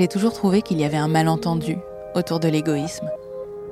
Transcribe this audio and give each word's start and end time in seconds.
J'ai 0.00 0.08
toujours 0.08 0.32
trouvé 0.32 0.62
qu'il 0.62 0.80
y 0.80 0.84
avait 0.86 0.96
un 0.96 1.08
malentendu 1.08 1.76
autour 2.14 2.40
de 2.40 2.48
l'égoïsme. 2.48 3.10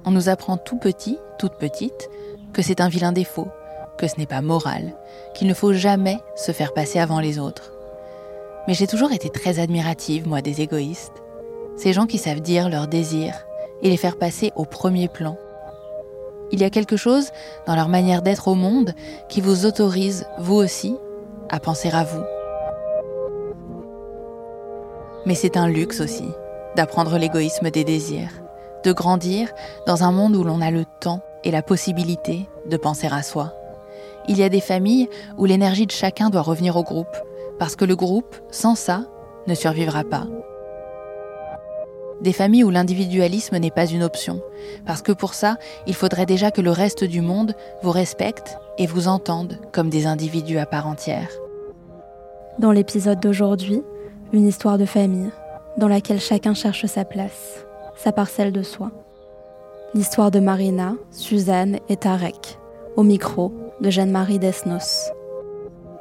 On 0.05 0.11
nous 0.11 0.29
apprend 0.29 0.59
tout 0.59 0.77
petit, 0.77 1.19
toute 1.39 1.55
petite, 1.55 2.11
que 2.53 2.61
c'est 2.61 2.83
un 2.83 2.91
vilain 2.91 3.12
défaut, 3.12 3.48
que 3.97 4.07
ce 4.07 4.19
n'est 4.19 4.27
pas 4.27 4.43
moral, 4.43 4.93
qu'il 5.33 5.49
ne 5.49 5.55
faut 5.55 5.73
jamais 5.73 6.19
se 6.37 6.53
faire 6.53 6.75
passer 6.75 6.99
avant 6.99 7.21
les 7.21 7.39
autres. 7.39 7.73
Mais 8.67 8.75
j'ai 8.75 8.87
toujours 8.87 9.12
été 9.12 9.31
très 9.31 9.59
admirative, 9.59 10.29
moi, 10.29 10.43
des 10.43 10.61
égoïstes. 10.61 11.15
Ces 11.79 11.95
gens 11.95 12.05
qui 12.05 12.19
savent 12.19 12.43
dire 12.43 12.69
leurs 12.69 12.89
désirs 12.89 13.47
et 13.81 13.89
les 13.89 13.97
faire 13.97 14.19
passer 14.19 14.53
au 14.55 14.67
premier 14.67 15.09
plan. 15.09 15.39
Il 16.53 16.61
y 16.61 16.65
a 16.65 16.69
quelque 16.69 16.99
chose 16.99 17.31
dans 17.67 17.75
leur 17.75 17.89
manière 17.89 18.21
d'être 18.21 18.49
au 18.49 18.55
monde 18.55 18.93
qui 19.31 19.41
vous 19.41 19.65
autorise, 19.65 20.27
vous 20.39 20.56
aussi, 20.56 20.94
à 21.49 21.59
penser 21.59 21.88
à 21.91 22.05
vous. 22.05 22.38
Mais 25.28 25.37
c'est 25.37 25.56
un 25.56 25.69
luxe 25.69 26.00
aussi, 26.00 26.28
d'apprendre 26.75 27.19
l'égoïsme 27.19 27.71
des 27.71 27.84
désirs 27.84 28.33
de 28.84 28.93
grandir 28.93 29.50
dans 29.87 30.05
un 30.05 30.12
monde 30.12 30.37
où 30.37 30.44
l'on 30.44 30.61
a 30.61 30.71
le 30.71 30.84
temps 31.00 31.21
et 31.44 31.50
la 31.50 31.62
possibilité 31.62 32.49
de 32.66 32.77
penser 32.77 33.09
à 33.11 33.22
soi. 33.22 33.53
Il 34.28 34.38
y 34.38 34.43
a 34.43 34.49
des 34.49 34.61
familles 34.61 35.09
où 35.37 35.44
l'énergie 35.44 35.87
de 35.87 35.93
chacun 35.93 36.31
doit 36.31 36.43
revenir 36.43 36.77
au 36.77 36.83
groupe, 36.83 37.17
parce 37.59 37.77
que 37.77 37.84
le 37.84 37.97
groupe, 37.97 38.37
sans 38.50 38.75
ça, 38.75 39.05
ne 39.47 39.55
survivra 39.55 40.05
pas. 40.05 40.27
Des 42.21 42.33
familles 42.33 42.65
où 42.65 42.71
l'individualisme 42.71 43.56
n'est 43.59 43.71
pas 43.71 43.87
une 43.87 44.03
option, 44.03 44.41
parce 44.87 45.03
que 45.03 45.12
pour 45.12 45.34
ça, 45.34 45.56
il 45.87 45.94
faudrait 45.94 46.27
déjà 46.27 46.50
que 46.50 46.61
le 46.61 46.72
reste 46.72 47.05
du 47.05 47.21
monde 47.21 47.55
vous 47.83 47.93
respecte 47.93 48.59
et 48.77 48.87
vous 48.87 49.09
entende 49.09 49.59
comme 49.72 49.88
des 49.88 50.06
individus 50.06 50.59
à 50.59 50.67
part 50.67 50.87
entière. 50.87 51.28
Dans 52.59 52.72
l'épisode 52.72 53.21
d'aujourd'hui, 53.21 53.83
une 54.33 54.47
histoire 54.47 54.78
de 54.78 54.84
famille, 54.84 55.31
dans 55.77 55.89
laquelle 55.89 56.21
chacun 56.21 56.55
cherche 56.55 56.87
sa 56.87 57.05
place 57.05 57.65
sa 57.99 58.12
parcelle 58.12 58.53
de 58.53 58.62
soi. 58.62 58.91
L'histoire 59.94 60.31
de 60.31 60.39
Marina, 60.41 60.94
Suzanne 61.11 61.78
et 61.89 61.97
Tarek, 61.97 62.59
au 62.97 63.03
micro 63.03 63.53
de 63.81 63.91
Jeanne-Marie 63.91 64.38
Desnos. 64.38 65.11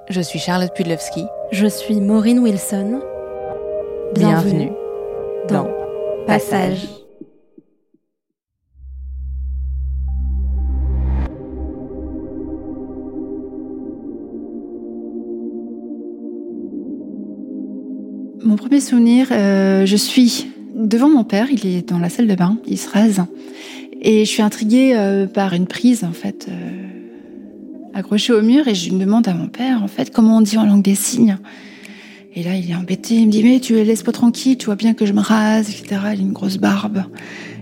Je 0.09 0.21
suis 0.21 0.39
Charlotte 0.39 0.73
Pudlowski. 0.73 1.25
Je 1.51 1.67
suis 1.67 1.99
Maureen 1.99 2.39
Wilson. 2.39 3.01
Bienvenue, 4.13 4.71
dans 5.49 5.67
Passage. 6.27 6.87
Premier 18.67 18.81
souvenir, 18.81 19.29
euh, 19.31 19.85
je 19.85 19.95
suis 19.95 20.47
devant 20.75 21.07
mon 21.07 21.23
père, 21.23 21.47
il 21.49 21.65
est 21.65 21.87
dans 21.87 21.99
la 21.99 22.09
salle 22.09 22.27
de 22.27 22.35
bain, 22.35 22.57
il 22.67 22.77
se 22.77 22.89
rase. 22.89 23.23
Et 24.01 24.25
je 24.25 24.29
suis 24.29 24.41
intriguée 24.41 24.91
euh, 24.93 25.25
par 25.25 25.53
une 25.53 25.67
prise, 25.67 26.03
en 26.03 26.11
fait, 26.11 26.47
euh, 26.49 26.83
accrochée 27.93 28.33
au 28.33 28.41
mur, 28.41 28.67
et 28.67 28.75
je 28.75 28.91
me 28.91 28.99
demande 28.99 29.25
à 29.29 29.33
mon 29.33 29.47
père, 29.47 29.81
en 29.83 29.87
fait, 29.87 30.11
comment 30.11 30.35
on 30.35 30.41
dit 30.41 30.57
en 30.57 30.65
langue 30.65 30.81
des 30.81 30.95
signes. 30.95 31.37
Et 32.35 32.43
là, 32.43 32.57
il 32.57 32.69
est 32.69 32.75
embêté, 32.75 33.15
il 33.15 33.27
me 33.27 33.31
dit, 33.31 33.41
mais 33.41 33.61
tu 33.61 33.73
laisses 33.75 34.03
pas 34.03 34.11
tranquille, 34.11 34.57
tu 34.57 34.65
vois 34.65 34.75
bien 34.75 34.93
que 34.93 35.05
je 35.05 35.13
me 35.13 35.21
rase, 35.21 35.69
etc. 35.69 36.01
Il 36.01 36.19
a 36.19 36.21
une 36.23 36.33
grosse 36.33 36.57
barbe. 36.57 37.05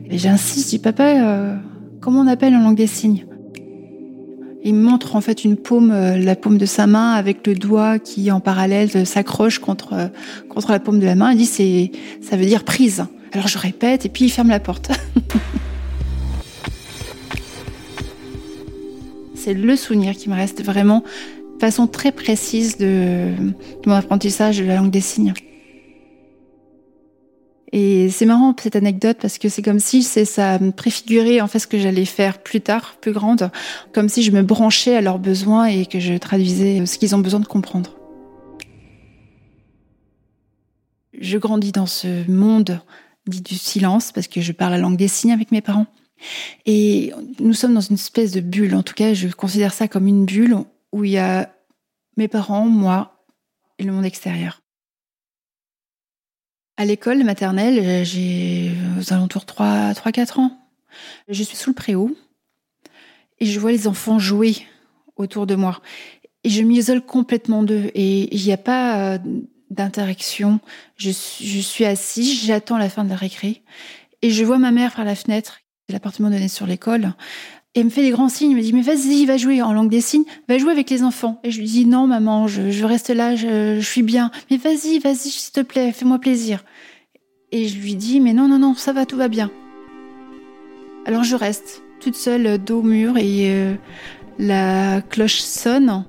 Et 0.10 0.18
j'insiste, 0.18 0.66
je 0.66 0.78
dis, 0.78 0.80
papa, 0.80 1.60
comment 2.02 2.22
on 2.22 2.28
appelle 2.28 2.56
en 2.56 2.62
langue 2.62 2.78
des 2.78 2.88
signes? 2.88 3.28
Il 4.66 4.74
me 4.74 4.82
montre 4.82 5.16
en 5.16 5.22
fait 5.22 5.46
une 5.46 5.56
paume, 5.56 5.94
la 5.94 6.36
paume 6.36 6.58
de 6.58 6.66
sa 6.66 6.88
main 6.88 7.14
avec 7.14 7.46
le 7.48 7.54
doigt 7.56 8.00
qui 8.00 8.32
en 8.32 8.40
parallèle 8.40 9.06
s'accroche 9.06 9.60
contre 9.60 10.10
contre 10.50 10.72
la 10.72 10.80
paume 10.80 11.00
de 11.00 11.06
la 11.06 11.16
main. 11.16 11.32
Il 11.32 11.38
dit 11.38 11.46
c'est 11.46 11.92
ça 12.22 12.36
veut 12.36 12.46
dire 12.46 12.64
prise. 12.64 13.06
Alors 13.32 13.48
je 13.48 13.58
répète 13.58 14.06
et 14.06 14.10
puis 14.10 14.26
il 14.26 14.30
ferme 14.30 14.50
la 14.50 14.60
porte. 14.60 14.92
c'est 19.46 19.54
le 19.54 19.76
souvenir 19.76 20.16
qui 20.16 20.28
me 20.28 20.36
reste 20.36 20.64
vraiment 20.64 21.04
de 21.56 21.60
façon 21.60 21.86
très 21.86 22.12
précise 22.12 22.78
de, 22.78 23.30
mon 23.86 23.94
apprentissage 23.94 24.58
de 24.58 24.64
la 24.66 24.78
langue 24.78 24.90
des 24.90 25.02
signes. 25.02 25.34
Et 27.78 28.10
c'est 28.10 28.26
marrant 28.26 28.56
cette 28.58 28.78
anecdote 28.78 29.18
parce 29.22 29.38
que 29.38 29.50
c'est 29.50 29.62
comme 29.62 29.82
si 29.82 30.02
ça 30.02 30.60
préfigurait 30.78 31.42
en 31.42 31.48
fait 31.48 31.60
ce 31.60 31.68
que 31.68 31.78
j'allais 31.78 32.06
faire 32.06 32.42
plus 32.42 32.62
tard, 32.62 32.96
plus 33.02 33.12
grande, 33.12 33.52
comme 33.94 34.08
si 34.08 34.24
je 34.24 34.32
me 34.32 34.44
branchais 34.44 34.96
à 34.96 35.02
leurs 35.02 35.20
besoins 35.20 35.66
et 35.66 35.86
que 35.86 36.00
je 36.00 36.14
traduisais 36.14 36.86
ce 36.86 36.98
qu'ils 36.98 37.14
ont 37.16 37.20
besoin 37.20 37.42
de 37.42 37.46
comprendre. 37.46 37.98
Je 41.20 41.38
grandis 41.38 41.74
dans 41.74 41.86
ce 41.86 42.32
monde 42.32 42.80
dit 43.28 43.42
du 43.42 43.56
silence 43.56 44.14
parce 44.14 44.30
que 44.30 44.40
je 44.40 44.54
parle 44.54 44.72
la 44.72 44.78
langue 44.78 44.96
des 44.96 45.10
signes 45.10 45.34
avec 45.34 45.52
mes 45.52 45.62
parents. 45.62 45.88
Et 46.66 47.12
nous 47.42 47.54
sommes 47.54 47.74
dans 47.74 47.82
une 47.82 47.96
espèce 47.96 48.32
de 48.32 48.40
bulle, 48.40 48.74
en 48.74 48.84
tout 48.84 48.94
cas 48.94 49.14
je 49.14 49.28
considère 49.28 49.74
ça 49.74 49.90
comme 49.90 50.08
une 50.08 50.26
bulle 50.26 50.56
où 50.94 51.04
il 51.04 51.12
y 51.12 51.18
a 51.18 51.54
mes 52.16 52.30
parents, 52.30 52.68
moi 52.68 53.26
et 53.80 53.84
le 53.84 53.92
monde 53.92 54.06
extérieur. 54.06 54.62
À 56.78 56.84
l'école 56.84 57.24
maternelle, 57.24 58.04
j'ai 58.06 58.74
aux 59.00 59.14
alentours 59.14 59.44
3-4 59.46 60.40
ans. 60.42 60.60
Je 61.30 61.42
suis 61.42 61.56
sous 61.56 61.70
le 61.70 61.76
préau 61.76 62.16
et 63.40 63.46
je 63.46 63.60
vois 63.60 63.72
les 63.72 63.88
enfants 63.88 64.20
jouer 64.20 64.58
autour 65.16 65.48
de 65.48 65.56
moi. 65.56 65.82
Et 66.44 66.50
je 66.50 66.62
m'isole 66.64 67.02
complètement 67.02 67.64
d'eux 67.64 67.92
et 67.96 68.36
il 68.36 68.44
n'y 68.44 68.52
a 68.52 68.58
pas 68.58 69.14
euh, 69.14 69.18
d'interaction. 69.70 70.60
Je, 70.98 71.10
suis 71.12 71.86
assise, 71.86 72.46
j'attends 72.46 72.78
la 72.78 72.90
fin 72.90 73.06
de 73.06 73.10
la 73.10 73.16
récré 73.16 73.64
et 74.22 74.30
je 74.30 74.44
vois 74.44 74.58
ma 74.58 74.72
mère 74.72 74.94
par 74.94 75.06
la 75.06 75.16
fenêtre. 75.16 75.62
L'appartement 75.88 76.30
donnait 76.30 76.50
sur 76.50 76.68
l'école. 76.68 77.14
Et 77.78 77.84
me 77.84 77.90
fait 77.90 78.02
des 78.02 78.12
grands 78.12 78.30
signes, 78.30 78.52
elle 78.52 78.58
me 78.58 78.62
dit, 78.62 78.72
mais 78.72 78.82
vas-y, 78.82 79.26
va 79.26 79.36
jouer 79.36 79.62
en 79.62 79.74
langue 79.74 79.90
des 79.90 80.00
signes, 80.00 80.24
va 80.48 80.58
jouer 80.58 80.72
avec 80.72 80.90
les 80.90 81.04
enfants. 81.04 81.42
Et 81.44 81.52
je 81.52 81.60
lui 81.60 81.68
dis, 81.68 81.86
non, 81.86 82.08
maman, 82.08 82.48
je, 82.48 82.72
je 82.72 82.86
reste 82.86 83.10
là, 83.10 83.36
je, 83.36 83.82
suis 83.82 84.02
bien. 84.02 84.32
Mais 84.50 84.56
vas-y, 84.56 85.00
vas-y, 85.00 85.30
s'il 85.30 85.52
te 85.52 85.60
plaît, 85.60 85.92
fais-moi 85.92 86.20
plaisir. 86.20 86.64
Et 87.52 87.68
je 87.68 87.78
lui 87.78 87.96
dis, 87.96 88.22
mais 88.22 88.32
non, 88.32 88.48
non, 88.48 88.60
non, 88.60 88.76
ça 88.76 88.94
va, 88.94 89.06
tout 89.06 89.18
va 89.18 89.28
bien. 89.28 89.52
Alors 91.06 91.24
je 91.24 91.36
reste 91.36 91.84
toute 92.00 92.16
seule 92.16 92.58
dos 92.58 92.80
au 92.80 92.84
mur 92.84 93.18
et 93.18 93.52
euh, 93.52 93.76
la 94.40 95.02
cloche 95.02 95.40
sonne 95.40 96.06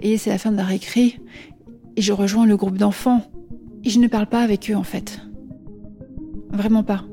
et 0.00 0.18
c'est 0.18 0.30
la 0.30 0.38
fin 0.38 0.50
de 0.50 0.56
la 0.56 0.64
récré 0.64 1.20
et 1.96 2.02
je 2.02 2.12
rejoins 2.12 2.46
le 2.46 2.56
groupe 2.56 2.76
d'enfants 2.76 3.22
et 3.84 3.90
je 3.90 4.00
ne 4.00 4.08
parle 4.08 4.26
pas 4.26 4.42
avec 4.42 4.68
eux 4.70 4.74
en 4.74 4.82
fait. 4.82 5.20
Vraiment 6.50 6.82
pas. 6.82 7.04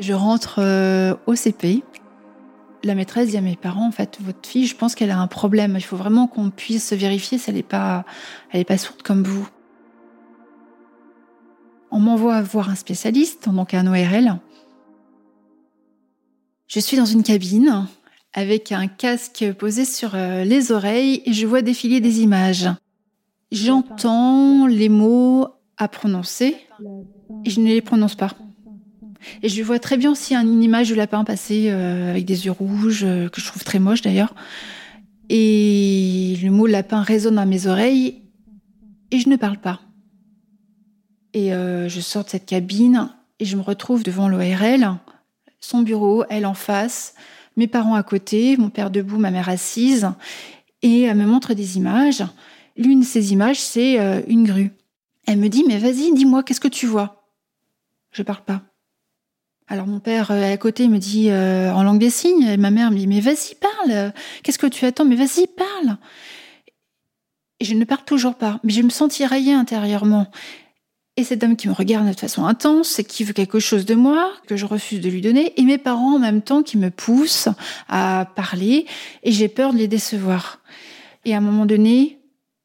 Je 0.00 0.14
rentre 0.14 0.56
euh, 0.58 1.14
au 1.26 1.34
CP. 1.34 1.84
La 2.82 2.94
maîtresse 2.94 3.28
dit 3.28 3.36
à 3.36 3.42
mes 3.42 3.56
parents, 3.56 3.86
en 3.86 3.92
fait, 3.92 4.16
votre 4.22 4.48
fille, 4.48 4.66
je 4.66 4.74
pense 4.74 4.94
qu'elle 4.94 5.10
a 5.10 5.18
un 5.18 5.26
problème. 5.26 5.74
Il 5.76 5.82
faut 5.82 5.98
vraiment 5.98 6.26
qu'on 6.26 6.48
puisse 6.48 6.94
vérifier 6.94 7.36
si 7.36 7.50
elle 7.50 7.56
n'est 7.56 7.62
pas, 7.62 8.06
elle 8.50 8.64
pas 8.64 8.78
sourde 8.78 9.02
comme 9.02 9.22
vous. 9.22 9.46
On 11.90 12.00
m'envoie 12.00 12.40
voir 12.40 12.70
un 12.70 12.74
spécialiste, 12.76 13.50
donc 13.50 13.74
un 13.74 13.86
ORL. 13.86 14.38
Je 16.66 16.80
suis 16.80 16.96
dans 16.96 17.04
une 17.04 17.22
cabine 17.22 17.86
avec 18.32 18.72
un 18.72 18.86
casque 18.86 19.52
posé 19.58 19.84
sur 19.84 20.14
euh, 20.14 20.44
les 20.44 20.72
oreilles 20.72 21.22
et 21.26 21.34
je 21.34 21.46
vois 21.46 21.60
défiler 21.60 22.00
des 22.00 22.20
images. 22.20 22.70
J'entends 23.52 24.66
les 24.66 24.88
mots 24.88 25.48
à 25.76 25.88
prononcer 25.88 26.56
et 27.44 27.50
je 27.50 27.60
ne 27.60 27.66
les 27.66 27.82
prononce 27.82 28.14
pas. 28.14 28.30
Et 29.42 29.48
je 29.48 29.62
vois 29.62 29.78
très 29.78 29.96
bien 29.96 30.10
aussi 30.10 30.34
une 30.34 30.62
image 30.62 30.88
du 30.88 30.94
lapin 30.94 31.24
passer 31.24 31.70
euh, 31.70 32.10
avec 32.10 32.24
des 32.24 32.46
yeux 32.46 32.52
rouges, 32.52 33.04
euh, 33.04 33.28
que 33.28 33.40
je 33.40 33.46
trouve 33.46 33.64
très 33.64 33.78
moche 33.78 34.02
d'ailleurs. 34.02 34.34
Et 35.28 36.36
le 36.42 36.50
mot 36.50 36.66
lapin 36.66 37.02
résonne 37.02 37.36
dans 37.36 37.46
mes 37.46 37.66
oreilles 37.66 38.22
et 39.10 39.18
je 39.18 39.28
ne 39.28 39.36
parle 39.36 39.58
pas. 39.58 39.80
Et 41.32 41.54
euh, 41.54 41.88
je 41.88 42.00
sors 42.00 42.24
de 42.24 42.30
cette 42.30 42.46
cabine 42.46 43.10
et 43.38 43.44
je 43.44 43.56
me 43.56 43.62
retrouve 43.62 44.02
devant 44.02 44.28
l'ORL, 44.28 44.96
son 45.60 45.82
bureau, 45.82 46.24
elle 46.28 46.46
en 46.46 46.54
face, 46.54 47.14
mes 47.56 47.66
parents 47.66 47.94
à 47.94 48.02
côté, 48.02 48.56
mon 48.56 48.70
père 48.70 48.90
debout, 48.90 49.18
ma 49.18 49.30
mère 49.30 49.48
assise, 49.48 50.10
et 50.82 51.02
elle 51.02 51.16
me 51.16 51.26
montre 51.26 51.54
des 51.54 51.76
images. 51.76 52.24
L'une 52.76 53.00
de 53.00 53.04
ces 53.04 53.32
images, 53.32 53.60
c'est 53.60 54.24
une 54.26 54.44
grue. 54.44 54.72
Elle 55.26 55.38
me 55.38 55.48
dit, 55.48 55.64
mais 55.66 55.78
vas-y, 55.78 56.12
dis-moi, 56.12 56.42
qu'est-ce 56.42 56.60
que 56.60 56.68
tu 56.68 56.86
vois? 56.86 57.24
Je 58.12 58.22
parle 58.22 58.42
pas. 58.44 58.62
Alors 59.72 59.86
mon 59.86 60.00
père 60.00 60.32
euh, 60.32 60.52
à 60.52 60.56
côté 60.56 60.88
me 60.88 60.98
dit 60.98 61.30
euh, 61.30 61.72
en 61.72 61.84
langue 61.84 62.00
des 62.00 62.10
signes, 62.10 62.42
et 62.42 62.56
ma 62.56 62.72
mère 62.72 62.90
me 62.90 62.96
dit 62.96 63.06
mais 63.06 63.20
vas-y 63.20 63.54
parle, 63.54 64.12
qu'est-ce 64.42 64.58
que 64.58 64.66
tu 64.66 64.84
attends, 64.84 65.04
mais 65.04 65.14
vas-y 65.14 65.46
parle. 65.46 65.96
Et 67.60 67.64
je 67.64 67.74
ne 67.74 67.84
parle 67.84 68.04
toujours 68.04 68.34
pas, 68.34 68.58
mais 68.64 68.72
je 68.72 68.82
me 68.82 68.90
sens 68.90 69.12
tiraillée 69.12 69.52
intérieurement. 69.52 70.26
Et 71.16 71.22
cette 71.22 71.38
dame 71.38 71.54
qui 71.54 71.68
me 71.68 71.72
regarde 71.72 72.08
de 72.08 72.18
façon 72.18 72.46
intense 72.46 72.98
et 72.98 73.04
qui 73.04 73.22
veut 73.22 73.32
quelque 73.32 73.60
chose 73.60 73.84
de 73.84 73.94
moi, 73.94 74.32
que 74.48 74.56
je 74.56 74.66
refuse 74.66 75.00
de 75.00 75.08
lui 75.08 75.20
donner, 75.20 75.52
et 75.56 75.62
mes 75.62 75.78
parents 75.78 76.16
en 76.16 76.18
même 76.18 76.42
temps 76.42 76.64
qui 76.64 76.76
me 76.76 76.90
poussent 76.90 77.48
à 77.88 78.26
parler, 78.34 78.86
et 79.22 79.30
j'ai 79.30 79.48
peur 79.48 79.72
de 79.72 79.78
les 79.78 79.88
décevoir. 79.88 80.58
Et 81.24 81.32
à 81.32 81.36
un 81.36 81.42
moment 81.42 81.66
donné, 81.66 82.18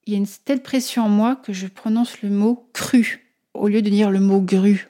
il 0.07 0.13
y 0.13 0.15
a 0.15 0.19
une 0.19 0.27
telle 0.45 0.63
pression 0.63 1.03
en 1.03 1.09
moi 1.09 1.35
que 1.35 1.53
je 1.53 1.67
prononce 1.67 2.21
le 2.23 2.29
mot 2.29 2.67
cru 2.73 3.31
au 3.53 3.67
lieu 3.67 3.83
de 3.83 3.89
dire 3.89 4.09
le 4.09 4.21
mot 4.21 4.39
gru. 4.39 4.89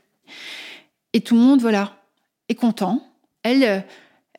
Et 1.12 1.21
tout 1.21 1.35
le 1.35 1.41
monde, 1.41 1.62
voilà, 1.62 1.94
est 2.50 2.56
content. 2.56 3.01
Elle, 3.44 3.63
euh, 3.63 3.80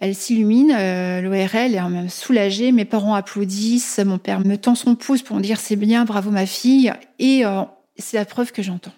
elle 0.01 0.15
s'illumine, 0.15 0.73
euh, 0.73 1.21
l'ORL 1.21 1.75
est 1.75 1.89
même 1.89 2.09
soulagée. 2.09 2.73
Mes 2.73 2.85
parents 2.85 3.15
applaudissent. 3.15 3.99
Mon 3.99 4.19
père 4.19 4.41
me 4.41 4.57
tend 4.57 4.75
son 4.75 4.95
pouce 4.95 5.23
pour 5.23 5.37
me 5.37 5.43
dire 5.43 5.59
c'est 5.59 5.77
bien, 5.77 6.05
bravo 6.05 6.31
ma 6.31 6.47
fille. 6.47 6.93
Et 7.19 7.47
euh, 7.47 7.63
c'est 7.97 8.17
la 8.17 8.25
preuve 8.25 8.53
que 8.53 8.63
j'entends. 8.63 8.93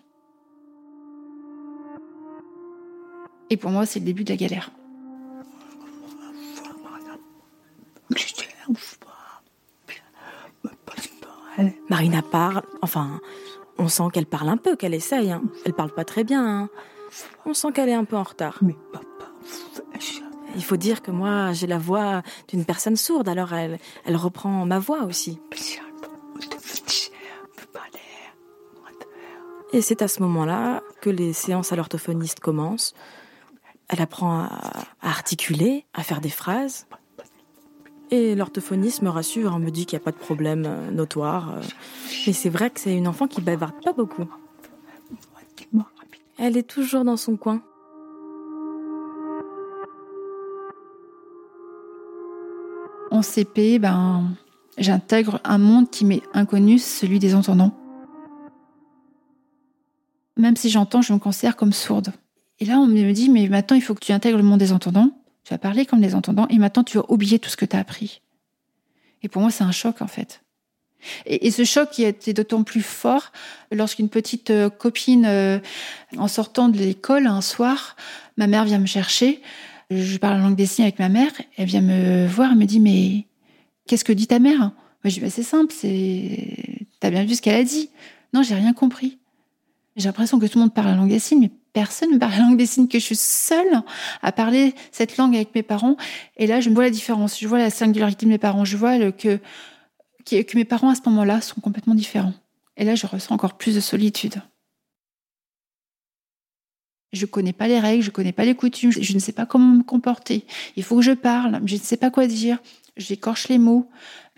Et 3.51 3.57
pour 3.57 3.71
moi, 3.71 3.87
c'est 3.87 4.01
le 4.01 4.05
début 4.05 4.25
de 4.25 4.31
la 4.31 4.37
galère. 4.37 4.71
Marina 11.89 12.23
parle, 12.23 12.63
enfin, 12.83 13.21
on 13.79 13.89
sent 13.89 14.05
qu'elle 14.13 14.27
parle 14.27 14.49
un 14.49 14.57
peu, 14.57 14.77
qu'elle 14.77 14.95
essaye. 14.95 15.33
Hein. 15.33 15.43
Elle 15.65 15.73
parle 15.73 15.93
pas 15.93 16.05
très 16.05 16.25
bien. 16.25 16.45
Hein. 16.45 16.69
On 17.45 17.55
sent 17.55 17.73
qu'elle 17.73 17.89
est 17.89 17.95
un 17.95 18.05
peu 18.05 18.17
en 18.17 18.23
retard. 18.23 18.61
Il 20.55 20.65
faut 20.65 20.77
dire 20.77 21.03
que 21.03 21.11
moi, 21.11 21.53
j'ai 21.53 21.67
la 21.67 21.79
voix 21.79 22.23
d'une 22.49 22.65
personne 22.65 22.97
sourde, 22.97 23.29
alors 23.29 23.53
elle, 23.53 23.79
elle 24.05 24.17
reprend 24.17 24.65
ma 24.67 24.79
voix 24.79 25.05
aussi. 25.05 25.39
Et 29.73 29.83
c'est 29.83 30.01
à 30.01 30.09
ce 30.09 30.23
moment-là 30.23 30.83
que 31.03 31.11
les 31.11 31.33
séances 31.33 31.73
à 31.73 31.77
l'orthophoniste 31.77 32.41
commencent. 32.41 32.95
Elle 33.89 34.01
apprend 34.01 34.41
à, 34.41 34.85
articuler, 35.03 35.85
à 35.95 36.03
faire 36.03 36.21
des 36.21 36.31
phrases. 36.31 36.87
Et 38.11 38.35
l'orthophoniste 38.35 39.03
me 39.03 39.11
rassure, 39.11 39.59
me 39.59 39.71
dit 39.71 39.85
qu'il 39.85 39.99
n'y 39.99 40.03
a 40.03 40.05
pas 40.05 40.13
de 40.13 40.17
problème 40.17 40.65
euh, 40.67 40.91
notoire. 40.91 41.57
Euh. 41.57 41.61
Mais 42.27 42.33
c'est 42.33 42.49
vrai 42.49 42.71
que 42.71 42.81
c'est 42.81 42.97
une 42.97 43.07
enfant 43.07 43.27
qui 43.27 43.43
bavarde 43.43 43.75
pas 43.85 43.93
beaucoup. 43.93 44.25
Elle 46.41 46.57
est 46.57 46.69
toujours 46.69 47.05
dans 47.05 47.17
son 47.17 47.37
coin. 47.37 47.61
En 53.11 53.23
CP, 53.23 53.81
ben, 53.81 54.37
j'intègre 54.77 55.41
un 55.43 55.59
monde 55.59 55.91
qui 55.91 56.05
m'est 56.05 56.23
inconnu, 56.35 56.79
celui 56.79 57.19
des 57.19 57.35
entendants. 57.35 57.77
Même 60.37 60.55
si 60.55 60.71
j'entends, 60.71 61.03
je 61.03 61.13
me 61.13 61.19
considère 61.19 61.57
comme 61.57 61.73
sourde. 61.73 62.13
Et 62.61 62.65
là, 62.65 62.79
on 62.79 62.87
me 62.87 63.13
dit, 63.13 63.29
mais 63.31 63.49
maintenant, 63.49 63.77
il 63.77 63.83
faut 63.83 63.95
que 63.95 64.05
tu 64.05 64.13
intègres 64.13 64.39
le 64.39 64.45
monde 64.45 64.61
des 64.61 64.73
entendants. 64.73 65.11
Tu 65.43 65.53
vas 65.53 65.59
parler 65.59 65.87
comme 65.87 66.01
des 66.01 66.15
entendants, 66.15 66.47
et 66.51 66.59
maintenant, 66.59 66.85
tu 66.85 66.99
vas 66.99 67.11
oublier 67.11 67.41
tout 67.41 67.51
ce 67.51 67.57
que 67.57 67.65
tu 67.65 67.75
as 67.75 67.81
appris. 67.81 68.23
Et 69.23 69.29
pour 69.29 69.43
moi, 69.43 69.51
c'est 69.51 69.65
un 69.65 69.73
choc, 69.73 70.03
en 70.03 70.07
fait. 70.07 70.45
Et, 71.27 71.51
ce 71.51 71.65
choc 71.65 71.99
été 71.99 72.33
d'autant 72.33 72.63
plus 72.63 72.83
fort 72.83 73.33
lorsqu'une 73.73 74.09
petite 74.09 74.51
euh, 74.51 74.71
copine, 74.71 75.27
euh, 75.27 75.59
en 76.17 76.29
sortant 76.29 76.69
de 76.69 76.79
l'école 76.79 77.27
un 77.27 77.41
soir, 77.41 77.97
ma 78.37 78.47
mère 78.47 78.65
vient 78.65 78.79
me 78.79 78.87
chercher. 78.87 79.41
Je 79.91 80.19
parle 80.19 80.41
en 80.41 80.43
langue 80.43 80.57
des 80.57 80.67
signes 80.67 80.85
avec 80.85 80.99
ma 80.99 81.09
mère. 81.09 81.33
Elle 81.57 81.67
vient 81.67 81.81
me 81.81 82.27
voir 82.27 82.53
et 82.53 82.55
me 82.55 82.67
dit 82.67 82.81
Mais 82.81 83.27
qu'est-ce 83.87 84.05
que 84.05 84.13
dit 84.13 84.27
ta 84.27 84.39
mère? 84.39 84.59
Moi, 84.59 84.73
je 85.05 85.11
dis 85.11 85.21
bah, 85.21 85.31
C'est 85.31 85.43
simple. 85.43 85.75
T'as 87.01 87.11
bien 87.11 87.25
vu 87.25 87.35
ce 87.35 87.43
qu'elle 87.43 87.61
a 87.61 87.65
dit 87.65 87.91
Non, 88.35 88.43
j'ai 88.43 88.55
rien 88.55 88.73
compris. 88.73 89.19
J'ai 89.97 90.07
l'impression 90.07 90.39
que 90.39 90.47
tout 90.47 90.59
le 90.59 90.65
monde 90.65 90.75
parle 90.75 90.89
la 90.89 90.95
langue 90.95 91.09
des 91.09 91.19
signes, 91.19 91.41
mais 91.41 91.51
personne 91.73 92.13
ne 92.13 92.19
parle 92.19 92.33
la 92.33 92.39
langue 92.39 92.57
des 92.57 92.67
signes, 92.67 92.87
que 92.87 92.99
je 92.99 93.05
suis 93.05 93.17
seule 93.17 93.83
à 94.23 94.31
parler 94.31 94.75
cette 94.93 95.17
langue 95.17 95.35
avec 95.35 95.55
mes 95.55 95.65
parents. 95.65 95.97
Et 96.37 96.47
là, 96.47 96.61
je 96.61 96.71
vois 96.71 96.85
la 96.85 96.91
différence. 96.91 97.39
Je 97.41 97.49
vois 97.49 97.59
la 97.59 97.71
singularité 97.71 98.25
de 98.25 98.31
mes 98.31 98.39
parents. 98.39 98.65
Je 98.65 98.77
vois 98.77 98.97
le, 98.99 99.11
que 99.11 99.41
que 100.29 100.57
mes 100.57 100.65
parents 100.65 100.91
à 100.91 100.95
ce 100.95 101.03
moment-là 101.07 101.41
sont 101.41 101.61
complètement 101.61 101.95
différents. 101.95 102.35
Et 102.77 102.85
là, 102.85 102.95
je 102.95 103.07
ressens 103.07 103.35
encore 103.35 103.57
plus 103.57 103.75
de 103.75 103.81
solitude. 103.81 104.41
Je 107.13 107.23
ne 107.23 107.31
connais 107.31 107.55
pas 107.55 107.69
les 107.69 107.81
règles, 107.81 108.03
je 108.03 108.11
ne 108.11 108.13
connais 108.13 108.33
pas 108.33 108.45
les 108.45 108.55
coutumes, 108.55 108.93
je 108.93 109.13
ne 109.15 109.19
sais 109.19 109.33
pas 109.33 109.47
comment 109.47 109.77
me 109.79 109.83
comporter. 109.83 110.45
Il 110.77 110.83
faut 110.83 110.97
que 110.97 111.03
je 111.03 111.13
parle, 111.13 111.61
je 111.65 111.75
ne 111.75 111.81
sais 111.81 111.97
pas 111.97 112.11
quoi 112.11 112.27
dire. 112.27 112.59
J'écorche 112.97 113.49
les 113.49 113.59
mots. 113.59 113.89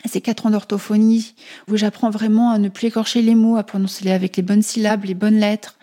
C'est 0.04 0.20
quatre 0.20 0.46
ans 0.46 0.50
d'orthophonie 0.50 1.34
où 1.68 1.76
j'apprends 1.76 2.10
vraiment 2.10 2.50
à 2.50 2.58
ne 2.58 2.68
plus 2.68 2.86
écorcher 2.86 3.22
les 3.22 3.34
mots, 3.34 3.56
à 3.56 3.64
prononcer 3.64 4.04
les 4.04 4.12
avec 4.12 4.36
les 4.36 4.42
bonnes 4.42 4.62
syllabes, 4.62 5.04
les 5.04 5.14
bonnes 5.14 5.38
lettres. 5.38 5.78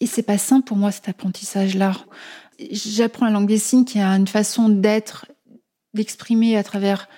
Et 0.00 0.06
c'est 0.06 0.22
pas 0.22 0.38
simple 0.38 0.66
pour 0.66 0.76
moi 0.76 0.90
cet 0.90 1.08
apprentissage-là. 1.08 1.92
J'apprends 2.70 3.26
la 3.26 3.32
langue 3.32 3.48
des 3.48 3.58
signes 3.58 3.84
qui 3.84 4.00
a 4.00 4.08
une 4.10 4.26
façon 4.26 4.68
d'être, 4.68 5.26
d'exprimer 5.94 6.56
à 6.56 6.64
travers 6.64 7.08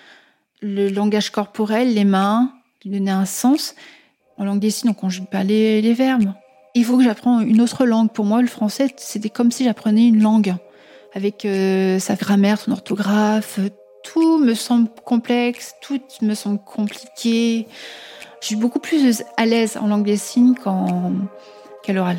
le 0.60 0.88
langage 0.88 1.30
corporel, 1.30 1.94
les 1.94 2.04
mains, 2.04 2.52
lui 2.84 2.90
donner 2.90 3.10
un 3.10 3.24
sens. 3.26 3.74
En 4.36 4.44
langue 4.44 4.60
des 4.60 4.70
signes, 4.70 4.90
on 4.90 4.94
conjugue 4.94 5.26
pas 5.26 5.44
les, 5.44 5.92
verbes. 5.94 6.32
Il 6.74 6.84
faut 6.84 6.96
que 6.96 7.04
j'apprenne 7.04 7.42
une 7.48 7.60
autre 7.60 7.86
langue. 7.86 8.12
Pour 8.12 8.24
moi, 8.24 8.40
le 8.40 8.48
français, 8.48 8.88
c'était 8.96 9.30
comme 9.30 9.50
si 9.50 9.64
j'apprenais 9.64 10.06
une 10.06 10.22
langue, 10.22 10.54
avec 11.14 11.44
euh, 11.44 11.98
sa 11.98 12.14
grammaire, 12.14 12.60
son 12.60 12.72
orthographe. 12.72 13.58
Tout 14.04 14.38
me 14.38 14.54
semble 14.54 14.88
complexe, 15.04 15.74
tout 15.82 16.00
me 16.22 16.34
semble 16.34 16.60
compliqué. 16.60 17.66
Je 18.40 18.46
suis 18.46 18.56
beaucoup 18.56 18.78
plus 18.78 19.24
à 19.36 19.44
l'aise 19.44 19.76
en 19.76 19.88
langue 19.88 20.04
des 20.04 20.16
signes 20.16 20.54
qu'à 20.54 21.92
l'oral. 21.92 22.18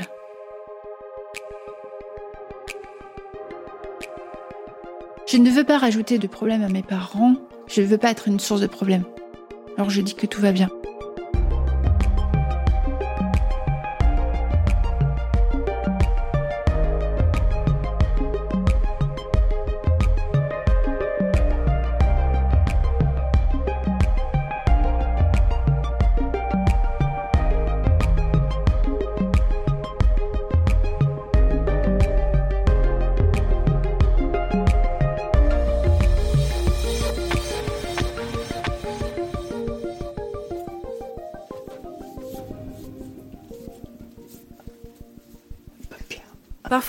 Je 5.26 5.38
ne 5.38 5.50
veux 5.50 5.64
pas 5.64 5.78
rajouter 5.78 6.18
de 6.18 6.28
problème 6.28 6.64
à 6.64 6.70
mes 6.70 6.82
parents. 6.82 7.36
Je 7.70 7.82
ne 7.82 7.86
veux 7.86 7.98
pas 7.98 8.10
être 8.10 8.28
une 8.28 8.40
source 8.40 8.62
de 8.62 8.68
problème. 8.68 9.04
Alors 9.78 9.90
je 9.90 10.02
dis 10.02 10.16
que 10.16 10.26
tout 10.26 10.42
va 10.42 10.52
bien. 10.52 10.70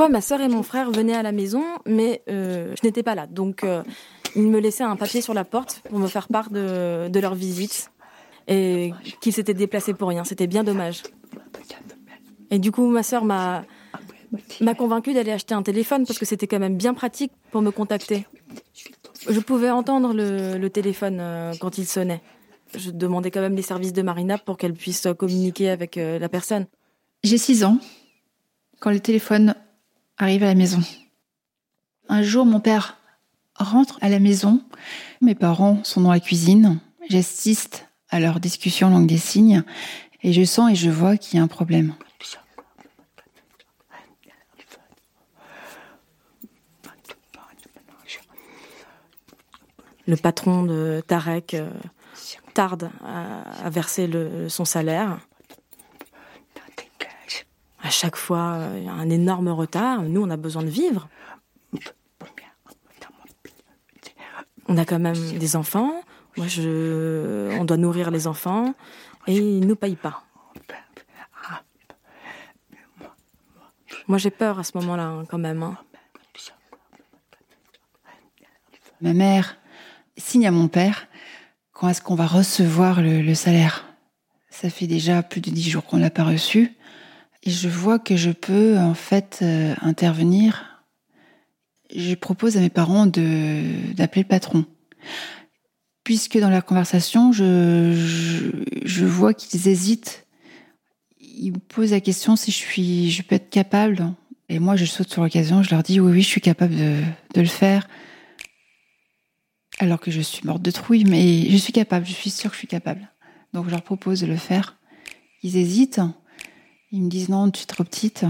Parfois, 0.01 0.13
ma 0.15 0.23
sœur 0.23 0.41
et 0.41 0.49
mon 0.49 0.63
frère 0.63 0.91
venaient 0.91 1.15
à 1.15 1.23
la 1.23 1.31
maison, 1.31 1.63
mais 1.85 2.23
euh, 2.31 2.75
je 2.75 2.87
n'étais 2.87 3.03
pas 3.03 3.15
là. 3.15 3.27
Donc, 3.27 3.65
euh, 3.65 3.83
ils 4.35 4.49
me 4.49 4.59
laissaient 4.59 4.83
un 4.83 4.97
papier 4.97 5.21
sur 5.21 5.35
la 5.35 5.45
porte 5.45 5.83
pour 5.91 5.99
me 5.99 6.07
faire 6.07 6.29
part 6.29 6.49
de, 6.49 7.21
leur 7.21 7.35
visite 7.35 7.91
et 8.49 8.95
qu'ils 9.21 9.35
s'étaient 9.35 9.53
déplacés 9.53 9.93
pour 9.93 10.09
rien. 10.09 10.25
C'était 10.25 10.47
bien 10.47 10.65
dommage. 10.65 11.03
Et 12.51 12.59
du 12.59 12.73
coup, 12.73 12.87
ma 12.87 13.03
sœur 13.03 13.27
m'a 13.27 13.67
m'a 14.63 14.73
convaincue 14.73 15.13
d'aller 15.13 15.33
acheter 15.33 15.53
un 15.53 15.63
téléphone 15.63 16.07
parce 16.07 16.19
que 16.19 16.25
c'était 16.25 16.47
quand 16.47 16.61
même 16.61 16.79
bien 16.79 16.95
pratique 16.95 17.33
pour 17.51 17.61
me 17.61 17.71
contacter. 17.71 18.27
Je 19.29 19.41
pouvais 19.41 19.69
entendre 19.69 20.15
le, 20.15 20.69
téléphone 20.69 21.19
euh, 21.21 21.53
quand 21.61 21.77
il 21.77 21.85
sonnait. 21.85 22.23
Je 22.75 22.91
demandais 22.91 23.31
quand 23.31 23.43
même 23.43 23.55
les 23.55 23.61
services 23.61 23.93
de 23.93 24.01
Marina 24.01 24.39
pour 24.39 24.57
qu'elle 24.57 24.73
puisse 24.73 25.07
communiquer 25.19 25.69
avec 25.69 25.97
la 25.97 26.31
personne. 26.31 26.65
J'ai 27.23 27.37
6 27.37 27.65
ans 27.65 27.77
quand 28.79 28.93
le 28.93 29.01
téléphone 29.01 29.55
arrive 30.23 30.43
à 30.43 30.47
la 30.47 30.55
maison. 30.55 30.81
Un 32.09 32.23
jour, 32.23 32.45
mon 32.45 32.61
père 32.61 32.99
rentre 33.57 33.99
à 34.01 34.09
la 34.09 34.19
maison. 34.19 34.63
Mes 35.21 35.35
parents 35.35 35.83
sont 35.85 36.01
dans 36.01 36.11
la 36.11 36.21
cuisine. 36.21 36.81
J'assiste 37.09 37.89
à 38.09 38.21
leur 38.21 38.41
discussion 38.41 38.91
langue 38.91 39.07
des 39.07 39.19
signes 39.19 39.63
et 40.23 40.33
je 40.33 40.45
sens 40.45 40.73
et 40.73 40.75
je 40.75 40.91
vois 40.91 41.17
qu'il 41.17 41.39
y 41.39 41.41
a 41.41 41.45
un 41.45 41.49
problème. 41.49 41.95
Le 50.07 50.17
patron 50.17 50.65
de 50.65 51.05
Tarek 51.07 51.55
euh, 51.55 51.71
tarde 52.53 52.91
à, 53.05 53.71
verser 53.71 54.11
son 54.49 54.65
salaire. 54.65 55.21
À 57.83 57.91
chaque 57.91 58.17
fois, 58.17 58.41
a 58.41 58.93
un 58.93 59.11
énorme 59.11 59.49
retard. 59.49 60.03
Nous, 60.03 60.23
on 60.23 60.31
a 60.31 60.37
besoin 60.37 60.63
de 60.63 60.69
vivre. 60.69 61.09
On 64.69 64.77
a 64.77 64.85
quand 64.85 64.99
même 64.99 65.39
des 65.39 65.57
enfants. 65.57 66.03
Moi, 66.37 66.47
je, 66.47 67.59
on 67.59 67.65
doit 67.65 67.77
nourrir 67.77 68.11
les 68.11 68.27
enfants 68.27 68.75
et 69.27 69.37
ils 69.37 69.67
nous 69.67 69.77
payent 69.77 69.97
pas. 69.97 70.23
Moi, 74.07 74.19
j'ai 74.19 74.31
peur 74.31 74.59
à 74.59 74.65
ce 74.65 74.77
moment-là, 74.79 75.05
hein, 75.05 75.25
quand 75.29 75.39
même. 75.39 75.63
Hein. 75.63 75.77
Ma 79.01 79.13
mère 79.13 79.57
signe 80.17 80.47
à 80.47 80.51
mon 80.51 80.69
père 80.69 81.07
quand 81.73 81.89
est-ce 81.89 82.03
qu'on 82.03 82.15
va 82.15 82.27
recevoir 82.27 83.01
le, 83.01 83.35
salaire. 83.35 83.87
Ça 84.51 84.69
fait 84.69 84.87
déjà 84.87 85.23
plus 85.23 85.41
de 85.41 85.51
dix 85.51 85.71
jours 85.71 85.85
qu'on 85.85 85.97
l'a 85.97 86.11
pas 86.11 86.25
reçu. 86.25 86.77
Et 87.43 87.51
je 87.51 87.69
vois 87.69 87.99
que 87.99 88.17
je 88.17 88.31
peux 88.31 88.79
en 88.79 88.95
fait 88.95 89.39
euh, 89.43 89.75
intervenir. 89.81 90.85
Je 91.95 92.15
propose 92.15 92.57
à 92.57 92.61
mes 92.61 92.71
parents 92.71 93.07
de 93.07 93.63
d'appeler 93.95 94.23
le 94.23 94.29
patron. 94.29 94.67
Puisque 96.05 96.39
dans 96.39 96.51
la 96.51 96.63
conversation, 96.63 97.33
je, 97.33 98.55
je, 98.85 99.05
vois 99.05 99.35
qu'ils 99.35 99.69
hésitent. 99.69 100.27
Ils 101.21 101.53
me 101.53 101.59
posent 101.59 101.93
la 101.93 102.01
question 102.01 102.37
si 102.37 102.51
je 102.51 102.57
suis, 102.57 103.11
je 103.11 103.23
peux 103.23 103.37
être 103.37 103.51
capable. 103.51 104.13
Et 104.49 104.59
moi, 104.59 104.77
je 104.77 104.85
saute 104.85 105.11
sur 105.11 105.23
l'occasion. 105.23 105.63
Je 105.63 105.71
leur 105.71 105.83
dis 105.83 106.01
oui, 106.01 106.13
oui, 106.13 106.23
je 106.23 106.29
suis 106.29 106.41
capable 106.41 106.75
de, 106.75 107.01
de 107.35 107.41
le 107.41 107.47
faire. 107.47 107.89
Alors 109.79 110.01
que 110.01 110.11
je 110.11 110.21
suis 110.21 110.47
morte 110.47 110.63
de 110.63 110.71
trouille, 110.71 111.05
mais 111.05 111.49
je 111.49 111.57
suis 111.57 111.73
capable. 111.73 112.07
Je 112.07 112.13
suis 112.13 112.31
sûre 112.31 112.51
que 112.51 112.57
je 112.57 112.61
suis 112.61 112.69
capable. 112.69 113.09
Donc, 113.53 113.67
je 113.67 113.71
leur 113.71 113.83
propose 113.83 114.21
de 114.21 114.27
le 114.27 114.37
faire. 114.37 114.77
Ils 115.43 115.57
hésitent. 115.57 116.01
Ils 116.93 117.03
me 117.03 117.09
disent 117.09 117.29
non, 117.29 117.49
tu 117.53 117.63
es 117.63 117.67
trop 117.67 117.85
petite. 117.85 118.25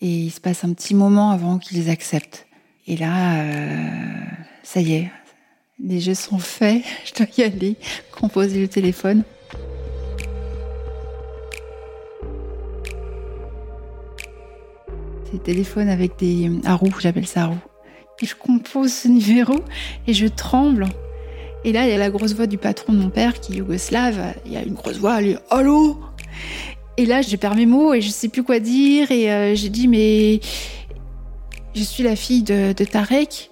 Et 0.00 0.08
il 0.08 0.30
se 0.30 0.40
passe 0.40 0.64
un 0.64 0.72
petit 0.72 0.94
moment 0.94 1.30
avant 1.30 1.58
qu'ils 1.58 1.90
acceptent. 1.90 2.46
Et 2.86 2.96
là, 2.96 3.42
euh, 3.42 4.24
ça 4.62 4.80
y 4.80 4.94
est, 4.94 5.10
les 5.78 6.00
jeux 6.00 6.14
sont 6.14 6.38
faits, 6.38 6.82
je 7.04 7.12
dois 7.12 7.26
y 7.36 7.42
aller, 7.42 7.76
composer 8.10 8.60
le 8.60 8.68
téléphone. 8.68 9.22
C'est 15.24 15.34
le 15.34 15.42
téléphone 15.42 15.90
avec 15.90 16.18
des 16.18 16.50
à 16.64 16.78
j'appelle 17.00 17.26
ça 17.26 17.44
à. 17.44 17.54
Et 18.22 18.26
je 18.26 18.34
compose 18.34 18.94
ce 18.94 19.08
numéro 19.08 19.56
et 20.06 20.14
je 20.14 20.26
tremble. 20.26 20.86
Et 21.64 21.72
là, 21.72 21.84
il 21.84 21.90
y 21.90 21.92
a 21.92 21.98
la 21.98 22.08
grosse 22.08 22.32
voix 22.32 22.46
du 22.46 22.56
patron 22.56 22.94
de 22.94 22.98
mon 22.98 23.10
père 23.10 23.40
qui 23.40 23.52
est 23.52 23.56
yougoslave. 23.56 24.34
Il 24.46 24.52
y 24.52 24.56
a 24.56 24.62
une 24.62 24.72
grosse 24.72 24.96
voix, 24.96 25.20
est 25.20 25.36
Allô? 25.50 25.98
Et 26.96 27.04
là, 27.04 27.20
je 27.22 27.36
perds 27.36 27.54
mes 27.54 27.66
mots 27.66 27.92
et 27.92 28.00
je 28.00 28.08
sais 28.08 28.28
plus 28.28 28.42
quoi 28.42 28.58
dire. 28.58 29.10
Et 29.10 29.30
euh, 29.30 29.54
j'ai 29.54 29.68
dit, 29.68 29.86
mais 29.86 30.40
je 31.74 31.82
suis 31.82 32.02
la 32.02 32.16
fille 32.16 32.42
de, 32.42 32.72
Tarek. 32.72 33.50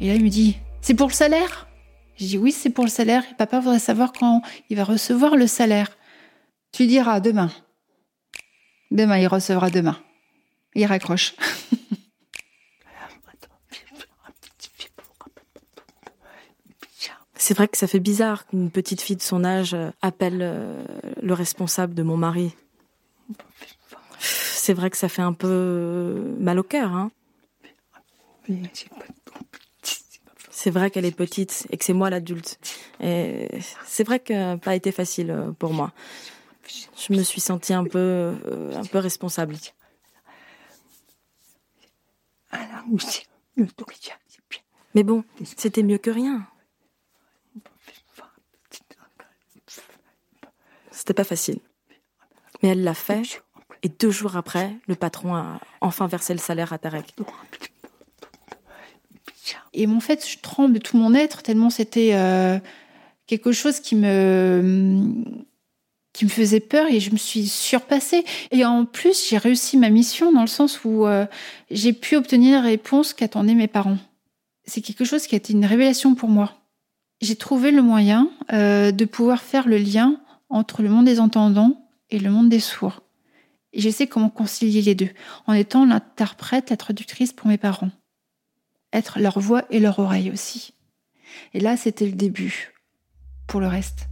Et 0.00 0.08
là, 0.08 0.14
il 0.14 0.22
me 0.22 0.28
dit, 0.28 0.58
c'est 0.82 0.94
pour 0.94 1.08
le 1.08 1.14
salaire? 1.14 1.68
J'ai 2.16 2.26
dit, 2.26 2.38
oui, 2.38 2.52
c'est 2.52 2.70
pour 2.70 2.84
le 2.84 2.90
salaire. 2.90 3.24
Et 3.30 3.34
papa 3.34 3.60
voudrait 3.60 3.78
savoir 3.78 4.12
quand 4.12 4.42
il 4.68 4.76
va 4.76 4.84
recevoir 4.84 5.36
le 5.36 5.46
salaire. 5.46 5.96
Tu 6.70 6.86
diras 6.86 7.20
demain. 7.20 7.50
Demain, 8.90 9.18
il 9.18 9.26
recevra 9.26 9.70
demain. 9.70 9.98
Il 10.74 10.84
raccroche. 10.86 11.34
C'est 17.34 17.54
vrai 17.54 17.66
que 17.66 17.76
ça 17.76 17.88
fait 17.88 17.98
bizarre 17.98 18.46
qu'une 18.46 18.70
petite 18.70 19.00
fille 19.00 19.16
de 19.16 19.22
son 19.22 19.42
âge 19.42 19.76
appelle 20.00 20.38
euh, 20.42 20.84
le 21.20 21.34
responsable 21.34 21.92
de 21.92 22.04
mon 22.04 22.16
mari 22.16 22.54
c'est 24.18 24.74
vrai 24.74 24.90
que 24.90 24.96
ça 24.96 25.08
fait 25.08 25.22
un 25.22 25.32
peu 25.32 26.36
mal 26.38 26.58
au 26.58 26.62
cœur. 26.62 26.92
Hein. 26.92 27.10
C'est 30.50 30.70
vrai 30.70 30.90
qu'elle 30.90 31.04
est 31.04 31.16
petite 31.16 31.66
et 31.70 31.76
que 31.76 31.84
c'est 31.84 31.92
moi 31.92 32.10
l'adulte. 32.10 32.58
Et 33.00 33.48
c'est 33.84 34.04
vrai 34.04 34.20
que 34.20 34.32
ça 34.32 34.54
n'a 34.54 34.56
pas 34.58 34.76
été 34.76 34.92
facile 34.92 35.30
euh, 35.30 35.50
pour 35.52 35.72
moi. 35.72 35.92
Je 36.96 37.12
me 37.12 37.22
suis 37.22 37.40
sentie 37.40 37.74
un 37.74 37.84
peu, 37.84 37.98
euh, 37.98 38.76
un 38.76 38.84
peu 38.84 38.98
responsable. 38.98 39.56
Mais 44.94 45.02
bon, 45.02 45.24
c'était 45.56 45.82
mieux 45.82 45.98
que 45.98 46.10
rien. 46.10 46.46
C'était 50.92 51.14
pas 51.14 51.24
facile. 51.24 51.58
Mais 52.62 52.70
elle 52.70 52.84
l'a 52.84 52.94
fait 52.94 53.42
et 53.82 53.88
deux 53.88 54.10
jours 54.10 54.36
après, 54.36 54.76
le 54.86 54.94
patron 54.94 55.34
a 55.34 55.60
enfin 55.80 56.06
versé 56.06 56.32
le 56.32 56.38
salaire 56.38 56.72
à 56.72 56.78
Tarek. 56.78 57.14
Et 59.74 59.86
en 59.86 60.00
fait, 60.00 60.26
je 60.28 60.38
tremble 60.38 60.74
de 60.74 60.78
tout 60.78 60.96
mon 60.96 61.14
être 61.14 61.42
tellement 61.42 61.70
c'était 61.70 62.10
euh, 62.12 62.58
quelque 63.26 63.52
chose 63.52 63.80
qui 63.80 63.96
me 63.96 65.02
qui 66.12 66.26
me 66.26 66.30
faisait 66.30 66.60
peur 66.60 66.88
et 66.88 67.00
je 67.00 67.10
me 67.10 67.16
suis 67.16 67.48
surpassée. 67.48 68.24
Et 68.50 68.66
en 68.66 68.84
plus, 68.84 69.28
j'ai 69.28 69.38
réussi 69.38 69.78
ma 69.78 69.88
mission 69.88 70.30
dans 70.30 70.42
le 70.42 70.46
sens 70.46 70.84
où 70.84 71.06
euh, 71.06 71.26
j'ai 71.70 71.94
pu 71.94 72.16
obtenir 72.16 72.60
la 72.60 72.68
réponse 72.68 73.14
qu'attendaient 73.14 73.54
mes 73.54 73.66
parents. 73.66 73.96
C'est 74.66 74.82
quelque 74.82 75.04
chose 75.04 75.26
qui 75.26 75.34
a 75.34 75.38
été 75.38 75.54
une 75.54 75.64
révélation 75.64 76.14
pour 76.14 76.28
moi. 76.28 76.52
J'ai 77.22 77.36
trouvé 77.36 77.70
le 77.70 77.82
moyen 77.82 78.30
euh, 78.52 78.92
de 78.92 79.04
pouvoir 79.06 79.40
faire 79.40 79.66
le 79.66 79.78
lien 79.78 80.20
entre 80.50 80.82
le 80.82 80.90
monde 80.90 81.06
des 81.06 81.18
entendants 81.18 81.81
et 82.12 82.18
le 82.18 82.30
monde 82.30 82.48
des 82.48 82.60
sourds. 82.60 83.02
Et 83.72 83.80
je 83.80 83.88
sais 83.88 84.06
comment 84.06 84.28
concilier 84.28 84.82
les 84.82 84.94
deux, 84.94 85.10
en 85.46 85.54
étant 85.54 85.86
l'interprète, 85.86 86.70
la 86.70 86.76
traductrice 86.76 87.32
pour 87.32 87.48
mes 87.48 87.58
parents. 87.58 87.90
Être 88.92 89.18
leur 89.18 89.40
voix 89.40 89.64
et 89.70 89.80
leur 89.80 89.98
oreille 89.98 90.30
aussi. 90.30 90.74
Et 91.54 91.60
là, 91.60 91.76
c'était 91.76 92.06
le 92.06 92.12
début. 92.12 92.74
Pour 93.46 93.60
le 93.60 93.66
reste. 93.66 94.08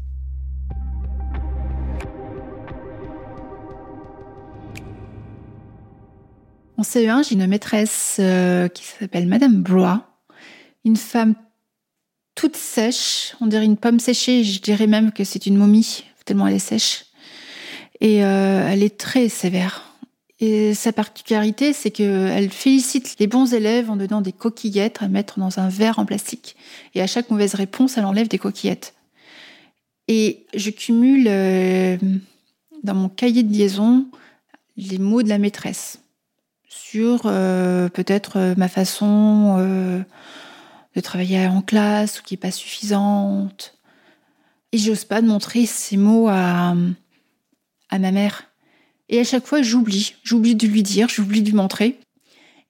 En 6.79 6.83
CE1, 6.83 7.29
j'ai 7.29 7.35
une 7.35 7.47
maîtresse 7.47 8.17
euh, 8.21 8.69
qui 8.69 8.85
s'appelle 8.85 9.29
Madame 9.29 9.63
Blois, 9.63 10.23
une 10.87 10.97
femme 10.97 11.35
toute 12.35 12.57
sèche, 12.57 13.35
on 13.43 13.47
dirait 13.47 13.67
une 13.67 13.77
pomme 13.77 14.01
séchée, 14.01 14.45
je 14.45 14.63
dirais 14.63 14.87
même 14.87 15.13
que 15.13 15.25
c'est 15.25 15.45
une 15.45 15.59
momie, 15.59 16.05
tellement 16.25 16.47
elle 16.47 16.55
est 16.55 16.59
sèche. 16.59 17.10
Et 18.01 18.25
euh, 18.25 18.69
elle 18.69 18.83
est 18.83 18.97
très 18.97 19.29
sévère. 19.29 19.85
Et 20.39 20.73
sa 20.73 20.93
particularité, 20.93 21.75
c'est 21.75 21.91
qu'elle 21.91 22.51
félicite 22.51 23.17
les 23.19 23.27
bons 23.27 23.53
élèves 23.53 23.91
en 23.91 23.97
donnant 23.97 24.23
des 24.23 24.33
coquillettes 24.33 25.03
à 25.03 25.09
mettre 25.09 25.39
dans 25.39 25.59
un 25.59 25.69
verre 25.69 25.99
en 25.99 26.07
plastique. 26.07 26.57
Et 26.95 27.03
à 27.03 27.07
chaque 27.07 27.31
mauvaise 27.31 27.55
réponse, 27.55 27.99
elle 27.99 28.07
enlève 28.07 28.29
des 28.29 28.39
coquillettes. 28.39 28.95
Et 30.09 30.47
je 30.55 30.71
cumule 30.71 31.27
euh, 31.29 31.99
dans 32.83 32.95
mon 32.95 33.11
cahier 33.11 33.43
de 33.43 33.53
liaison 33.53 34.07
les 34.79 34.99
mots 34.99 35.23
de 35.23 35.29
la 35.29 35.39
maîtresse 35.39 36.01
sur 36.69 37.23
euh, 37.27 37.91
peut-être 37.91 38.55
ma 38.57 38.69
façon 38.69 39.59
de 39.59 41.01
travailler 41.01 41.47
en 41.47 41.61
classe 41.61 42.21
ou 42.21 42.23
qui 42.23 42.35
est 42.35 42.39
pas 42.39 42.51
suffisante. 42.51 43.75
Et 44.73 44.79
j'ose 44.79 45.05
pas 45.05 45.21
de 45.21 45.27
montrer 45.27 45.67
ces 45.67 45.97
mots 45.97 46.29
à, 46.29 46.75
à 47.91 47.99
ma 47.99 48.13
mère. 48.13 48.45
Et 49.09 49.21
à 49.21 49.25
chaque 49.25 49.47
fois, 49.47 49.63
j'oublie. 49.63 50.15
J'oublie 50.23 50.55
de 50.55 50.67
lui 50.67 50.83
dire, 50.83 51.09
j'oublie 51.09 51.43
de 51.43 51.49
lui 51.49 51.57
montrer. 51.57 51.99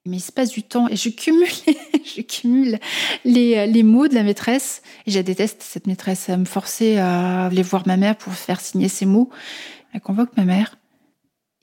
Mais 0.05 0.17
il 0.17 0.21
se 0.21 0.31
passe 0.31 0.49
du 0.49 0.63
temps 0.63 0.87
et 0.87 0.95
je 0.95 1.09
cumule, 1.09 1.47
je 2.15 2.21
cumule 2.21 2.79
les, 3.23 3.67
les, 3.67 3.83
mots 3.83 4.07
de 4.07 4.15
la 4.15 4.23
maîtresse. 4.23 4.81
Et 5.05 5.11
je 5.11 5.19
déteste 5.19 5.61
cette 5.61 5.85
maîtresse. 5.85 6.29
à 6.29 6.37
me 6.37 6.45
forcer 6.45 6.97
à 6.97 7.45
aller 7.45 7.61
voir 7.61 7.85
ma 7.85 7.97
mère 7.97 8.17
pour 8.17 8.33
faire 8.33 8.59
signer 8.59 8.89
ces 8.89 9.05
mots. 9.05 9.29
Elle 9.93 10.01
convoque 10.01 10.35
ma 10.37 10.45
mère 10.45 10.77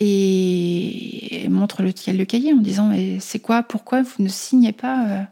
et 0.00 1.44
elle 1.44 1.50
montre 1.50 1.82
le, 1.82 1.92
le 2.12 2.24
cahier 2.24 2.52
en 2.52 2.58
disant 2.58 2.88
Mais 2.88 3.18
c'est 3.20 3.40
quoi? 3.40 3.62
Pourquoi 3.62 4.02
vous 4.02 4.22
ne 4.22 4.28
signez 4.28 4.72
pas 4.72 5.06
euh, 5.06 5.22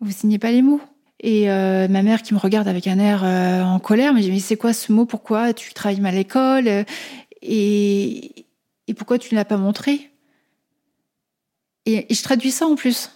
Vous 0.00 0.12
signez 0.12 0.38
pas 0.38 0.52
les 0.52 0.62
mots? 0.62 0.80
Et 1.26 1.50
euh, 1.50 1.88
ma 1.88 2.02
mère 2.02 2.20
qui 2.22 2.34
me 2.34 2.38
regarde 2.38 2.68
avec 2.68 2.86
un 2.86 2.98
air 2.98 3.24
euh, 3.24 3.62
en 3.62 3.78
colère, 3.78 4.12
me 4.12 4.20
dit 4.20 4.30
mais 4.30 4.40
c'est 4.40 4.58
quoi 4.58 4.74
ce 4.74 4.92
mot? 4.92 5.06
Pourquoi 5.06 5.54
tu 5.54 5.72
travailles 5.72 6.02
mal 6.02 6.12
à 6.12 6.18
l'école? 6.18 6.84
Et, 7.40 8.44
et 8.86 8.94
pourquoi 8.94 9.18
tu 9.18 9.32
ne 9.32 9.38
l'as 9.38 9.46
pas 9.46 9.56
montré? 9.56 10.10
Et, 11.86 12.06
je 12.10 12.22
traduis 12.22 12.50
ça 12.50 12.66
en 12.66 12.74
plus. 12.74 13.10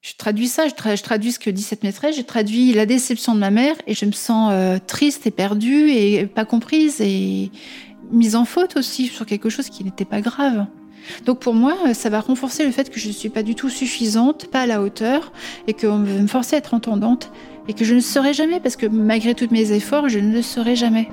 Je 0.00 0.14
traduis 0.18 0.48
ça, 0.48 0.66
je, 0.66 1.02
traduis 1.02 1.30
ce 1.30 1.38
que 1.38 1.50
dit 1.50 1.62
cette 1.62 1.84
maîtresse, 1.84 2.16
je 2.16 2.22
traduis 2.22 2.72
la 2.72 2.84
déception 2.84 3.36
de 3.36 3.38
ma 3.38 3.50
mère 3.50 3.76
et 3.86 3.94
je 3.94 4.06
me 4.06 4.12
sens 4.12 4.50
euh, 4.52 4.78
triste 4.84 5.24
et 5.28 5.30
perdue 5.30 5.88
et 5.90 6.26
pas 6.26 6.44
comprise 6.44 7.00
et 7.00 7.52
mise 8.10 8.34
en 8.34 8.44
faute 8.44 8.76
aussi 8.76 9.06
sur 9.06 9.24
quelque 9.24 9.50
chose 9.50 9.68
qui 9.68 9.84
n'était 9.84 10.04
pas 10.04 10.20
grave. 10.20 10.66
Donc 11.24 11.38
pour 11.40 11.54
moi, 11.54 11.94
ça 11.94 12.10
va 12.10 12.20
renforcer 12.20 12.64
le 12.64 12.72
fait 12.72 12.90
que 12.90 13.00
je 13.00 13.08
ne 13.08 13.12
suis 13.12 13.28
pas 13.28 13.42
du 13.42 13.54
tout 13.54 13.68
suffisante, 13.68 14.46
pas 14.46 14.62
à 14.62 14.66
la 14.66 14.82
hauteur, 14.82 15.32
et 15.66 15.74
qu'on 15.74 15.98
veut 15.98 16.20
me 16.20 16.26
forcer 16.26 16.56
à 16.56 16.58
être 16.58 16.74
entendante, 16.74 17.30
et 17.68 17.74
que 17.74 17.84
je 17.84 17.94
ne 17.94 18.00
serai 18.00 18.32
jamais, 18.32 18.60
parce 18.60 18.76
que 18.76 18.86
malgré 18.86 19.34
tous 19.34 19.48
mes 19.50 19.72
efforts, 19.72 20.08
je 20.08 20.18
ne 20.18 20.32
le 20.32 20.42
serai 20.42 20.76
jamais. 20.76 21.08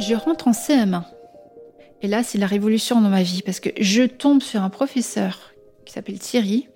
Je 0.00 0.14
rentre 0.14 0.48
en 0.48 0.52
CM1. 0.52 1.04
Et 2.02 2.08
là, 2.08 2.22
c'est 2.22 2.38
la 2.38 2.46
révolution 2.46 3.00
dans 3.00 3.10
ma 3.10 3.22
vie 3.22 3.42
parce 3.42 3.60
que 3.60 3.70
je 3.78 4.02
tombe 4.02 4.42
sur 4.42 4.62
un 4.62 4.70
professeur 4.70 5.52
qui 5.84 5.92
s'appelle 5.92 6.18
Thierry. 6.18 6.68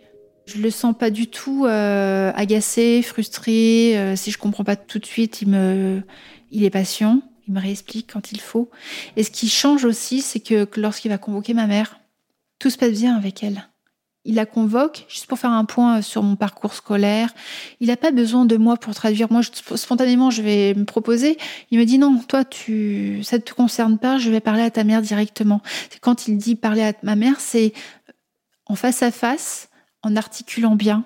Je 0.46 0.58
le 0.58 0.70
sens 0.70 0.94
pas 0.96 1.10
du 1.10 1.28
tout 1.28 1.64
euh, 1.64 2.30
agacé, 2.34 3.00
frustré. 3.02 3.96
Euh, 3.96 4.16
si 4.16 4.30
je 4.30 4.38
comprends 4.38 4.64
pas 4.64 4.76
tout 4.76 4.98
de 4.98 5.06
suite, 5.06 5.40
il 5.40 5.48
me, 5.48 6.02
il 6.50 6.64
est 6.64 6.70
patient. 6.70 7.22
Il 7.48 7.54
me 7.54 7.60
réexplique 7.60 8.10
quand 8.12 8.32
il 8.32 8.40
faut. 8.40 8.70
Et 9.16 9.22
ce 9.22 9.30
qui 9.30 9.48
change 9.48 9.84
aussi, 9.84 10.20
c'est 10.20 10.40
que 10.40 10.68
lorsqu'il 10.76 11.10
va 11.10 11.18
convoquer 11.18 11.54
ma 11.54 11.66
mère, 11.66 12.00
tout 12.58 12.70
se 12.70 12.78
passe 12.78 12.92
bien 12.92 13.16
avec 13.16 13.42
elle 13.42 13.68
il 14.24 14.36
la 14.36 14.46
convoque 14.46 15.04
juste 15.08 15.26
pour 15.26 15.38
faire 15.38 15.50
un 15.50 15.64
point 15.66 16.00
sur 16.00 16.22
mon 16.22 16.34
parcours 16.34 16.72
scolaire. 16.72 17.28
Il 17.80 17.88
n'a 17.88 17.96
pas 17.96 18.10
besoin 18.10 18.46
de 18.46 18.56
moi 18.56 18.76
pour 18.76 18.94
traduire. 18.94 19.30
Moi, 19.30 19.42
spontanément, 19.42 20.30
je 20.30 20.40
vais 20.40 20.72
me 20.74 20.84
proposer. 20.84 21.36
Il 21.70 21.78
me 21.78 21.84
dit 21.84 21.98
non, 21.98 22.18
toi, 22.26 22.44
tu, 22.44 23.22
ça 23.22 23.38
te 23.38 23.52
concerne 23.52 23.98
pas. 23.98 24.16
Je 24.16 24.30
vais 24.30 24.40
parler 24.40 24.62
à 24.62 24.70
ta 24.70 24.82
mère 24.82 25.02
directement. 25.02 25.60
Quand 26.00 26.26
il 26.26 26.38
dit 26.38 26.56
parler 26.56 26.82
à 26.82 26.92
ma 27.02 27.16
mère, 27.16 27.38
c'est 27.38 27.74
en 28.66 28.76
face 28.76 29.02
à 29.02 29.10
face, 29.10 29.68
en 30.02 30.16
articulant 30.16 30.74
bien. 30.74 31.04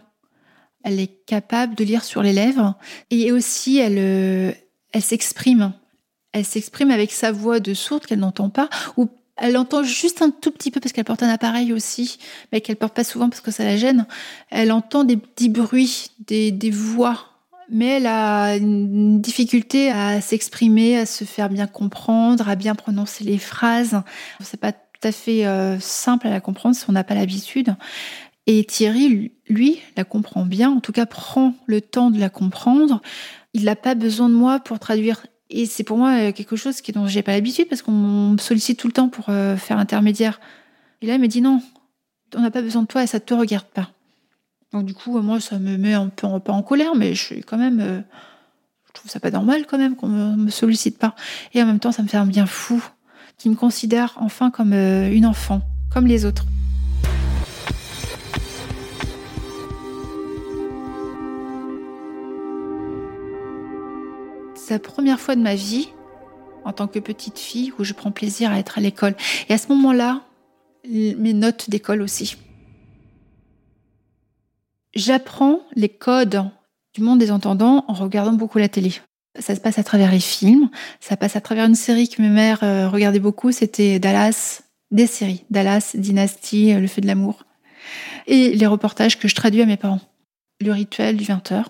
Elle 0.84 1.00
est 1.00 1.24
capable 1.26 1.74
de 1.74 1.82
lire 1.82 2.04
sur 2.04 2.22
les 2.22 2.32
lèvres 2.32 2.76
et 3.10 3.32
aussi 3.32 3.78
elle, 3.78 3.98
euh, 3.98 4.52
elle 4.92 5.02
s'exprime. 5.02 5.72
Elle 6.32 6.44
s'exprime 6.44 6.92
avec 6.92 7.10
sa 7.10 7.32
voix 7.32 7.58
de 7.58 7.74
sourde 7.74 8.06
qu'elle 8.06 8.20
n'entend 8.20 8.48
pas 8.48 8.68
ou 8.96 9.08
elle 9.38 9.56
entend 9.56 9.82
juste 9.82 10.22
un 10.22 10.30
tout 10.30 10.50
petit 10.50 10.70
peu 10.70 10.80
parce 10.80 10.92
qu'elle 10.92 11.04
porte 11.04 11.22
un 11.22 11.28
appareil 11.28 11.72
aussi, 11.72 12.18
mais 12.52 12.60
qu'elle 12.60 12.76
porte 12.76 12.94
pas 12.94 13.04
souvent 13.04 13.28
parce 13.28 13.40
que 13.40 13.50
ça 13.50 13.64
la 13.64 13.76
gêne. 13.76 14.06
Elle 14.50 14.72
entend 14.72 15.04
des 15.04 15.16
petits 15.16 15.48
bruits, 15.48 16.10
des, 16.26 16.50
des 16.50 16.70
voix, 16.70 17.28
mais 17.70 17.86
elle 17.86 18.06
a 18.06 18.56
une 18.56 19.20
difficulté 19.20 19.90
à 19.90 20.20
s'exprimer, 20.20 20.96
à 20.96 21.06
se 21.06 21.24
faire 21.24 21.48
bien 21.48 21.66
comprendre, 21.66 22.48
à 22.48 22.56
bien 22.56 22.74
prononcer 22.74 23.24
les 23.24 23.38
phrases. 23.38 24.02
C'est 24.40 24.60
pas 24.60 24.72
tout 24.72 25.06
à 25.06 25.12
fait 25.12 25.46
euh, 25.46 25.78
simple 25.78 26.26
à 26.26 26.30
la 26.30 26.40
comprendre 26.40 26.74
si 26.74 26.84
on 26.88 26.92
n'a 26.92 27.04
pas 27.04 27.14
l'habitude. 27.14 27.76
Et 28.46 28.64
Thierry, 28.64 29.32
lui, 29.48 29.78
la 29.96 30.04
comprend 30.04 30.46
bien, 30.46 30.70
en 30.70 30.80
tout 30.80 30.92
cas 30.92 31.04
prend 31.04 31.54
le 31.66 31.82
temps 31.82 32.10
de 32.10 32.18
la 32.18 32.30
comprendre. 32.30 33.02
Il 33.52 33.64
n'a 33.64 33.76
pas 33.76 33.94
besoin 33.94 34.28
de 34.28 34.34
moi 34.34 34.58
pour 34.58 34.78
traduire 34.78 35.26
et 35.50 35.66
c'est 35.66 35.84
pour 35.84 35.96
moi 35.96 36.10
euh, 36.18 36.32
quelque 36.32 36.56
chose 36.56 36.80
qui, 36.80 36.92
dont 36.92 37.06
j'ai 37.06 37.22
pas 37.22 37.32
l'habitude 37.32 37.68
parce 37.68 37.82
qu'on 37.82 37.92
me 38.32 38.38
sollicite 38.38 38.78
tout 38.78 38.86
le 38.86 38.92
temps 38.92 39.08
pour 39.08 39.26
euh, 39.28 39.56
faire 39.56 39.78
intermédiaire. 39.78 40.40
Et 41.00 41.06
là, 41.06 41.14
il 41.14 41.20
me 41.20 41.26
dit 41.26 41.40
non, 41.40 41.62
on 42.34 42.40
n'a 42.40 42.50
pas 42.50 42.62
besoin 42.62 42.82
de 42.82 42.86
toi 42.86 43.02
et 43.02 43.06
ça 43.06 43.20
te 43.20 43.32
regarde 43.32 43.66
pas. 43.66 43.90
Donc 44.72 44.84
du 44.84 44.92
coup, 44.92 45.18
moi, 45.20 45.40
ça 45.40 45.58
me 45.58 45.78
met 45.78 45.94
un 45.94 46.08
peu 46.08 46.28
pas 46.40 46.52
en 46.52 46.62
colère, 46.62 46.94
mais 46.94 47.14
je 47.14 47.24
suis 47.24 47.40
quand 47.42 47.56
même, 47.56 47.80
euh, 47.80 48.00
je 48.88 48.92
trouve 48.92 49.10
ça 49.10 49.20
pas 49.20 49.30
normal 49.30 49.64
quand 49.66 49.78
même 49.78 49.96
qu'on 49.96 50.08
me, 50.08 50.36
me 50.36 50.50
sollicite 50.50 50.98
pas. 50.98 51.14
Et 51.54 51.62
en 51.62 51.66
même 51.66 51.78
temps, 51.78 51.92
ça 51.92 52.02
me 52.02 52.08
fait 52.08 52.18
un 52.18 52.26
bien 52.26 52.46
fou 52.46 52.84
qu'il 53.38 53.50
me 53.50 53.56
considère 53.56 54.16
enfin 54.20 54.50
comme 54.50 54.74
une 54.74 55.24
enfant, 55.24 55.62
comme 55.90 56.06
les 56.06 56.24
autres. 56.26 56.44
C'est 64.68 64.74
la 64.74 64.80
première 64.80 65.18
fois 65.18 65.34
de 65.34 65.40
ma 65.40 65.54
vie, 65.54 65.88
en 66.66 66.74
tant 66.74 66.88
que 66.88 66.98
petite 66.98 67.38
fille, 67.38 67.72
où 67.78 67.84
je 67.84 67.94
prends 67.94 68.10
plaisir 68.10 68.50
à 68.50 68.58
être 68.58 68.76
à 68.76 68.82
l'école. 68.82 69.14
Et 69.48 69.54
à 69.54 69.56
ce 69.56 69.68
moment-là, 69.68 70.20
mes 70.86 71.32
notes 71.32 71.70
d'école 71.70 72.02
aussi. 72.02 72.36
J'apprends 74.94 75.60
les 75.74 75.88
codes 75.88 76.44
du 76.92 77.00
monde 77.00 77.18
des 77.18 77.32
entendants 77.32 77.86
en 77.88 77.94
regardant 77.94 78.34
beaucoup 78.34 78.58
la 78.58 78.68
télé. 78.68 78.92
Ça 79.38 79.54
se 79.54 79.60
passe 79.60 79.78
à 79.78 79.84
travers 79.84 80.12
les 80.12 80.20
films, 80.20 80.68
ça 81.00 81.16
passe 81.16 81.34
à 81.34 81.40
travers 81.40 81.64
une 81.64 81.74
série 81.74 82.10
que 82.10 82.20
mes 82.20 82.28
mères 82.28 82.62
euh, 82.62 82.90
regardaient 82.90 83.20
beaucoup, 83.20 83.52
c'était 83.52 83.98
Dallas, 83.98 84.60
des 84.90 85.06
séries, 85.06 85.46
Dallas, 85.48 85.92
Dynasty, 85.94 86.74
euh, 86.74 86.80
Le 86.80 86.88
feu 86.88 87.00
de 87.00 87.06
l'amour. 87.06 87.46
Et 88.26 88.54
les 88.54 88.66
reportages 88.66 89.18
que 89.18 89.28
je 89.28 89.34
traduis 89.34 89.62
à 89.62 89.66
mes 89.66 89.78
parents. 89.78 90.02
Le 90.60 90.72
rituel 90.72 91.16
du 91.16 91.24
20h, 91.24 91.64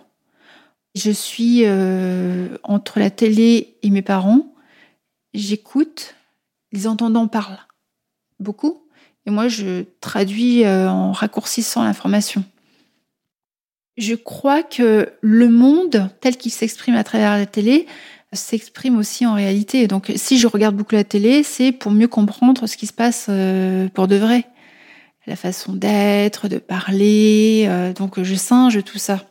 je 0.98 1.11
suis 1.11 1.62
euh, 1.64 2.58
entre 2.64 2.98
la 2.98 3.11
télé 3.11 3.76
et 3.82 3.90
mes 3.90 4.02
parents. 4.02 4.52
J'écoute, 5.32 6.16
les 6.72 6.87
entendants 6.87 7.28
parlent 7.28 7.61
beaucoup, 8.40 8.82
et 9.24 9.30
moi 9.30 9.48
je 9.48 9.84
traduis 10.00 10.64
euh, 10.64 10.90
en 10.90 11.12
raccourcissant 11.12 11.84
l'information. 11.84 12.44
Je 13.96 14.14
crois 14.14 14.62
que 14.62 15.12
le 15.20 15.48
monde 15.48 16.11
tel 16.20 16.37
qu'il 16.37 16.52
s'exprime 16.52 16.94
à 16.94 17.04
travers 17.04 17.37
la 17.37 17.46
télé 17.46 17.87
s'exprime 18.32 18.98
aussi 18.98 19.24
en 19.24 19.34
réalité. 19.34 19.87
Donc 19.87 20.12
si 20.16 20.38
je 20.38 20.46
regarde 20.46 20.76
beaucoup 20.76 20.94
la 20.94 21.04
télé, 21.04 21.42
c'est 21.42 21.72
pour 21.72 21.92
mieux 21.92 22.08
comprendre 22.08 22.66
ce 22.66 22.76
qui 22.76 22.87
se 22.87 22.92
passe 22.92 23.26
euh, 23.28 23.88
pour 23.88 24.08
de 24.08 24.16
vrai. 24.16 24.46
La 25.26 25.37
façon 25.37 25.74
d'être, 25.74 26.48
de 26.48 26.56
parler, 26.56 27.92
donc 27.94 28.22
je 28.22 28.34
singe 28.34 28.82
tout 28.82 28.96
ça. 28.96 29.28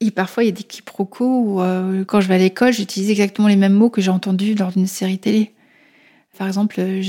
Et 0.00 0.10
parfois, 0.10 0.44
il 0.44 0.46
y 0.46 0.48
a 0.48 0.52
des 0.52 0.62
quiproquos 0.62 1.42
où, 1.44 1.60
euh, 1.60 2.04
quand 2.06 2.22
je 2.22 2.28
vais 2.28 2.36
à 2.36 2.38
l'école, 2.38 2.72
j'utilise 2.72 3.10
exactement 3.10 3.48
les 3.48 3.56
mêmes 3.56 3.74
mots 3.74 3.90
que 3.90 4.00
j'ai 4.00 4.10
entendus 4.10 4.54
lors 4.54 4.72
d'une 4.72 4.86
série 4.86 5.18
télé. 5.18 5.52
Par 6.38 6.46
exemple, 6.46 6.76
euh, 6.78 7.02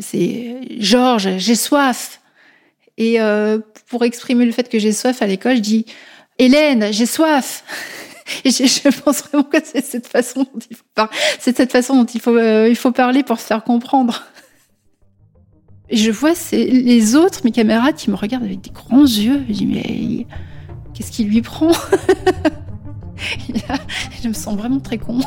c'est 0.00 0.56
Georges, 0.78 1.36
j'ai 1.36 1.54
soif. 1.54 2.22
Et 2.96 3.20
euh, 3.20 3.58
pour 3.86 4.04
exprimer 4.04 4.46
le 4.46 4.52
fait 4.52 4.70
que 4.70 4.78
j'ai 4.78 4.92
soif 4.92 5.20
à 5.20 5.26
l'école, 5.26 5.56
je 5.56 5.60
dis 5.60 5.86
Hélène, 6.38 6.90
j'ai 6.90 7.06
soif. 7.06 7.64
Et 8.44 8.50
je, 8.50 9.00
pense 9.02 9.24
vraiment 9.24 9.42
que 9.42 9.58
c'est 9.62 9.84
cette 9.84 10.06
façon 10.06 10.44
dont 10.44 10.60
il 10.70 10.76
faut, 10.76 10.84
c'est 11.38 11.54
cette 11.56 11.72
façon 11.72 12.02
dont 12.02 12.06
il 12.06 12.76
faut, 12.76 12.92
parler 12.92 13.24
pour 13.24 13.40
se 13.40 13.46
faire 13.46 13.64
comprendre. 13.64 14.24
Je 15.90 16.10
vois 16.10 16.32
les 16.52 17.16
autres, 17.16 17.40
mes 17.44 17.50
camarades, 17.50 17.96
qui 17.96 18.10
me 18.10 18.14
regardent 18.14 18.44
avec 18.44 18.62
des 18.62 18.70
grands 18.70 19.04
yeux. 19.04 19.44
Je 19.48 19.52
dis, 19.52 19.66
mais 19.66 20.26
qu'est-ce 20.94 21.12
qui 21.12 21.24
lui 21.24 21.42
prend 21.42 21.72
Je 24.22 24.28
me 24.28 24.32
sens 24.32 24.56
vraiment 24.56 24.80
très 24.80 24.98
con. 24.98 25.20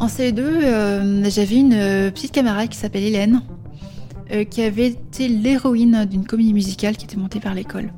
En 0.00 0.06
CE2, 0.06 0.40
euh, 0.40 1.28
j'avais 1.28 1.56
une 1.56 1.72
euh, 1.74 2.10
petite 2.10 2.30
camarade 2.30 2.68
qui 2.68 2.78
s'appelle 2.78 3.02
Hélène, 3.02 3.42
euh, 4.30 4.44
qui 4.44 4.62
avait 4.62 4.88
été 4.88 5.26
l'héroïne 5.26 6.04
d'une 6.04 6.24
comédie 6.24 6.54
musicale 6.54 6.96
qui 6.96 7.04
était 7.04 7.16
montée 7.16 7.40
par 7.40 7.54
l'école. 7.54 7.92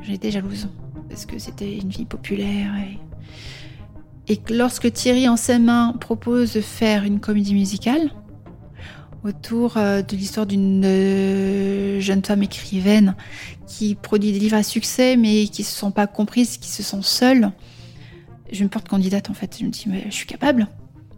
J'étais 0.00 0.30
jalouse, 0.30 0.68
parce 1.10 1.26
que 1.26 1.38
c'était 1.38 1.76
une 1.76 1.92
fille 1.92 2.06
populaire. 2.06 2.72
Et... 4.28 4.40
lorsque 4.50 4.90
Thierry 4.90 5.28
en 5.28 5.36
ses 5.36 5.58
mains 5.58 5.94
propose 6.00 6.54
de 6.54 6.62
faire 6.62 7.04
une 7.04 7.20
comédie 7.20 7.54
musicale, 7.54 8.10
autour 9.24 9.74
de 9.74 10.16
l'histoire 10.16 10.46
d'une 10.46 10.82
jeune 12.00 12.24
femme 12.24 12.42
écrivaine 12.42 13.14
qui 13.66 13.94
produit 13.94 14.32
des 14.32 14.38
livres 14.38 14.56
à 14.56 14.62
succès 14.62 15.16
mais 15.16 15.46
qui 15.46 15.62
se 15.62 15.72
sent 15.72 15.92
pas 15.94 16.06
comprises, 16.06 16.58
qui 16.58 16.68
se 16.68 16.82
sent 16.82 17.02
seule, 17.02 17.52
je 18.50 18.64
me 18.64 18.68
porte 18.68 18.88
candidate 18.88 19.30
en 19.30 19.34
fait. 19.34 19.56
Je 19.58 19.64
me 19.64 19.70
dis, 19.70 19.84
mais 19.86 20.04
je 20.08 20.14
suis 20.14 20.26
capable 20.26 20.68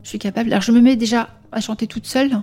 je 0.05 0.11
suis 0.11 0.19
capable. 0.19 0.53
Alors 0.53 0.63
je 0.63 0.71
me 0.71 0.81
mets 0.81 0.97
déjà 0.97 1.31
à 1.51 1.61
chanter 1.61 1.87
toute 1.87 2.07
seule, 2.07 2.43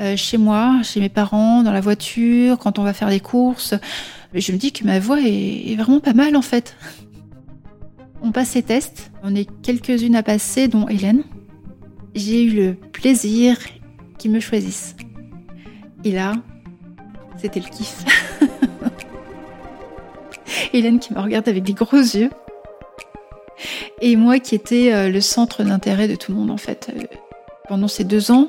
euh, 0.00 0.16
chez 0.16 0.36
moi, 0.36 0.80
chez 0.82 1.00
mes 1.00 1.08
parents, 1.08 1.62
dans 1.62 1.72
la 1.72 1.80
voiture, 1.80 2.58
quand 2.58 2.78
on 2.78 2.82
va 2.84 2.92
faire 2.92 3.08
des 3.08 3.20
courses. 3.20 3.74
Je 4.34 4.52
me 4.52 4.58
dis 4.58 4.72
que 4.72 4.84
ma 4.84 5.00
voix 5.00 5.18
est, 5.20 5.74
vraiment 5.76 6.00
pas 6.00 6.12
mal 6.12 6.36
en 6.36 6.42
fait. 6.42 6.76
On 8.20 8.30
passe 8.30 8.50
ces 8.50 8.62
tests, 8.62 9.10
on 9.22 9.34
est 9.34 9.48
quelques-unes 9.62 10.16
à 10.16 10.22
passer, 10.22 10.68
dont 10.68 10.86
Hélène. 10.88 11.22
J'ai 12.14 12.44
eu 12.44 12.50
le 12.50 12.74
plaisir 12.74 13.56
qu'ils 14.18 14.30
me 14.30 14.40
choisissent. 14.40 14.94
Et 16.04 16.12
là, 16.12 16.34
c'était 17.38 17.60
le 17.60 17.68
kiff. 17.68 18.04
Hélène 20.72 20.98
qui 20.98 21.14
me 21.14 21.20
regarde 21.20 21.48
avec 21.48 21.62
des 21.62 21.72
gros 21.72 21.96
yeux 21.96 22.30
et 24.00 24.16
moi 24.16 24.38
qui 24.38 24.54
étais 24.54 24.92
euh, 24.92 25.08
le 25.08 25.20
centre 25.20 25.62
d'intérêt 25.62 26.08
de 26.08 26.14
tout 26.14 26.32
le 26.32 26.38
monde 26.38 26.50
en 26.50 26.56
fait. 26.56 26.90
Euh, 26.94 27.02
pendant 27.68 27.88
ces 27.88 28.04
deux 28.04 28.30
ans, 28.30 28.46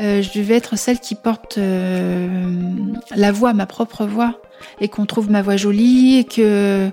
euh, 0.00 0.22
je 0.22 0.38
devais 0.38 0.54
être 0.54 0.76
celle 0.76 0.98
qui 0.98 1.14
porte 1.14 1.58
la 1.58 3.32
voix, 3.32 3.52
ma 3.52 3.66
propre 3.66 4.06
voix, 4.06 4.40
et 4.80 4.88
qu'on 4.88 5.04
trouve 5.04 5.30
ma 5.30 5.42
voix 5.42 5.56
jolie 5.56 6.18
et 6.18 6.24
que 6.24 6.90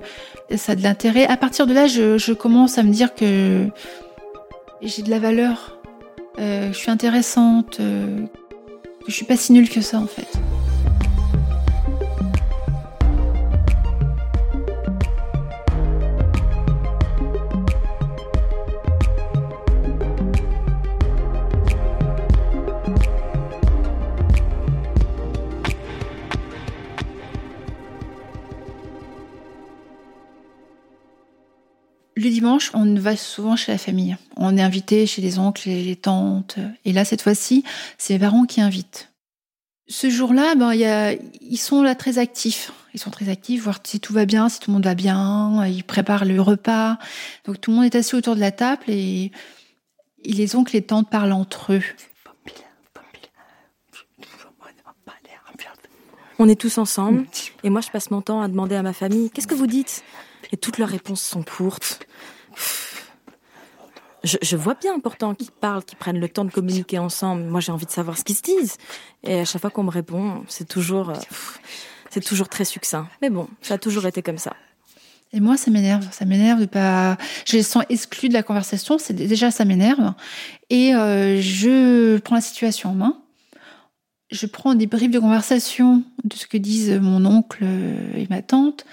ça 0.57 0.73
a 0.73 0.75
de 0.75 0.83
l'intérêt. 0.83 1.25
À 1.27 1.37
partir 1.37 1.67
de 1.67 1.73
là, 1.73 1.87
je, 1.87 2.33
commence 2.33 2.77
à 2.77 2.83
me 2.83 2.91
dire 2.91 3.15
que 3.15 3.67
j'ai 4.81 5.01
de 5.01 5.09
la 5.09 5.19
valeur, 5.19 5.77
je 6.41 6.73
suis 6.73 6.89
intéressante, 6.89 7.77
que 7.77 8.27
je 9.07 9.13
suis 9.13 9.25
pas 9.25 9.37
si 9.37 9.53
nulle 9.53 9.69
que 9.69 9.81
ça 9.81 9.99
en 9.99 10.07
fait. 10.07 10.27
Dimanche, 32.41 32.71
on 32.73 32.95
va 32.95 33.15
souvent 33.15 33.55
chez 33.55 33.71
la 33.71 33.77
famille. 33.77 34.17
On 34.35 34.57
est 34.57 34.63
invité 34.63 35.05
chez 35.05 35.21
les 35.21 35.37
oncles 35.37 35.69
et 35.69 35.83
les 35.83 35.95
tantes. 35.95 36.57
Et 36.85 36.91
là, 36.91 37.05
cette 37.05 37.21
fois-ci, 37.21 37.63
c'est 37.99 38.13
les 38.13 38.19
parents 38.19 38.45
qui 38.45 38.61
invitent. 38.61 39.11
Ce 39.87 40.09
jour-là, 40.09 40.55
ben, 40.55 40.73
ils 40.73 41.57
sont 41.57 41.83
là 41.83 41.93
très 41.93 42.17
actifs. 42.17 42.71
Ils 42.95 42.99
sont 42.99 43.11
très 43.11 43.29
actifs, 43.29 43.61
voir 43.61 43.77
si 43.83 43.99
tout 43.99 44.11
va 44.11 44.25
bien, 44.25 44.49
si 44.49 44.59
tout 44.59 44.71
le 44.71 44.73
monde 44.73 44.85
va 44.85 44.95
bien. 44.95 45.67
Ils 45.67 45.83
préparent 45.83 46.25
le 46.25 46.41
repas. 46.41 46.97
Donc 47.45 47.61
tout 47.61 47.69
le 47.69 47.77
monde 47.77 47.85
est 47.85 47.95
assis 47.95 48.15
autour 48.15 48.33
de 48.35 48.39
la 48.39 48.51
table 48.51 48.83
et, 48.87 49.31
et 50.23 50.33
les 50.33 50.55
oncles 50.55 50.75
et 50.75 50.79
les 50.79 50.85
tantes 50.85 51.11
parlent 51.11 51.33
entre 51.33 51.73
eux. 51.73 51.83
On 56.39 56.49
est 56.49 56.59
tous 56.59 56.79
ensemble 56.79 57.27
et 57.63 57.69
moi 57.69 57.81
je 57.81 57.91
passe 57.91 58.09
mon 58.09 58.21
temps 58.21 58.41
à 58.41 58.47
demander 58.47 58.75
à 58.75 58.81
ma 58.81 58.93
famille 58.93 59.29
qu'est-ce 59.29 59.45
que 59.45 59.53
vous 59.53 59.67
dites? 59.67 60.03
Et 60.51 60.57
toutes 60.57 60.77
leurs 60.77 60.89
réponses 60.89 61.21
sont 61.21 61.43
courtes. 61.43 62.05
Je, 64.23 64.55
vois 64.55 64.75
bien 64.75 64.99
pourtant 64.99 65.33
qu'ils 65.33 65.49
parlent, 65.49 65.83
qu'ils 65.83 65.97
prennent 65.97 66.19
le 66.19 66.29
temps 66.29 66.45
de 66.45 66.51
communiquer 66.51 66.99
ensemble. 66.99 67.41
Moi, 67.43 67.59
j'ai 67.59 67.71
envie 67.71 67.87
de 67.87 67.91
savoir 67.91 68.17
ce 68.17 68.23
qu'ils 68.23 68.35
se 68.35 68.43
disent. 68.43 68.77
Et 69.23 69.39
à 69.39 69.45
chaque 69.45 69.61
fois 69.61 69.71
qu'on 69.71 69.83
me 69.83 69.89
répond, 69.89 70.43
c'est 70.47 70.67
toujours, 70.67 71.09
euh, 71.09 71.15
c'est 72.11 72.23
toujours 72.23 72.47
très 72.47 72.65
succinct. 72.65 73.07
Mais 73.23 73.31
bon, 73.31 73.47
ça 73.61 73.75
a 73.75 73.77
toujours 73.79 74.05
été 74.05 74.21
comme 74.21 74.37
ça. 74.37 74.55
Et 75.33 75.39
moi, 75.39 75.57
ça 75.57 75.71
m'énerve. 75.71 76.07
Ça 76.11 76.25
m'énerve 76.25 76.59
de 76.59 76.65
pas. 76.65 77.17
Je 77.47 77.57
les 77.57 77.63
sens 77.63 77.83
exclus 77.89 78.29
de 78.29 78.33
la 78.33 78.43
conversation. 78.43 78.99
C'est 78.99 79.13
déjà 79.13 79.49
ça 79.49 79.65
m'énerve. 79.65 80.13
Et 80.69 80.93
euh, 80.93 81.41
je 81.41 82.19
prends 82.19 82.35
la 82.35 82.41
situation 82.41 82.91
en 82.91 82.95
main. 82.95 83.17
Je 84.29 84.45
prends 84.45 84.75
des 84.75 84.85
bribes 84.85 85.11
de 85.11 85.19
conversation 85.19 86.03
de 86.23 86.35
ce 86.35 86.45
que 86.45 86.57
disent 86.57 86.91
mon 86.91 87.25
oncle 87.25 87.65
et 88.15 88.27
ma 88.29 88.41
tante 88.41 88.85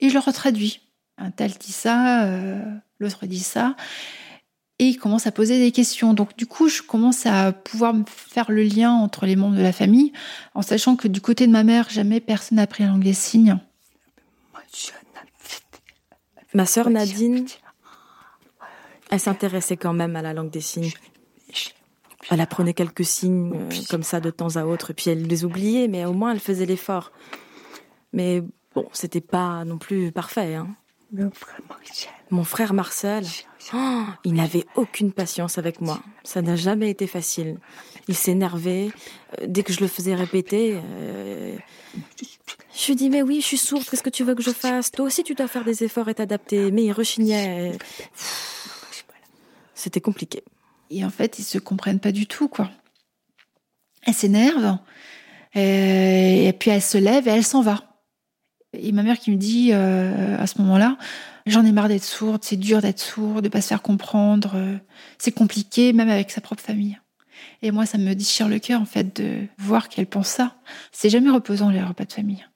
et 0.00 0.08
je 0.08 0.14
le 0.14 0.20
retraduis 0.20 0.80
un 1.18 1.30
tel 1.30 1.52
dit 1.52 1.72
ça, 1.72 2.24
euh, 2.24 2.62
l'autre 2.98 3.26
dit 3.26 3.40
ça. 3.40 3.76
Et 4.78 4.84
il 4.84 4.98
commence 4.98 5.26
à 5.26 5.32
poser 5.32 5.58
des 5.58 5.72
questions. 5.72 6.12
Donc 6.12 6.36
du 6.36 6.46
coup, 6.46 6.68
je 6.68 6.82
commence 6.82 7.24
à 7.24 7.52
pouvoir 7.52 7.94
faire 8.06 8.50
le 8.50 8.62
lien 8.62 8.92
entre 8.92 9.24
les 9.24 9.36
membres 9.36 9.56
de 9.56 9.62
la 9.62 9.72
famille, 9.72 10.12
en 10.54 10.62
sachant 10.62 10.96
que 10.96 11.08
du 11.08 11.20
côté 11.20 11.46
de 11.46 11.52
ma 11.52 11.64
mère, 11.64 11.88
jamais 11.88 12.20
personne 12.20 12.56
n'a 12.56 12.62
appris 12.62 12.84
la 12.84 12.90
langue 12.90 13.02
des 13.02 13.14
signes. 13.14 13.58
Ma 16.52 16.66
sœur 16.66 16.90
Nadine, 16.90 17.46
elle 19.10 19.20
s'intéressait 19.20 19.76
quand 19.76 19.92
même 19.92 20.16
à 20.16 20.22
la 20.22 20.34
langue 20.34 20.50
des 20.50 20.60
signes. 20.60 20.92
Elle 22.30 22.40
apprenait 22.40 22.74
quelques 22.74 23.04
signes 23.04 23.52
euh, 23.54 23.70
comme 23.88 24.02
ça 24.02 24.20
de 24.20 24.30
temps 24.30 24.56
à 24.56 24.64
autre, 24.64 24.92
puis 24.92 25.10
elle 25.10 25.26
les 25.26 25.44
oubliait, 25.44 25.86
mais 25.86 26.04
au 26.04 26.12
moins 26.12 26.32
elle 26.32 26.40
faisait 26.40 26.66
l'effort. 26.66 27.12
Mais 28.12 28.42
bon, 28.74 28.88
c'était 28.92 29.20
pas 29.20 29.64
non 29.64 29.78
plus 29.78 30.10
parfait. 30.12 30.54
Hein. 30.54 30.68
Mon 32.30 32.44
frère 32.44 32.74
Marcel, 32.74 33.24
oh, 33.74 34.04
il 34.24 34.34
n'avait 34.34 34.64
aucune 34.74 35.12
patience 35.12 35.56
avec 35.56 35.80
moi. 35.80 36.02
Ça 36.24 36.42
n'a 36.42 36.56
jamais 36.56 36.90
été 36.90 37.06
facile. 37.06 37.58
Il 38.08 38.16
s'énervait 38.16 38.90
euh, 39.40 39.46
dès 39.46 39.62
que 39.62 39.72
je 39.72 39.80
le 39.80 39.86
faisais 39.86 40.14
répéter. 40.14 40.80
Euh, 40.82 41.56
je 42.74 42.86
lui 42.88 42.96
dis 42.96 43.08
mais 43.08 43.22
oui, 43.22 43.40
je 43.40 43.46
suis 43.46 43.56
sourde. 43.56 43.84
Qu'est-ce 43.88 44.02
que 44.02 44.10
tu 44.10 44.24
veux 44.24 44.34
que 44.34 44.42
je 44.42 44.50
fasse? 44.50 44.90
Toi 44.90 45.06
aussi, 45.06 45.22
tu 45.22 45.34
dois 45.34 45.48
faire 45.48 45.64
des 45.64 45.84
efforts 45.84 46.08
et 46.08 46.14
t'adapter. 46.14 46.70
Mais 46.72 46.84
il 46.84 46.92
rechignait. 46.92 47.78
C'était 49.74 50.00
compliqué. 50.00 50.42
Et 50.90 51.04
en 51.04 51.10
fait, 51.10 51.38
ils 51.38 51.44
se 51.44 51.58
comprennent 51.58 52.00
pas 52.00 52.12
du 52.12 52.26
tout, 52.26 52.48
quoi. 52.48 52.70
Elle 54.02 54.14
s'énerve. 54.14 54.78
Et 55.54 56.52
puis 56.58 56.70
elle 56.70 56.82
se 56.82 56.98
lève 56.98 57.26
et 57.28 57.30
elle 57.30 57.44
s'en 57.44 57.62
va. 57.62 57.85
Et 58.78 58.92
ma 58.92 59.02
mère 59.02 59.18
qui 59.18 59.30
me 59.30 59.36
dit 59.36 59.70
euh, 59.72 60.36
à 60.38 60.46
ce 60.46 60.60
moment-là, 60.62 60.96
j'en 61.46 61.64
ai 61.64 61.72
marre 61.72 61.88
d'être 61.88 62.04
sourde, 62.04 62.42
c'est 62.44 62.56
dur 62.56 62.80
d'être 62.80 63.00
sourde, 63.00 63.44
de 63.44 63.48
pas 63.48 63.60
se 63.60 63.68
faire 63.68 63.82
comprendre, 63.82 64.52
euh, 64.54 64.76
c'est 65.18 65.32
compliqué 65.32 65.92
même 65.92 66.08
avec 66.08 66.30
sa 66.30 66.40
propre 66.40 66.62
famille. 66.62 66.98
Et 67.62 67.70
moi, 67.70 67.86
ça 67.86 67.98
me 67.98 68.14
déchire 68.14 68.48
le 68.48 68.58
cœur 68.58 68.80
en 68.80 68.86
fait 68.86 69.16
de 69.16 69.46
voir 69.58 69.88
qu'elle 69.88 70.06
pense 70.06 70.28
ça. 70.28 70.56
C'est 70.92 71.10
jamais 71.10 71.30
reposant 71.30 71.70
les 71.70 71.82
repas 71.82 72.04
de 72.04 72.12
famille. 72.12 72.46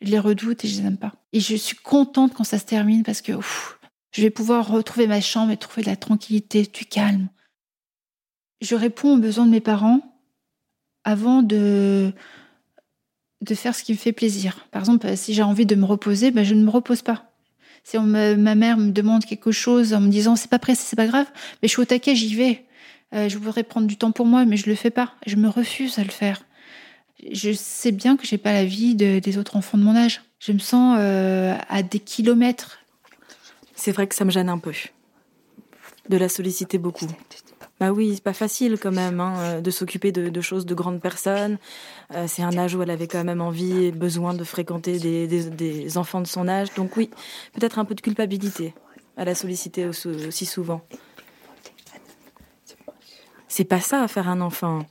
Je 0.00 0.10
les 0.10 0.18
redoute 0.18 0.64
et 0.64 0.68
je 0.68 0.80
les 0.80 0.86
aime 0.86 0.96
pas. 0.96 1.12
Et 1.32 1.40
je 1.40 1.56
suis 1.56 1.76
contente 1.76 2.34
quand 2.34 2.44
ça 2.44 2.58
se 2.58 2.64
termine 2.64 3.02
parce 3.02 3.20
que 3.20 3.32
je 4.12 4.22
vais 4.22 4.30
pouvoir 4.30 4.68
retrouver 4.68 5.06
ma 5.06 5.20
chambre 5.20 5.50
et 5.52 5.56
trouver 5.56 5.82
de 5.82 5.90
la 5.90 5.96
tranquillité, 5.96 6.62
du 6.62 6.84
calme. 6.84 7.28
Je 8.60 8.74
réponds 8.74 9.14
aux 9.14 9.20
besoins 9.20 9.46
de 9.46 9.50
mes 9.50 9.60
parents 9.60 10.00
avant 11.04 11.42
de 11.42 12.12
de 13.40 13.54
faire 13.54 13.74
ce 13.74 13.84
qui 13.84 13.92
me 13.92 13.98
fait 13.98 14.12
plaisir. 14.12 14.66
Par 14.70 14.82
exemple, 14.82 15.16
si 15.16 15.34
j'ai 15.34 15.42
envie 15.42 15.66
de 15.66 15.74
me 15.74 15.84
reposer, 15.84 16.30
ben 16.30 16.44
je 16.44 16.54
ne 16.54 16.64
me 16.64 16.70
repose 16.70 17.02
pas. 17.02 17.30
Si 17.84 17.96
ma 17.98 18.54
mère 18.54 18.76
me 18.76 18.90
demande 18.90 19.24
quelque 19.24 19.52
chose 19.52 19.94
en 19.94 20.00
me 20.00 20.08
disant 20.08 20.36
c'est 20.36 20.50
pas 20.50 20.58
pressé, 20.58 20.82
c'est 20.84 20.96
pas 20.96 21.06
grave, 21.06 21.26
mais 21.62 21.68
je 21.68 21.72
suis 21.72 21.82
au 21.82 21.84
taquet, 21.84 22.14
j'y 22.14 22.34
vais. 22.34 22.64
Euh, 23.14 23.28
je 23.28 23.38
voudrais 23.38 23.62
prendre 23.62 23.86
du 23.86 23.96
temps 23.96 24.12
pour 24.12 24.26
moi, 24.26 24.44
mais 24.44 24.56
je 24.56 24.68
le 24.68 24.74
fais 24.74 24.90
pas. 24.90 25.14
Je 25.26 25.36
me 25.36 25.48
refuse 25.48 25.98
à 25.98 26.04
le 26.04 26.10
faire. 26.10 26.44
Je 27.32 27.52
sais 27.52 27.92
bien 27.92 28.16
que 28.16 28.26
j'ai 28.26 28.38
pas 28.38 28.52
la 28.52 28.64
vie 28.64 28.94
des 28.94 29.38
autres 29.38 29.56
enfants 29.56 29.78
de 29.78 29.82
mon 29.82 29.96
âge. 29.96 30.20
Je 30.38 30.52
me 30.52 30.58
sens 30.58 30.96
euh, 31.00 31.56
à 31.68 31.82
des 31.82 31.98
kilomètres. 31.98 32.78
C'est 33.74 33.92
vrai 33.92 34.06
que 34.06 34.14
ça 34.14 34.24
me 34.24 34.30
gêne 34.30 34.48
un 34.48 34.58
peu. 34.58 34.72
De 36.08 36.16
la 36.16 36.28
solliciter 36.28 36.78
beaucoup. 36.78 37.06
Bah 37.80 37.92
oui, 37.92 38.14
c'est 38.14 38.22
pas 38.22 38.32
facile 38.32 38.76
quand 38.80 38.90
même 38.90 39.20
hein, 39.20 39.34
euh, 39.38 39.60
de 39.60 39.70
s'occuper 39.70 40.10
de, 40.10 40.40
choses 40.40 40.66
de 40.66 40.74
grandes 40.74 41.00
personnes. 41.00 41.58
Euh, 42.12 42.24
c'est 42.26 42.42
un 42.42 42.56
âge 42.58 42.74
où 42.74 42.82
elle 42.82 42.90
avait 42.90 43.06
quand 43.06 43.22
même 43.22 43.40
envie 43.40 43.84
et 43.84 43.92
besoin 43.92 44.34
de 44.34 44.42
fréquenter 44.42 44.98
des, 44.98 45.98
enfants 45.98 46.20
de 46.20 46.26
son 46.26 46.48
âge. 46.48 46.74
Donc 46.74 46.96
oui, 46.96 47.10
peut-être 47.52 47.78
un 47.78 47.84
peu 47.84 47.94
de 47.94 48.00
culpabilité 48.00 48.74
à 49.16 49.24
la 49.24 49.34
solliciter 49.34 49.86
aussi 49.86 50.46
souvent. 50.46 50.82
C'est 53.46 53.64
pas 53.64 53.80
ça, 53.80 54.06
faire 54.08 54.28
un 54.28 54.40
enfant. 54.40 54.84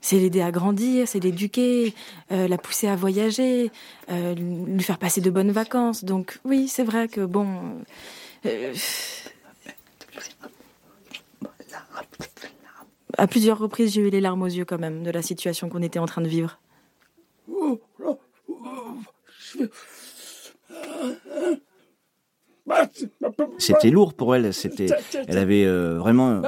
C'est 0.00 0.16
l'aider 0.16 0.40
à 0.40 0.50
grandir, 0.50 1.06
c'est 1.06 1.20
l'éduquer, 1.20 1.94
euh, 2.32 2.48
la 2.48 2.56
pousser 2.58 2.88
à 2.88 2.96
voyager, 2.96 3.70
lui 4.08 4.82
faire 4.82 4.98
passer 4.98 5.20
de 5.20 5.30
bonnes 5.30 5.50
vacances. 5.50 6.04
Donc 6.04 6.38
oui, 6.44 6.68
c'est 6.68 6.84
vrai 6.84 7.08
que 7.08 7.24
bon... 7.24 7.82
à 13.20 13.26
plusieurs 13.26 13.58
reprises, 13.58 13.92
j'ai 13.92 14.00
eu 14.00 14.08
les 14.08 14.22
larmes 14.22 14.40
aux 14.40 14.46
yeux 14.46 14.64
quand 14.64 14.78
même 14.78 15.02
de 15.02 15.10
la 15.10 15.20
situation 15.20 15.68
qu'on 15.68 15.82
était 15.82 15.98
en 15.98 16.06
train 16.06 16.22
de 16.22 16.28
vivre. 16.28 16.58
C'était 23.58 23.90
lourd 23.90 24.14
pour 24.14 24.34
elle. 24.34 24.54
C'était, 24.54 24.86
elle 25.28 25.36
avait 25.36 25.66
vraiment 25.66 26.40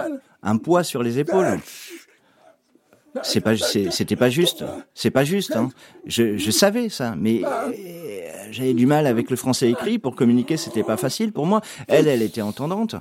un 0.43 0.57
poids 0.57 0.83
sur 0.83 1.03
les 1.03 1.19
épaules. 1.19 1.59
C'est 3.23 3.41
pas, 3.41 3.57
c'était 3.57 4.17
pas 4.17 4.31
juste. 4.31 4.65
C'est 4.95 5.11
pas 5.11 5.25
juste. 5.25 5.55
Hein. 5.55 5.71
Je, 6.07 6.37
je 6.37 6.51
savais 6.51 6.89
ça, 6.89 7.15
mais 7.17 7.43
j'avais 8.51 8.75
du 8.75 8.87
mal 8.87 9.07
avec 9.07 9.31
le 9.31 9.37
français 9.37 9.71
écrit 9.71 9.99
pour 9.99 10.15
communiquer. 10.15 10.57
C'était 10.57 10.83
pas 10.83 10.97
facile 10.97 11.33
pour 11.33 11.47
moi. 11.47 11.61
Elle, 11.89 12.09
elle 12.09 12.23
était 12.23 12.43
entendante, 12.43 12.97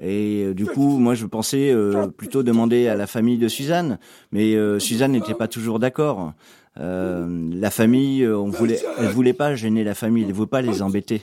et 0.00 0.44
euh, 0.44 0.54
du 0.54 0.66
coup, 0.66 0.98
moi, 0.98 1.14
je 1.14 1.26
pensais 1.26 1.70
euh, 1.70 2.08
plutôt 2.08 2.42
demander 2.42 2.88
à 2.88 2.96
la 2.96 3.06
famille 3.06 3.38
de 3.38 3.48
Suzanne, 3.48 3.98
mais 4.30 4.54
euh, 4.54 4.78
Suzanne 4.78 5.12
n'était 5.12 5.34
pas 5.34 5.48
toujours 5.48 5.78
d'accord. 5.78 6.32
la 6.76 7.70
famille, 7.70 8.26
on 8.26 8.48
voulait, 8.48 8.80
elle 8.98 9.08
voulait 9.08 9.34
pas 9.34 9.54
gêner 9.54 9.84
la 9.84 9.94
famille, 9.94 10.24
elle 10.24 10.32
voulait 10.32 10.48
pas 10.48 10.62
les 10.62 10.82
embêter. 10.82 11.22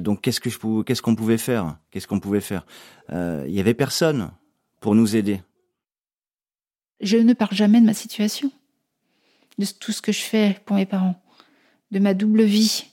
donc, 0.00 0.20
qu'est-ce 0.20 0.40
que 0.40 0.50
je 0.50 0.82
qu'est-ce 0.82 1.02
qu'on 1.02 1.14
pouvait 1.16 1.38
faire? 1.38 1.78
Qu'est-ce 1.90 2.06
qu'on 2.06 2.20
pouvait 2.20 2.40
faire? 2.40 2.66
Il 3.10 3.52
y 3.52 3.60
avait 3.60 3.74
personne 3.74 4.30
pour 4.80 4.94
nous 4.94 5.16
aider. 5.16 5.40
Je 7.00 7.18
ne 7.18 7.32
parle 7.32 7.54
jamais 7.54 7.80
de 7.80 7.86
ma 7.86 7.94
situation, 7.94 8.50
de 9.58 9.66
tout 9.66 9.92
ce 9.92 10.02
que 10.02 10.12
je 10.12 10.22
fais 10.22 10.60
pour 10.64 10.76
mes 10.76 10.86
parents, 10.86 11.20
de 11.90 11.98
ma 11.98 12.14
double 12.14 12.42
vie. 12.42 12.86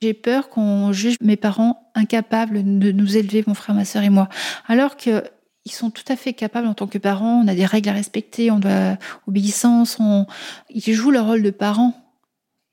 J'ai 0.00 0.14
peur 0.14 0.48
qu'on 0.48 0.92
juge 0.92 1.16
mes 1.20 1.36
parents 1.36 1.90
incapables 1.94 2.62
de 2.78 2.92
nous 2.92 3.16
élever, 3.16 3.44
mon 3.46 3.54
frère, 3.54 3.74
ma 3.74 3.84
sœur 3.84 4.02
et 4.02 4.10
moi, 4.10 4.28
alors 4.66 4.96
qu'ils 4.96 5.22
sont 5.66 5.90
tout 5.90 6.04
à 6.08 6.16
fait 6.16 6.32
capables 6.32 6.66
en 6.66 6.74
tant 6.74 6.86
que 6.86 6.98
parents. 6.98 7.42
On 7.42 7.48
a 7.48 7.54
des 7.54 7.66
règles 7.66 7.88
à 7.88 7.92
respecter, 7.92 8.50
on 8.50 8.58
doit 8.58 8.98
obéissance. 9.26 9.98
On... 10.00 10.26
Ils 10.70 10.92
jouent 10.92 11.10
leur 11.10 11.26
rôle 11.26 11.42
de 11.42 11.50
parents. 11.50 11.94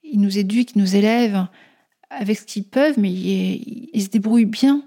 Ils 0.03 0.19
nous 0.19 0.37
éduquent, 0.37 0.75
ils 0.75 0.79
nous 0.79 0.95
élèvent 0.95 1.47
avec 2.09 2.37
ce 2.37 2.45
qu'ils 2.45 2.65
peuvent, 2.65 2.99
mais 2.99 3.11
ils, 3.11 4.03
se 4.03 4.09
débrouillent 4.09 4.45
bien. 4.45 4.83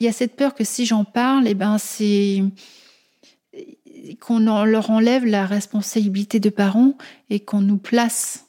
Il 0.00 0.06
y 0.06 0.08
a 0.08 0.12
cette 0.12 0.36
peur 0.36 0.54
que 0.54 0.64
si 0.64 0.86
j'en 0.86 1.04
parle, 1.04 1.46
eh 1.46 1.54
ben 1.54 1.76
c'est 1.76 2.42
qu'on 4.14 4.38
leur 4.64 4.90
enlève 4.90 5.24
la 5.24 5.46
responsabilité 5.46 6.40
de 6.40 6.50
parents 6.50 6.96
et 7.30 7.40
qu'on 7.40 7.60
nous 7.60 7.78
place. 7.78 8.46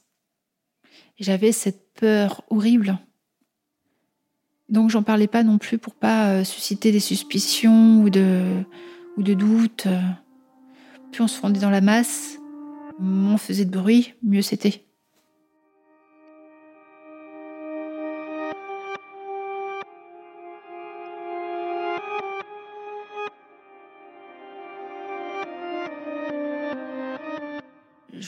J'avais 1.19 1.51
cette 1.51 1.93
peur 1.93 2.43
horrible. 2.49 2.99
Donc 4.69 4.89
j'en 4.89 5.03
parlais 5.03 5.27
pas 5.27 5.43
non 5.43 5.57
plus 5.57 5.77
pour 5.77 5.95
pas 5.95 6.29
euh, 6.29 6.43
susciter 6.43 6.91
des 6.91 6.99
suspicions 6.99 8.01
ou 8.01 8.09
de, 8.09 8.63
ou 9.15 9.23
de 9.23 9.33
doutes. 9.33 9.87
Plus 11.11 11.23
on 11.23 11.27
se 11.27 11.39
fondait 11.39 11.59
dans 11.59 11.69
la 11.69 11.81
masse, 11.81 12.37
moins 12.99 13.35
on 13.35 13.37
faisait 13.37 13.65
de 13.65 13.71
bruit, 13.71 14.13
mieux 14.23 14.41
c'était. 14.41 14.86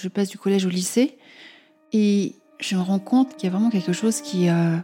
Je 0.01 0.07
passe 0.07 0.29
du 0.29 0.37
collège 0.37 0.65
au 0.65 0.69
lycée 0.69 1.17
et 1.91 2.35
je 2.59 2.75
me 2.75 2.81
rends 2.81 2.99
compte 2.99 3.35
qu'il 3.35 3.45
y 3.45 3.47
a 3.47 3.51
vraiment 3.51 3.69
quelque 3.69 3.93
chose 3.93 4.21
qui, 4.21 4.49
euh, 4.49 4.77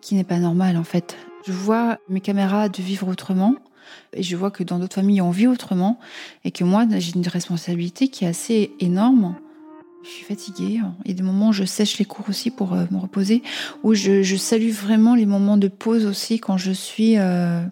qui 0.00 0.14
n'est 0.14 0.24
pas 0.24 0.38
normal 0.38 0.76
en 0.76 0.84
fait. 0.84 1.16
Je 1.46 1.52
vois 1.52 1.98
mes 2.08 2.20
camarades 2.20 2.76
vivre 2.78 3.08
autrement 3.08 3.54
et 4.12 4.22
je 4.22 4.36
vois 4.36 4.50
que 4.50 4.62
dans 4.62 4.78
d'autres 4.78 4.96
familles 4.96 5.22
on 5.22 5.30
vit 5.30 5.46
autrement 5.46 5.98
et 6.44 6.50
que 6.50 6.64
moi 6.64 6.86
j'ai 6.98 7.14
une 7.14 7.26
responsabilité 7.26 8.08
qui 8.08 8.24
est 8.24 8.28
assez 8.28 8.72
énorme. 8.80 9.36
Je 10.04 10.10
suis 10.10 10.24
fatiguée. 10.24 10.80
Il 11.04 11.10
y 11.10 11.10
a 11.10 11.14
des 11.14 11.22
moments 11.22 11.48
où 11.48 11.52
je 11.52 11.64
sèche 11.64 11.98
les 11.98 12.04
cours 12.04 12.28
aussi 12.28 12.50
pour 12.50 12.72
euh, 12.72 12.84
me 12.90 12.98
reposer, 12.98 13.42
où 13.82 13.94
je, 13.94 14.36
salue 14.36 14.70
vraiment 14.70 15.14
les 15.14 15.26
moments 15.26 15.56
de 15.56 15.68
pause 15.68 16.06
aussi 16.06 16.38
quand 16.38 16.56
je 16.56 16.70
suis 16.70 17.18
euh, 17.18 17.62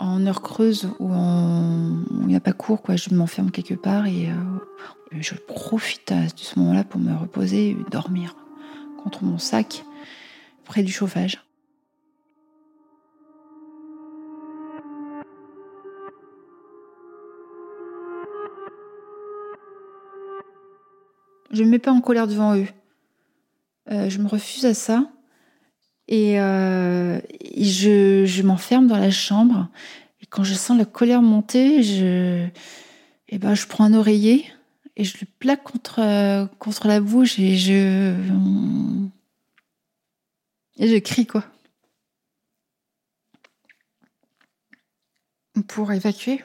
en 0.00 0.26
heure 0.26 0.42
creuse 0.42 0.88
ou 0.98 1.12
en... 1.12 2.02
il 2.22 2.26
n'y 2.26 2.36
a 2.36 2.40
pas 2.40 2.52
cours, 2.52 2.82
quoi. 2.82 2.96
je 2.96 3.14
m'enferme 3.14 3.50
quelque 3.50 3.74
part 3.74 4.06
et 4.06 4.28
je 5.12 5.34
profite 5.34 6.12
de 6.12 6.28
ce 6.36 6.58
moment-là 6.58 6.84
pour 6.84 7.00
me 7.00 7.14
reposer 7.14 7.70
et 7.70 7.76
dormir 7.90 8.34
contre 9.02 9.24
mon 9.24 9.38
sac 9.38 9.84
près 10.64 10.82
du 10.82 10.92
chauffage. 10.92 11.42
Je 21.50 21.62
ne 21.62 21.66
me 21.66 21.72
mets 21.72 21.78
pas 21.80 21.90
en 21.90 22.00
colère 22.00 22.28
devant 22.28 22.56
eux. 22.56 22.68
Euh, 23.90 24.08
je 24.08 24.18
me 24.18 24.28
refuse 24.28 24.64
à 24.66 24.74
ça. 24.74 25.10
Et, 26.10 26.40
euh, 26.40 27.20
je, 27.56 28.42
m'enferme 28.42 28.88
dans 28.88 28.98
la 28.98 29.12
chambre. 29.12 29.68
Et 30.20 30.26
quand 30.26 30.44
je 30.44 30.54
sens 30.54 30.76
la 30.76 30.84
colère 30.84 31.22
monter, 31.22 31.82
je, 31.82 32.46
eh 33.28 33.38
ben, 33.38 33.54
je 33.54 33.66
prends 33.66 33.84
un 33.84 33.94
oreiller 33.94 34.44
et 34.96 35.04
je 35.04 35.16
le 35.20 35.26
plaque 35.38 35.62
contre, 35.62 36.48
contre 36.58 36.88
la 36.88 37.00
bouche 37.00 37.38
et 37.38 37.56
je. 37.56 38.14
Et 40.78 40.88
je 40.88 40.96
crie, 40.96 41.26
quoi. 41.26 41.44
Pour 45.68 45.92
évacuer. 45.92 46.42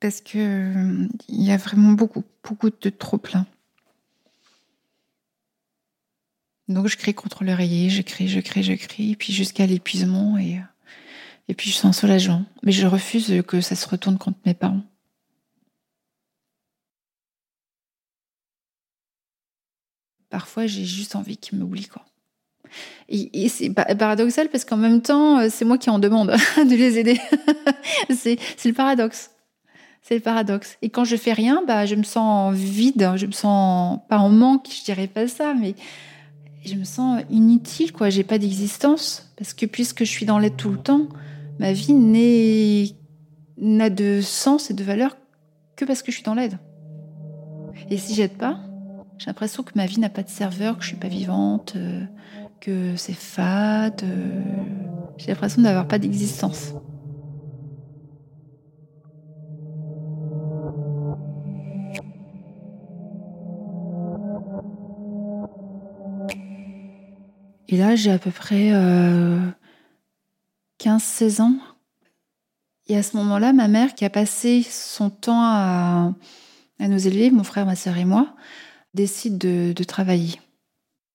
Parce 0.00 0.20
que 0.20 1.06
il 1.28 1.42
y 1.42 1.52
a 1.52 1.56
vraiment 1.56 1.92
beaucoup, 1.92 2.24
beaucoup 2.42 2.70
de 2.70 2.90
trop 2.90 3.18
Donc 6.70 6.86
je 6.86 6.96
crie 6.96 7.14
contre 7.14 7.44
l'oreiller, 7.44 7.90
je 7.90 8.00
crie, 8.00 8.28
je 8.28 8.40
crie, 8.40 8.62
je 8.62 8.72
crie, 8.72 9.16
puis 9.16 9.32
jusqu'à 9.32 9.66
l'épuisement 9.66 10.38
et, 10.38 10.60
et 11.48 11.54
puis 11.54 11.70
je 11.70 11.76
sens 11.76 11.98
soulageant. 11.98 12.44
Mais 12.62 12.72
je 12.72 12.86
refuse 12.86 13.42
que 13.46 13.60
ça 13.60 13.74
se 13.74 13.86
retourne 13.88 14.16
contre 14.16 14.38
mes 14.46 14.54
parents. 14.54 14.82
parfois 20.30 20.66
j'ai 20.66 20.84
juste 20.84 21.16
envie 21.16 21.36
qu'ils 21.36 21.58
m'oublient 21.58 21.88
quoi. 21.88 22.04
Et, 23.08 23.48
c'est 23.48 23.70
paradoxal 23.70 24.48
parce 24.48 24.64
qu'en 24.64 24.76
même 24.76 25.02
temps, 25.02 25.40
euh, 25.40 25.48
c'est 25.50 25.64
moi 25.64 25.76
qui 25.76 25.90
en 25.90 25.98
demande 25.98 26.28
de 26.56 26.76
les 26.76 26.98
aider. 26.98 27.18
c'est 28.10 28.38
le 28.64 28.72
paradoxe. 28.72 29.32
C'est 30.02 30.14
le 30.14 30.20
paradoxe. 30.20 30.78
Et 30.80 30.88
quand 30.88 31.02
je 31.02 31.16
fais 31.16 31.32
rien, 31.32 31.64
bah, 31.66 31.84
je 31.84 31.96
me 31.96 32.04
sens 32.04 32.54
vide, 32.54 33.10
je 33.16 33.26
me 33.26 33.32
sens 33.32 33.98
pas 34.08 34.18
en 34.18 34.28
manque, 34.28 34.68
je 34.72 34.84
dirais 34.84 35.08
pas 35.08 35.26
ça, 35.26 35.52
mais 35.52 35.74
je 36.64 36.74
me 36.74 36.84
sens 36.84 37.22
inutile, 37.30 37.92
quoi. 37.92 38.10
J'ai 38.10 38.24
pas 38.24 38.38
d'existence 38.38 39.32
parce 39.36 39.54
que 39.54 39.66
puisque 39.66 40.04
je 40.04 40.10
suis 40.10 40.26
dans 40.26 40.38
l'aide 40.38 40.56
tout 40.56 40.70
le 40.70 40.78
temps, 40.78 41.08
ma 41.58 41.72
vie 41.72 41.94
n'a 43.58 43.90
de 43.90 44.20
sens 44.22 44.70
et 44.70 44.74
de 44.74 44.84
valeur 44.84 45.16
que 45.76 45.84
parce 45.84 46.02
que 46.02 46.10
je 46.10 46.16
suis 46.16 46.24
dans 46.24 46.34
l'aide. 46.34 46.58
Et 47.88 47.96
si 47.96 48.14
j'aide 48.14 48.36
pas, 48.36 48.60
j'ai 49.18 49.26
l'impression 49.26 49.62
que 49.62 49.72
ma 49.74 49.86
vie 49.86 50.00
n'a 50.00 50.10
pas 50.10 50.22
de 50.22 50.28
serveur, 50.28 50.76
que 50.76 50.82
je 50.82 50.88
suis 50.88 50.96
pas 50.96 51.08
vivante, 51.08 51.74
euh, 51.76 52.04
que 52.60 52.94
c'est 52.96 53.14
fade. 53.14 54.02
Euh, 54.02 54.42
j'ai 55.16 55.28
l'impression 55.28 55.62
d'avoir 55.62 55.86
pas 55.86 55.98
d'existence. 55.98 56.74
Et 67.72 67.76
là, 67.76 67.94
j'ai 67.94 68.10
à 68.10 68.18
peu 68.18 68.32
près 68.32 68.72
15-16 70.82 71.40
euh, 71.40 71.42
ans. 71.42 71.56
Et 72.88 72.96
à 72.96 73.04
ce 73.04 73.16
moment-là, 73.16 73.52
ma 73.52 73.68
mère, 73.68 73.94
qui 73.94 74.04
a 74.04 74.10
passé 74.10 74.66
son 74.68 75.08
temps 75.08 75.40
à, 75.40 76.12
à 76.80 76.88
nous 76.88 77.06
élever, 77.06 77.30
mon 77.30 77.44
frère, 77.44 77.64
ma 77.64 77.76
sœur 77.76 77.96
et 77.96 78.04
moi, 78.04 78.34
décide 78.92 79.38
de, 79.38 79.84
travailler. 79.84 80.40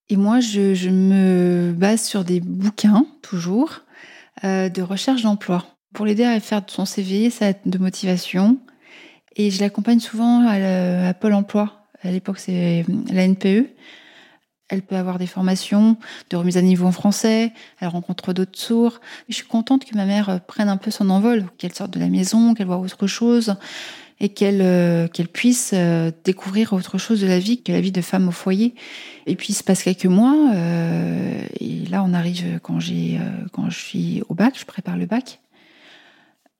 Et 0.08 0.16
moi, 0.16 0.40
je, 0.40 0.90
me 0.90 1.74
base 1.76 2.04
sur 2.04 2.24
des 2.24 2.40
bouquins, 2.40 3.06
toujours, 3.22 3.82
euh, 4.46 4.70
de 4.70 4.82
recherche 4.82 5.24
d'emploi, 5.24 5.66
pour 5.94 6.06
l'aider 6.06 6.24
à 6.24 6.40
faire 6.40 6.62
son 6.68 6.86
CV, 6.86 7.30
sa 7.32 7.52
de 7.52 7.78
motivation. 7.78 8.58
Et 9.36 9.52
je 9.52 9.60
l'accompagne 9.60 10.00
souvent 10.00 10.48
à, 10.48 11.14
Pôle 11.16 11.34
emploi. 11.34 11.86
À 12.02 12.12
l'époque, 12.12 12.40
c'est 12.40 12.86
la 13.12 13.28
NPE. 13.28 13.68
Elle 14.68 14.82
peut 14.82 14.96
avoir 14.96 15.20
des 15.20 15.28
formations 15.28 15.96
de 16.32 16.38
remise 16.38 16.58
à 16.58 16.62
niveau 16.64 16.88
en 16.88 16.92
français, 16.92 17.54
elle 17.80 17.88
rencontre 17.88 18.34
d'autres 18.34 18.58
sourds. 18.58 19.00
Je 19.30 19.36
suis 19.36 19.46
contente 19.46 19.86
que 19.86 19.96
ma 19.96 20.06
mère 20.06 20.30
euh, 20.30 20.38
prenne 20.40 20.70
un 20.70 20.78
peu 20.78 20.90
son 20.90 21.12
envol, 21.12 21.46
qu'elle 21.60 21.74
sorte 21.74 21.92
de 21.92 22.00
la 22.00 22.10
maison, 22.10 22.56
qu'elle 22.56 22.66
voit 22.66 22.78
autre 22.78 23.06
chose 23.06 23.56
et 24.20 24.30
qu'elle 24.30 24.62
euh, 24.62 25.08
puisse 25.32 25.72
euh, 25.76 26.10
découvrir 26.24 26.74
autre 26.74 26.98
chose 26.98 27.22
de 27.22 27.28
la 27.28 27.38
vie 27.38 27.62
que 27.62 27.72
la 27.72 27.82
vie 27.82 27.92
de 27.92 28.02
femme 28.02 28.28
au 28.28 28.32
foyer. 28.32 28.74
Et 29.28 29.36
puis 29.36 29.50
il 29.50 29.56
se 29.56 29.64
passe 29.64 29.84
quelques 29.84 30.06
mois 30.06 30.52
et 31.60 31.86
là 31.88 32.04
on 32.04 32.14
arrive 32.14 32.60
quand 32.62 32.80
j'ai 32.80 33.20
quand 33.52 33.70
je 33.70 33.80
suis 33.80 34.24
au 34.30 34.34
bac, 34.34 34.56
je 34.58 34.66
prépare 34.66 34.98
le 34.98 35.06
bac. 35.06 35.42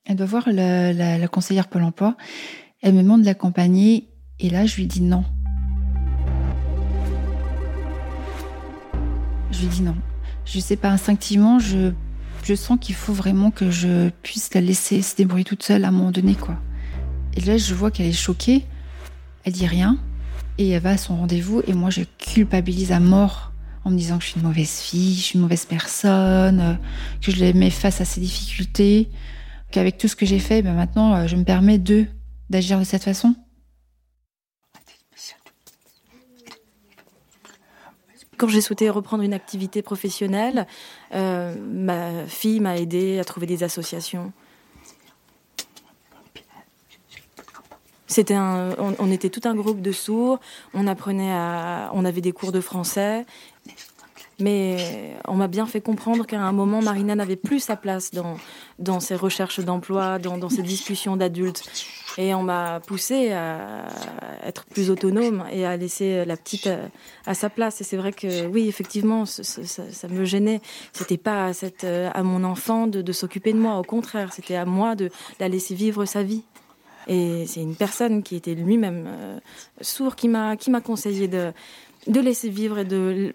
Elle 0.04 0.16
doit 0.16 0.26
voir 0.26 0.48
la, 0.50 0.92
la, 0.92 1.18
la 1.18 1.28
conseillère 1.28 1.68
Pôle 1.68 1.82
Emploi. 1.82 2.16
Elle 2.82 2.94
me 2.94 3.02
demande 3.02 3.22
de 3.22 3.26
l'accompagner 3.26 4.08
et 4.38 4.50
là 4.50 4.66
je 4.66 4.76
lui 4.76 4.86
dis 4.86 5.00
non. 5.00 5.24
Je 9.50 9.60
lui 9.60 9.68
dis 9.68 9.82
non. 9.82 9.96
Je 10.44 10.60
sais 10.60 10.76
pas, 10.76 10.90
instinctivement, 10.90 11.58
je, 11.58 11.92
je 12.44 12.54
sens 12.54 12.78
qu'il 12.80 12.94
faut 12.94 13.12
vraiment 13.12 13.50
que 13.50 13.70
je 13.70 14.10
puisse 14.22 14.54
la 14.54 14.60
laisser 14.60 15.02
se 15.02 15.16
débrouiller 15.16 15.44
toute 15.44 15.62
seule 15.62 15.84
à 15.84 15.88
un 15.88 15.92
moment 15.92 16.12
donné, 16.12 16.34
quoi. 16.34 16.56
Et 17.34 17.40
là, 17.40 17.56
je 17.58 17.74
vois 17.74 17.90
qu'elle 17.90 18.06
est 18.06 18.12
choquée. 18.12 18.64
Elle 19.44 19.52
dit 19.52 19.66
rien. 19.66 19.98
Et 20.58 20.70
elle 20.70 20.82
va 20.82 20.90
à 20.90 20.96
son 20.96 21.16
rendez-vous. 21.16 21.62
Et 21.66 21.74
moi, 21.74 21.90
je 21.90 22.02
culpabilise 22.18 22.92
à 22.92 23.00
mort 23.00 23.52
en 23.84 23.90
me 23.90 23.96
disant 23.96 24.18
que 24.18 24.24
je 24.24 24.30
suis 24.30 24.40
une 24.40 24.46
mauvaise 24.46 24.80
fille, 24.80 25.14
je 25.14 25.20
suis 25.20 25.34
une 25.36 25.42
mauvaise 25.42 25.64
personne, 25.64 26.78
que 27.20 27.30
je 27.30 27.36
les 27.36 27.52
mets 27.52 27.70
face 27.70 28.00
à 28.00 28.04
ses 28.04 28.20
difficultés, 28.20 29.10
qu'avec 29.70 29.96
tout 29.96 30.08
ce 30.08 30.16
que 30.16 30.26
j'ai 30.26 30.40
fait, 30.40 30.60
ben 30.62 30.74
maintenant, 30.74 31.26
je 31.28 31.36
me 31.36 31.44
permets 31.44 31.78
d'agir 31.78 32.80
de 32.80 32.84
cette 32.84 33.04
façon. 33.04 33.36
Quand 38.36 38.48
j'ai 38.48 38.60
souhaité 38.60 38.90
reprendre 38.90 39.22
une 39.22 39.32
activité 39.32 39.82
professionnelle, 39.82 40.66
euh, 41.14 41.54
ma 41.58 42.26
fille 42.26 42.60
m'a 42.60 42.76
aidé 42.76 43.18
à 43.18 43.24
trouver 43.24 43.46
des 43.46 43.62
associations. 43.62 44.32
C'était 48.06 48.34
un, 48.34 48.70
on, 48.78 48.94
on, 48.98 49.10
était 49.10 49.30
tout 49.30 49.40
un 49.44 49.54
groupe 49.54 49.80
de 49.80 49.92
sourds. 49.92 50.38
On 50.74 50.86
apprenait 50.86 51.32
à, 51.32 51.90
on 51.92 52.04
avait 52.04 52.20
des 52.20 52.32
cours 52.32 52.52
de 52.52 52.60
français 52.60 53.24
mais 54.38 55.16
on 55.26 55.34
m'a 55.34 55.48
bien 55.48 55.66
fait 55.66 55.80
comprendre 55.80 56.26
qu'à 56.26 56.40
un 56.40 56.52
moment, 56.52 56.82
Marina 56.82 57.14
n'avait 57.14 57.36
plus 57.36 57.60
sa 57.60 57.76
place 57.76 58.10
dans, 58.10 58.36
dans 58.78 59.00
ses 59.00 59.16
recherches 59.16 59.60
d'emploi, 59.60 60.18
dans, 60.18 60.36
dans 60.36 60.50
ses 60.50 60.62
discussions 60.62 61.16
d'adultes. 61.16 61.64
Et 62.18 62.34
on 62.34 62.42
m'a 62.42 62.80
poussé 62.80 63.32
à 63.32 63.86
être 64.42 64.64
plus 64.64 64.90
autonome 64.90 65.44
et 65.52 65.66
à 65.66 65.76
laisser 65.76 66.24
la 66.24 66.36
petite 66.36 66.68
à, 67.26 67.34
sa 67.34 67.50
place. 67.50 67.80
Et 67.80 67.84
c'est 67.84 67.96
vrai 67.98 68.12
que 68.12 68.46
oui, 68.46 68.68
effectivement, 68.68 69.26
ça, 69.26 70.08
me 70.08 70.24
gênait. 70.24 70.60
C'était 70.92 71.18
pas 71.18 71.50
à, 71.50 72.10
à 72.10 72.22
mon 72.22 72.42
enfant 72.44 72.86
de, 72.86 73.02
de 73.02 73.12
s'occuper 73.12 73.52
de 73.52 73.58
moi. 73.58 73.78
Au 73.78 73.84
contraire, 73.84 74.32
c'était 74.32 74.56
à 74.56 74.64
moi 74.64 74.94
de 74.94 75.10
la 75.40 75.48
laisser 75.48 75.74
vivre 75.74 76.06
sa 76.06 76.22
vie. 76.22 76.42
Et 77.06 77.46
c'est 77.46 77.60
une 77.62 77.76
personne 77.76 78.22
qui 78.22 78.36
était 78.36 78.54
lui-même 78.54 79.04
euh, 79.06 79.38
sourd 79.80 80.16
qui 80.16 80.28
m'a 80.28 80.56
qui 80.56 80.70
m'a 80.70 80.80
conseillé 80.80 81.28
de 81.28 81.52
de 82.08 82.20
laisser 82.20 82.48
vivre 82.48 82.78
et 82.78 82.84
de 82.84 83.32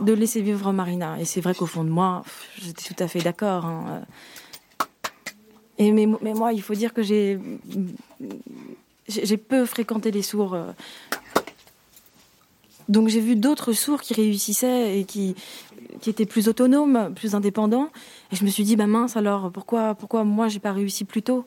de 0.00 0.12
laisser 0.12 0.40
vivre 0.42 0.72
Marina. 0.72 1.20
Et 1.20 1.24
c'est 1.24 1.40
vrai 1.40 1.54
qu'au 1.54 1.66
fond 1.66 1.84
de 1.84 1.90
moi, 1.90 2.24
j'étais 2.58 2.92
tout 2.92 3.02
à 3.02 3.06
fait 3.06 3.20
d'accord. 3.20 3.64
Hein. 3.64 4.02
Et 5.80 5.92
mais, 5.92 6.06
mais, 6.20 6.34
moi, 6.34 6.52
il 6.52 6.60
faut 6.60 6.74
dire 6.74 6.92
que 6.92 7.02
j'ai 7.02 7.38
j'ai 9.08 9.36
peu 9.38 9.64
fréquenté 9.64 10.10
les 10.10 10.20
sourds. 10.20 10.52
Euh. 10.52 10.72
Donc 12.90 13.08
j'ai 13.08 13.20
vu 13.20 13.34
d'autres 13.34 13.72
sourds 13.72 14.02
qui 14.02 14.12
réussissaient 14.12 15.00
et 15.00 15.04
qui 15.04 15.34
qui 16.02 16.10
étaient 16.10 16.26
plus 16.26 16.48
autonomes, 16.48 17.14
plus 17.14 17.34
indépendants. 17.34 17.90
Et 18.30 18.36
je 18.36 18.44
me 18.44 18.50
suis 18.50 18.62
dit, 18.62 18.76
bah 18.76 18.86
mince 18.86 19.16
alors, 19.16 19.50
pourquoi 19.50 19.94
pourquoi 19.94 20.22
moi 20.22 20.48
j'ai 20.48 20.60
pas 20.60 20.72
réussi 20.72 21.06
plus 21.06 21.22
tôt? 21.22 21.46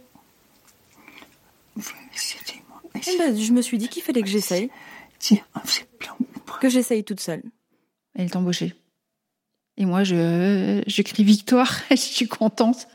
Ben, 1.76 1.84
Je 3.38 3.52
me 3.54 3.62
suis 3.62 3.78
dit 3.78 3.88
qu'il 3.88 4.02
fallait 4.02 4.24
que 4.24 4.30
j'essaye. 4.30 4.72
Que 6.60 6.70
j'essaye 6.70 7.04
toute 7.04 7.20
seule. 7.20 7.44
Elle 8.16 8.26
est 8.26 8.36
embauchée. 8.36 8.74
Et 9.78 9.86
moi, 9.86 10.04
je, 10.04 10.84
je 10.86 11.02
crie 11.02 11.24
victoire. 11.24 11.74
je 11.90 11.96
suis 11.96 12.28
contente 12.28 12.88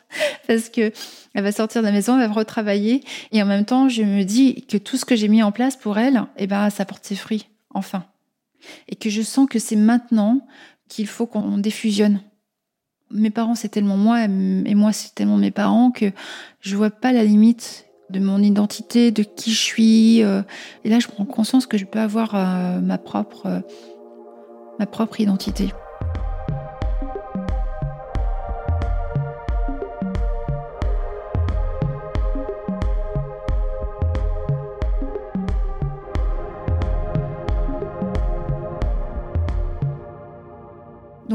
parce 0.47 0.69
que 0.69 0.93
elle 1.35 1.43
va 1.45 1.53
sortir 1.53 1.83
de 1.83 1.87
la 1.87 1.93
maison, 1.93 2.19
elle 2.19 2.29
va 2.29 2.33
retravailler. 2.33 3.05
Et 3.33 3.43
en 3.43 3.47
même 3.47 3.65
temps, 3.65 3.89
je 3.89 4.03
me 4.03 4.25
dis 4.25 4.67
que 4.67 4.77
tout 4.77 4.97
ce 4.97 5.05
que 5.05 5.17
j'ai 5.17 5.29
mis 5.29 5.43
en 5.43 5.53
place 5.53 5.77
pour 5.77 5.99
elle, 5.99 6.25
eh 6.37 6.47
ben, 6.47 6.71
ça 6.71 6.85
porte 6.85 7.05
ses 7.05 7.17
fruits. 7.17 7.49
Enfin. 7.75 8.05
Et 8.89 8.97
que 8.97 9.11
je 9.11 9.23
sens 9.23 9.49
que 9.49 9.59
c'est 9.59 9.77
maintenant 9.77 10.47
qu'il 10.89 11.07
faut 11.07 11.27
qu'on 11.27 11.59
défusionne. 11.59 12.21
Mes 13.11 13.31
parents, 13.31 13.55
c'est 13.55 13.69
tellement 13.69 13.97
moi, 13.97 14.25
et 14.25 14.75
moi, 14.75 14.93
c'est 14.93 15.15
tellement 15.15 15.39
mes 15.39 15.51
parents 15.51 15.91
que 15.91 16.07
je 16.61 16.77
vois 16.77 16.91
pas 16.91 17.13
la 17.13 17.25
limite 17.25 17.87
de 18.11 18.21
mon 18.21 18.43
identité, 18.43 19.11
de 19.11 19.23
qui 19.23 19.53
je 19.53 19.61
suis. 19.61 20.23
Euh. 20.23 20.43
Et 20.85 20.91
là, 20.91 20.99
je 20.99 21.09
prends 21.09 21.25
conscience 21.25 21.67
que 21.67 21.79
je 21.79 21.85
peux 21.85 22.01
avoir 22.01 22.35
euh, 22.35 22.81
ma 22.81 22.99
propre 22.99 23.47
euh, 23.47 23.61
ma 24.79 24.87
propre 24.87 25.21
identité. 25.21 25.73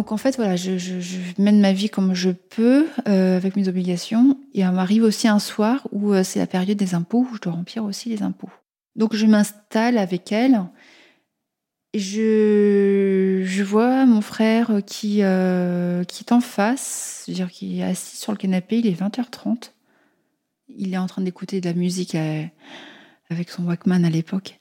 Donc 0.03 0.11
en 0.11 0.17
fait, 0.17 0.35
voilà, 0.35 0.57
je, 0.57 1.41
mène 1.41 1.61
ma 1.61 1.71
vie 1.71 1.89
comme 1.89 2.13
je 2.13 2.31
peux, 2.31 2.87
euh, 3.07 3.37
avec 3.37 3.55
mes 3.55 3.69
obligations. 3.69 4.37
Et 4.53 4.59
il 4.59 4.69
m'arrive 4.69 5.03
aussi 5.03 5.29
un 5.29 5.39
soir 5.39 5.87
où 5.93 6.11
euh, 6.11 6.25
c'est 6.25 6.39
la 6.39 6.45
période 6.45 6.77
des 6.77 6.93
impôts, 6.93 7.25
où 7.31 7.35
je 7.35 7.39
dois 7.39 7.53
remplir 7.53 7.85
aussi 7.85 8.09
les 8.09 8.21
impôts. 8.21 8.49
Donc 8.97 9.15
je 9.15 9.25
m'installe 9.25 9.97
avec 9.97 10.33
elle 10.33 10.65
je, 11.93 13.43
je 13.45 13.63
vois 13.63 14.05
mon 14.05 14.19
frère 14.19 14.81
qui, 14.85 15.19
euh, 15.21 16.03
qui 16.03 16.25
est 16.25 16.33
en 16.33 16.41
face, 16.41 17.23
c'est-à-dire 17.23 17.49
qui 17.49 17.79
est 17.79 17.83
assis 17.83 18.17
sur 18.17 18.33
le 18.33 18.37
canapé, 18.37 18.79
il 18.79 18.87
est 18.87 18.99
20h30. 18.99 19.71
Il 20.67 20.93
est 20.93 20.97
en 20.97 21.07
train 21.07 21.21
d'écouter 21.21 21.61
de 21.61 21.69
la 21.69 21.75
musique 21.75 22.17
avec 23.29 23.49
son 23.49 23.63
Walkman 23.63 24.03
à 24.03 24.09
l'époque. 24.09 24.59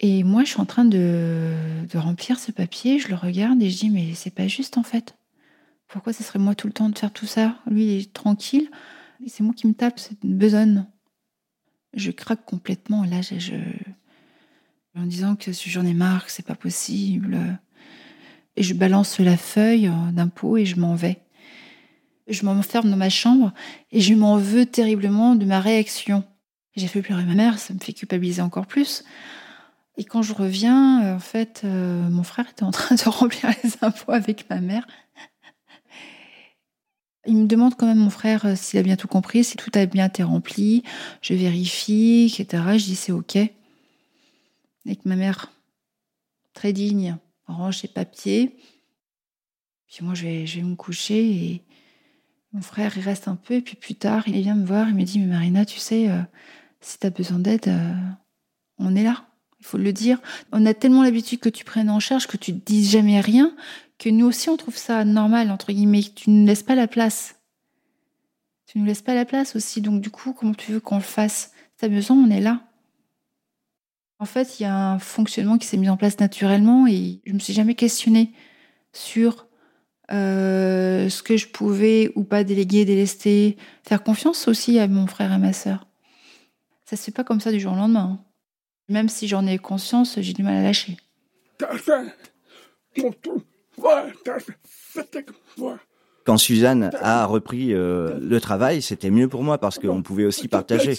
Et 0.00 0.22
moi, 0.22 0.44
je 0.44 0.50
suis 0.50 0.60
en 0.60 0.64
train 0.64 0.84
de, 0.84 1.54
remplir 1.94 2.38
ce 2.38 2.52
papier, 2.52 2.98
je 2.98 3.08
le 3.08 3.16
regarde 3.16 3.60
et 3.62 3.70
je 3.70 3.78
dis, 3.78 3.90
mais 3.90 4.14
c'est 4.14 4.30
pas 4.30 4.46
juste 4.46 4.78
en 4.78 4.82
fait. 4.82 5.16
Pourquoi 5.88 6.12
ce 6.12 6.22
serait 6.22 6.38
moi 6.38 6.54
tout 6.54 6.66
le 6.66 6.72
temps 6.72 6.88
de 6.88 6.98
faire 6.98 7.12
tout 7.12 7.26
ça? 7.26 7.58
Lui, 7.66 7.84
il 7.84 8.00
est 8.00 8.12
tranquille. 8.12 8.70
C'est 9.26 9.42
moi 9.42 9.54
qui 9.54 9.66
me 9.66 9.74
tape 9.74 9.98
cette 9.98 10.24
besogne. 10.24 10.84
Je 11.94 12.10
craque 12.10 12.44
complètement. 12.44 13.04
Là, 13.04 13.22
je, 13.22 13.38
je 13.38 13.54
en 14.94 15.06
disant 15.06 15.36
que 15.36 15.52
j'en 15.52 15.84
ai 15.84 15.94
marre, 15.94 16.26
que 16.26 16.32
c'est 16.32 16.46
pas 16.46 16.54
possible. 16.54 17.58
Et 18.56 18.62
je 18.62 18.74
balance 18.74 19.18
la 19.18 19.36
feuille 19.36 19.90
d'impôt 20.12 20.56
et 20.56 20.66
je 20.66 20.78
m'en 20.78 20.94
vais. 20.94 21.20
Je 22.26 22.44
m'enferme 22.44 22.90
dans 22.90 22.96
ma 22.96 23.08
chambre 23.08 23.52
et 23.90 24.00
je 24.00 24.14
m'en 24.14 24.36
veux 24.36 24.66
terriblement 24.66 25.34
de 25.34 25.46
ma 25.46 25.60
réaction. 25.60 26.24
J'ai 26.76 26.88
fait 26.88 27.00
pleurer 27.00 27.24
ma 27.24 27.34
mère, 27.34 27.58
ça 27.58 27.72
me 27.72 27.78
fait 27.78 27.92
culpabiliser 27.92 28.42
encore 28.42 28.66
plus. 28.66 29.04
Et 29.98 30.04
quand 30.04 30.22
je 30.22 30.32
reviens, 30.32 31.02
euh, 31.04 31.16
en 31.16 31.18
fait, 31.18 31.62
euh, 31.64 32.08
mon 32.08 32.22
frère 32.22 32.48
était 32.48 32.62
en 32.62 32.70
train 32.70 32.94
de 32.94 33.02
remplir 33.08 33.50
les 33.62 33.72
impôts 33.82 34.12
avec 34.12 34.48
ma 34.48 34.60
mère. 34.60 34.86
Il 37.26 37.36
me 37.36 37.46
demande 37.46 37.74
quand 37.76 37.86
même, 37.86 37.98
mon 37.98 38.08
frère, 38.08 38.46
euh, 38.46 38.54
s'il 38.54 38.78
a 38.78 38.82
bien 38.84 38.96
tout 38.96 39.08
compris, 39.08 39.42
si 39.42 39.56
tout 39.56 39.72
a 39.74 39.84
bien 39.86 40.06
été 40.06 40.22
rempli. 40.22 40.84
Je 41.20 41.34
vérifie, 41.34 42.32
etc. 42.32 42.62
Je 42.78 42.84
dis 42.84 42.94
c'est 42.94 43.12
OK 43.12 43.36
avec 44.86 45.04
ma 45.04 45.16
mère 45.16 45.52
très 46.54 46.72
digne, 46.72 47.16
range 47.46 47.78
ses 47.78 47.88
papiers. 47.88 48.56
Puis 49.88 49.98
moi, 50.02 50.14
je 50.14 50.24
vais, 50.24 50.62
me 50.62 50.76
coucher 50.76 51.28
et 51.28 51.62
mon 52.52 52.62
frère, 52.62 52.96
il 52.96 53.02
reste 53.02 53.28
un 53.28 53.36
peu. 53.36 53.54
Et 53.54 53.60
puis 53.60 53.76
plus 53.76 53.96
tard, 53.96 54.26
il 54.28 54.40
vient 54.40 54.54
me 54.54 54.64
voir, 54.64 54.88
il 54.88 54.94
me 54.94 55.02
dit, 55.02 55.18
mais 55.18 55.26
Marina, 55.26 55.66
tu 55.66 55.78
sais, 55.78 56.08
si 56.80 56.98
tu 56.98 57.06
as 57.06 57.10
besoin 57.10 57.38
d'aide, 57.38 57.70
on 58.78 58.96
est 58.96 59.02
là. 59.02 59.27
Il 59.60 59.66
faut 59.66 59.78
le 59.78 59.92
dire. 59.92 60.20
On 60.52 60.66
a 60.66 60.74
tellement 60.74 61.02
l'habitude 61.02 61.40
que 61.40 61.48
tu 61.48 61.64
prennes 61.64 61.90
en 61.90 62.00
charge, 62.00 62.26
que 62.26 62.36
tu 62.36 62.52
ne 62.52 62.58
dises 62.58 62.90
jamais 62.90 63.20
rien, 63.20 63.54
que 63.98 64.08
nous 64.08 64.26
aussi, 64.26 64.48
on 64.48 64.56
trouve 64.56 64.76
ça 64.76 65.04
normal, 65.04 65.50
entre 65.50 65.72
guillemets. 65.72 66.04
Tu 66.14 66.30
ne 66.30 66.46
laisses 66.46 66.62
pas 66.62 66.74
la 66.74 66.86
place. 66.86 67.36
Tu 68.66 68.78
ne 68.78 68.86
laisses 68.86 69.02
pas 69.02 69.14
la 69.14 69.24
place 69.24 69.56
aussi. 69.56 69.80
Donc 69.80 70.00
du 70.00 70.10
coup, 70.10 70.32
comment 70.32 70.54
tu 70.54 70.72
veux 70.72 70.80
qu'on 70.80 70.96
le 70.96 71.02
fasse? 71.02 71.52
Si 71.76 71.84
as 71.84 71.88
besoin, 71.88 72.16
on 72.16 72.30
est 72.30 72.40
là. 72.40 72.62
En 74.20 74.26
fait, 74.26 74.58
il 74.58 74.64
y 74.64 74.66
a 74.66 74.74
un 74.74 74.98
fonctionnement 74.98 75.58
qui 75.58 75.66
s'est 75.66 75.76
mis 75.76 75.88
en 75.88 75.96
place 75.96 76.18
naturellement 76.18 76.86
et 76.86 77.20
je 77.24 77.32
me 77.32 77.38
suis 77.38 77.52
jamais 77.52 77.74
questionnée 77.74 78.32
sur 78.92 79.46
euh, 80.10 81.08
ce 81.08 81.22
que 81.22 81.36
je 81.36 81.46
pouvais 81.46 82.10
ou 82.16 82.24
pas 82.24 82.42
déléguer, 82.42 82.84
délester, 82.84 83.56
faire 83.84 84.02
confiance 84.02 84.48
aussi 84.48 84.78
à 84.78 84.88
mon 84.88 85.06
frère 85.06 85.32
et 85.32 85.38
ma 85.38 85.52
sœur. 85.52 85.86
Ça 86.84 86.96
se 86.96 87.04
fait 87.04 87.12
pas 87.12 87.24
comme 87.24 87.40
ça 87.40 87.52
du 87.52 87.60
jour 87.60 87.72
au 87.72 87.76
lendemain. 87.76 88.18
Hein. 88.20 88.24
Même 88.88 89.08
si 89.08 89.28
j'en 89.28 89.46
ai 89.46 89.58
conscience, 89.58 90.18
j'ai 90.20 90.32
du 90.32 90.42
mal 90.42 90.56
à 90.56 90.62
lâcher. 90.62 90.96
Quand 96.24 96.36
Suzanne 96.36 96.90
a 97.00 97.26
repris 97.26 97.72
euh, 97.72 98.18
le 98.20 98.40
travail, 98.40 98.82
c'était 98.82 99.10
mieux 99.10 99.28
pour 99.28 99.42
moi 99.42 99.58
parce 99.58 99.78
qu'on 99.78 100.02
pouvait 100.02 100.24
aussi 100.24 100.48
partager. 100.48 100.98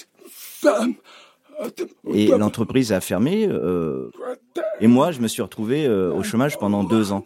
Et 2.14 2.28
l'entreprise 2.28 2.92
a 2.94 3.02
fermé. 3.02 3.48
Euh, 3.48 4.12
et 4.80 4.88
moi, 4.88 5.12
je 5.12 5.20
me 5.20 5.28
suis 5.28 5.42
retrouvé 5.42 5.86
euh, 5.86 6.12
au 6.14 6.24
chômage 6.24 6.58
pendant 6.58 6.84
deux 6.84 7.12
ans. 7.12 7.26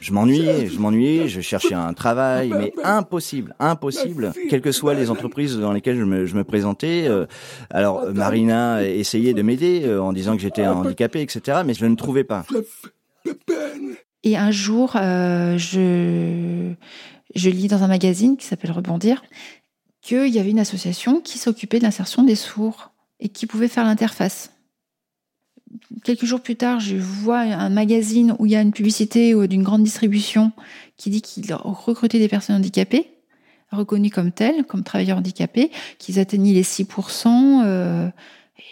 Je 0.00 0.12
m'ennuyais, 0.12 0.68
je 0.68 0.78
m'ennuyais, 0.78 1.28
je 1.28 1.40
cherchais 1.40 1.74
un 1.74 1.92
travail, 1.92 2.52
mais 2.56 2.72
impossible, 2.84 3.54
impossible, 3.58 4.32
quelles 4.48 4.60
que 4.60 4.72
soient 4.72 4.94
les 4.94 5.10
entreprises 5.10 5.56
dans 5.56 5.72
lesquelles 5.72 5.98
je 5.98 6.04
me, 6.04 6.26
je 6.26 6.34
me 6.34 6.44
présentais. 6.44 7.06
Euh, 7.08 7.26
alors 7.70 8.12
Marina 8.12 8.84
essayait 8.84 9.34
de 9.34 9.42
m'aider 9.42 9.82
euh, 9.84 10.02
en 10.02 10.12
disant 10.12 10.36
que 10.36 10.42
j'étais 10.42 10.66
handicapé, 10.66 11.20
etc., 11.22 11.62
mais 11.64 11.74
je 11.74 11.86
ne 11.86 11.96
trouvais 11.96 12.24
pas. 12.24 12.44
Et 14.24 14.36
un 14.36 14.50
jour, 14.50 14.96
euh, 14.96 15.56
je, 15.58 16.72
je 17.34 17.50
lis 17.50 17.68
dans 17.68 17.82
un 17.82 17.88
magazine 17.88 18.36
qui 18.36 18.46
s'appelle 18.46 18.72
Rebondir 18.72 19.22
qu'il 20.00 20.28
y 20.28 20.38
avait 20.38 20.50
une 20.50 20.60
association 20.60 21.20
qui 21.20 21.38
s'occupait 21.38 21.78
de 21.78 21.84
l'insertion 21.84 22.22
des 22.22 22.34
sourds 22.34 22.92
et 23.20 23.28
qui 23.28 23.46
pouvait 23.46 23.68
faire 23.68 23.84
l'interface 23.84 24.52
quelques 26.04 26.24
jours 26.24 26.40
plus 26.40 26.56
tard, 26.56 26.80
je 26.80 26.96
vois 26.96 27.40
un 27.40 27.68
magazine 27.68 28.34
où 28.38 28.46
il 28.46 28.52
y 28.52 28.56
a 28.56 28.60
une 28.60 28.72
publicité 28.72 29.34
d'une 29.46 29.62
grande 29.62 29.82
distribution 29.82 30.52
qui 30.96 31.10
dit 31.10 31.22
qu'il 31.22 31.52
recrutait 31.54 32.18
des 32.18 32.28
personnes 32.28 32.56
handicapées, 32.56 33.08
reconnues 33.70 34.10
comme 34.10 34.32
telles, 34.32 34.64
comme 34.64 34.82
travailleurs 34.82 35.18
handicapés, 35.18 35.70
qu'ils 35.98 36.18
atteignaient 36.18 36.52
les 36.52 36.62
6%. 36.62 37.62
Euh, 37.64 38.08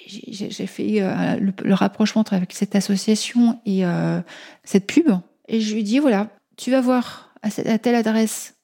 j'ai 0.07 0.67
fait 0.67 1.01
euh, 1.01 1.37
le, 1.39 1.75
rapprochement 1.75 2.25
avec 2.31 2.53
cette 2.53 2.75
association 2.75 3.61
et 3.67 3.85
euh, 3.85 4.21
cette 4.65 4.87
pub. 4.87 5.11
Et 5.49 5.61
je 5.61 5.75
lui 5.75 5.83
dis, 5.83 5.99
voilà, 5.99 6.29
tu 6.57 6.71
vas 6.71 6.81
voir 6.81 7.35
à, 7.43 7.51
telle 7.51 7.95
adresse 7.95 8.55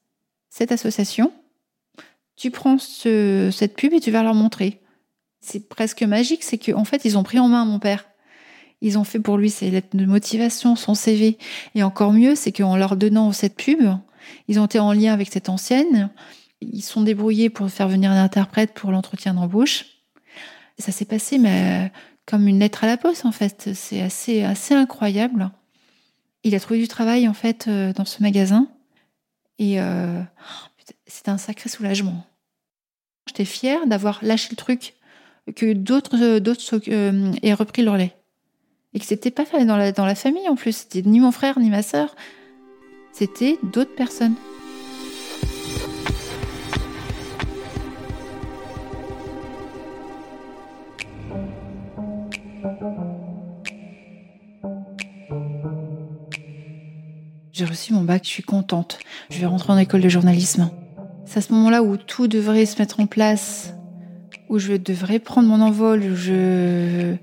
cette 0.48 0.72
association, 0.72 1.32
tu 2.36 2.50
prends 2.50 2.78
cette 2.78 3.74
pub 3.76 3.92
et 3.92 4.00
tu 4.00 4.10
vas 4.10 4.22
leur 4.22 4.34
montrer. 4.34 4.80
C'est 5.40 5.68
presque 5.68 6.02
magique, 6.02 6.42
c'est 6.42 6.58
qu'en 6.58 6.84
fait, 6.84 7.04
ils 7.04 7.18
ont 7.18 7.22
pris 7.22 7.38
en 7.38 7.48
main 7.48 7.64
mon 7.64 7.78
père. 7.78 8.06
Ils 8.82 8.98
ont 8.98 9.04
fait 9.04 9.20
pour 9.20 9.38
lui 9.38 9.48
ses 9.48 9.70
lettres 9.70 9.96
de 9.96 10.04
motivation, 10.04 10.74
son 10.74 10.94
CV. 10.94 11.38
Et 11.74 11.84
encore 11.84 12.12
mieux, 12.12 12.34
c'est 12.34 12.50
qu'en 12.50 12.76
leur 12.76 12.96
donnant 12.96 13.30
cette 13.32 13.56
pub, 13.56 13.80
ils 14.48 14.58
ont 14.58 14.66
été 14.66 14.80
en 14.80 14.92
lien 14.92 15.12
avec 15.12 15.32
cette 15.32 15.48
ancienne. 15.48 16.10
Ils 16.60 16.82
sont 16.82 17.02
débrouillés 17.02 17.48
pour 17.48 17.70
faire 17.70 17.88
venir 17.88 18.10
un 18.10 18.22
interprète 18.22 18.74
pour 18.74 18.90
l'entretien 18.90 19.34
d'embauche. 19.34 19.86
Ça 20.78 20.90
s'est 20.90 21.04
passé, 21.04 21.38
mais 21.38 21.92
comme 22.26 22.48
une 22.48 22.58
lettre 22.58 22.82
à 22.82 22.88
la 22.88 22.96
poste, 22.96 23.24
en 23.24 23.32
fait. 23.32 23.70
C'est 23.72 24.02
assez, 24.02 24.74
incroyable. 24.74 25.50
Il 26.42 26.56
a 26.56 26.60
trouvé 26.60 26.80
du 26.80 26.88
travail, 26.88 27.28
en 27.28 27.34
fait, 27.34 27.66
euh, 27.68 27.92
dans 27.92 28.04
ce 28.04 28.20
magasin. 28.20 28.66
Et 29.60 29.80
euh, 29.80 30.20
c'était 31.06 31.30
un 31.30 31.38
sacré 31.38 31.68
soulagement. 31.68 32.26
J'étais 33.28 33.44
fière 33.44 33.86
d'avoir 33.86 34.18
lâché 34.22 34.48
le 34.50 34.56
truc, 34.56 34.94
que 35.54 35.72
d'autres 35.72 36.20
euh, 36.20 36.40
d'autres 36.40 36.80
aient 37.42 37.54
repris 37.54 37.82
leur 37.82 37.96
lait. 37.96 38.16
Et 38.94 39.00
que 39.00 39.06
c'était 39.06 39.30
pas 39.30 39.44
dans 39.64 39.76
la, 39.76 39.92
dans 39.92 40.04
la 40.04 40.14
famille 40.14 40.48
en 40.48 40.54
plus. 40.54 40.76
C'était 40.76 41.02
ni 41.02 41.20
mon 41.20 41.32
frère 41.32 41.58
ni 41.58 41.70
ma 41.70 41.82
sœur. 41.82 42.14
C'était 43.12 43.58
d'autres 43.62 43.94
personnes. 43.94 44.34
J'ai 57.52 57.66
reçu 57.66 57.92
mon 57.92 58.02
bac, 58.02 58.24
je 58.24 58.28
suis 58.28 58.42
contente. 58.42 58.98
Je 59.30 59.38
vais 59.38 59.46
rentrer 59.46 59.72
en 59.72 59.78
école 59.78 60.00
de 60.00 60.08
journalisme. 60.08 60.70
C'est 61.26 61.38
à 61.38 61.42
ce 61.42 61.52
moment-là 61.52 61.82
où 61.82 61.96
tout 61.96 62.26
devrait 62.26 62.66
se 62.66 62.78
mettre 62.78 62.98
en 63.00 63.06
place, 63.06 63.74
où 64.48 64.58
je 64.58 64.72
devrais 64.72 65.18
prendre 65.18 65.48
mon 65.48 65.60
envol, 65.60 66.02
où 66.02 66.16
je 66.16 67.14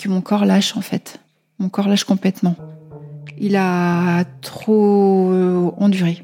que 0.00 0.08
mon 0.08 0.22
corps 0.22 0.46
lâche 0.46 0.76
en 0.76 0.80
fait. 0.80 1.20
Mon 1.58 1.68
corps 1.68 1.88
lâche 1.88 2.04
complètement. 2.04 2.56
Il 3.38 3.56
a 3.56 4.24
trop 4.40 5.30
euh, 5.30 5.70
enduré. 5.76 6.22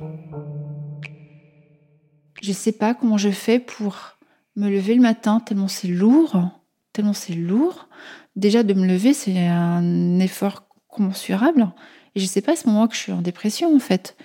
Je 2.43 2.53
sais 2.53 2.73
pas 2.73 2.95
comment 2.95 3.19
je 3.19 3.31
fais 3.31 3.59
pour 3.59 4.17
me 4.57 4.71
lever 4.71 4.95
le 4.95 5.03
matin 5.03 5.41
tellement 5.41 5.69
c'est 5.69 5.89
lourd, 5.89 6.51
tellement 6.93 7.13
c'est 7.13 7.35
lourd. 7.35 7.89
Déjà 8.35 8.63
de 8.63 8.73
me 8.75 8.87
lever, 8.87 9.13
c'est 9.13 9.47
un 9.47 10.19
effort 10.21 10.69
commensurable. 10.89 11.69
Et 12.15 12.21
je 12.21 12.27
sais 12.27 12.41
pas 12.41 12.53
à 12.53 12.57
ce 12.57 12.67
moment 12.67 12.89
que 12.89 12.95
je 12.95 13.01
suis 13.01 13.13
en 13.13 13.21
dépression 13.23 13.75
en 13.75 13.79
fait. 13.79 14.17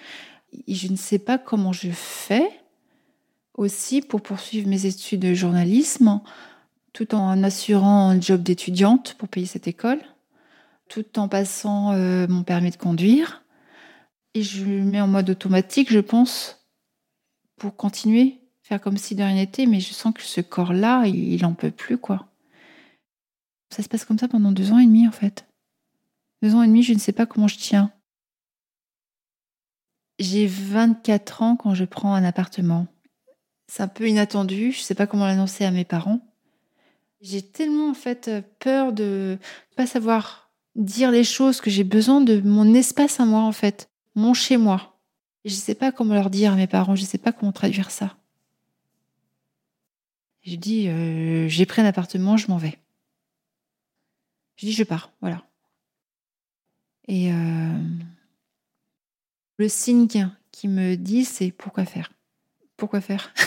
je 0.67 0.87
ne 0.87 0.95
sais 0.95 1.19
pas 1.19 1.37
comment 1.37 1.73
je 1.73 1.89
fais 1.91 2.49
aussi 3.55 4.01
pour 4.01 4.21
poursuivre 4.21 4.69
mes 4.69 4.85
études 4.85 5.19
de 5.19 5.33
journalisme 5.33 6.21
tout 6.93 7.15
en 7.15 7.43
assurant 7.43 8.09
un 8.09 8.19
job 8.19 8.43
d'étudiante 8.43 9.15
pour 9.15 9.29
payer 9.29 9.45
cette 9.45 9.67
école, 9.67 9.99
tout 10.89 11.19
en 11.19 11.27
passant 11.27 11.93
euh, 11.93 12.27
mon 12.27 12.43
permis 12.43 12.71
de 12.71 12.77
conduire. 12.77 13.43
Et 14.33 14.43
je 14.43 14.63
le 14.65 14.83
mets 14.83 15.01
en 15.01 15.07
mode 15.07 15.29
automatique, 15.29 15.91
je 15.91 15.99
pense, 15.99 16.65
pour 17.57 17.75
continuer, 17.75 18.41
faire 18.61 18.81
comme 18.81 18.97
si 18.97 19.15
de 19.15 19.23
rien 19.23 19.35
n'était, 19.35 19.65
mais 19.65 19.79
je 19.79 19.93
sens 19.93 20.13
que 20.13 20.21
ce 20.21 20.41
corps-là, 20.41 21.05
il, 21.05 21.33
il 21.33 21.45
en 21.45 21.53
peut 21.53 21.71
plus, 21.71 21.97
quoi. 21.97 22.27
Ça 23.69 23.83
se 23.83 23.89
passe 23.89 24.05
comme 24.05 24.19
ça 24.19 24.27
pendant 24.27 24.51
deux 24.51 24.71
ans 24.71 24.79
et 24.79 24.85
demi, 24.85 25.07
en 25.07 25.11
fait. 25.11 25.45
Deux 26.41 26.55
ans 26.55 26.63
et 26.63 26.67
demi, 26.67 26.83
je 26.83 26.93
ne 26.93 26.99
sais 26.99 27.11
pas 27.13 27.25
comment 27.25 27.47
je 27.47 27.57
tiens. 27.57 27.91
J'ai 30.19 30.45
24 30.45 31.41
ans 31.41 31.55
quand 31.55 31.73
je 31.73 31.85
prends 31.85 32.13
un 32.13 32.23
appartement. 32.23 32.87
C'est 33.67 33.83
un 33.83 33.87
peu 33.87 34.07
inattendu, 34.07 34.71
je 34.71 34.79
ne 34.79 34.83
sais 34.83 34.95
pas 34.95 35.07
comment 35.07 35.25
l'annoncer 35.25 35.63
à 35.65 35.71
mes 35.71 35.85
parents. 35.85 36.19
J'ai 37.21 37.43
tellement 37.43 37.89
en 37.91 37.93
fait 37.93 38.27
euh, 38.27 38.41
peur 38.59 38.93
de 38.93 39.37
pas 39.75 39.85
savoir 39.85 40.51
dire 40.75 41.11
les 41.11 41.23
choses 41.23 41.61
que 41.61 41.69
j'ai 41.69 41.83
besoin 41.83 42.21
de 42.21 42.41
mon 42.41 42.73
espace 42.73 43.19
à 43.19 43.25
moi 43.25 43.41
en 43.41 43.51
fait, 43.51 43.89
mon 44.15 44.33
chez 44.33 44.57
moi. 44.57 44.99
Je 45.45 45.53
sais 45.53 45.75
pas 45.75 45.91
comment 45.91 46.15
leur 46.15 46.29
dire 46.31 46.53
à 46.53 46.55
mes 46.55 46.67
parents, 46.67 46.95
je 46.95 47.03
sais 47.03 47.17
pas 47.17 47.31
comment 47.31 47.51
traduire 47.51 47.91
ça. 47.91 48.17
Je 50.43 50.55
dis 50.55 50.87
euh, 50.87 51.47
j'ai 51.47 51.65
pris 51.67 51.81
un 51.81 51.85
appartement, 51.85 52.37
je 52.37 52.47
m'en 52.47 52.57
vais. 52.57 52.79
Je 54.55 54.65
dis 54.65 54.73
je 54.73 54.83
pars, 54.83 55.11
voilà. 55.21 55.43
Et 57.07 57.31
euh, 57.31 57.79
le 59.57 59.69
signe 59.69 60.07
qui 60.51 60.67
me 60.67 60.95
dit 60.95 61.25
c'est 61.25 61.51
pourquoi 61.51 61.85
faire? 61.85 62.11
Pourquoi 62.77 63.01
faire 63.01 63.31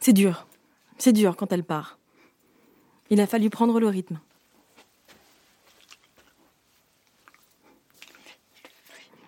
C'est 0.00 0.12
dur. 0.12 0.46
C'est 0.98 1.12
dur 1.12 1.36
quand 1.36 1.52
elle 1.52 1.64
part. 1.64 1.98
Il 3.10 3.20
a 3.20 3.26
fallu 3.26 3.50
prendre 3.50 3.78
le 3.78 3.88
rythme. 3.88 4.18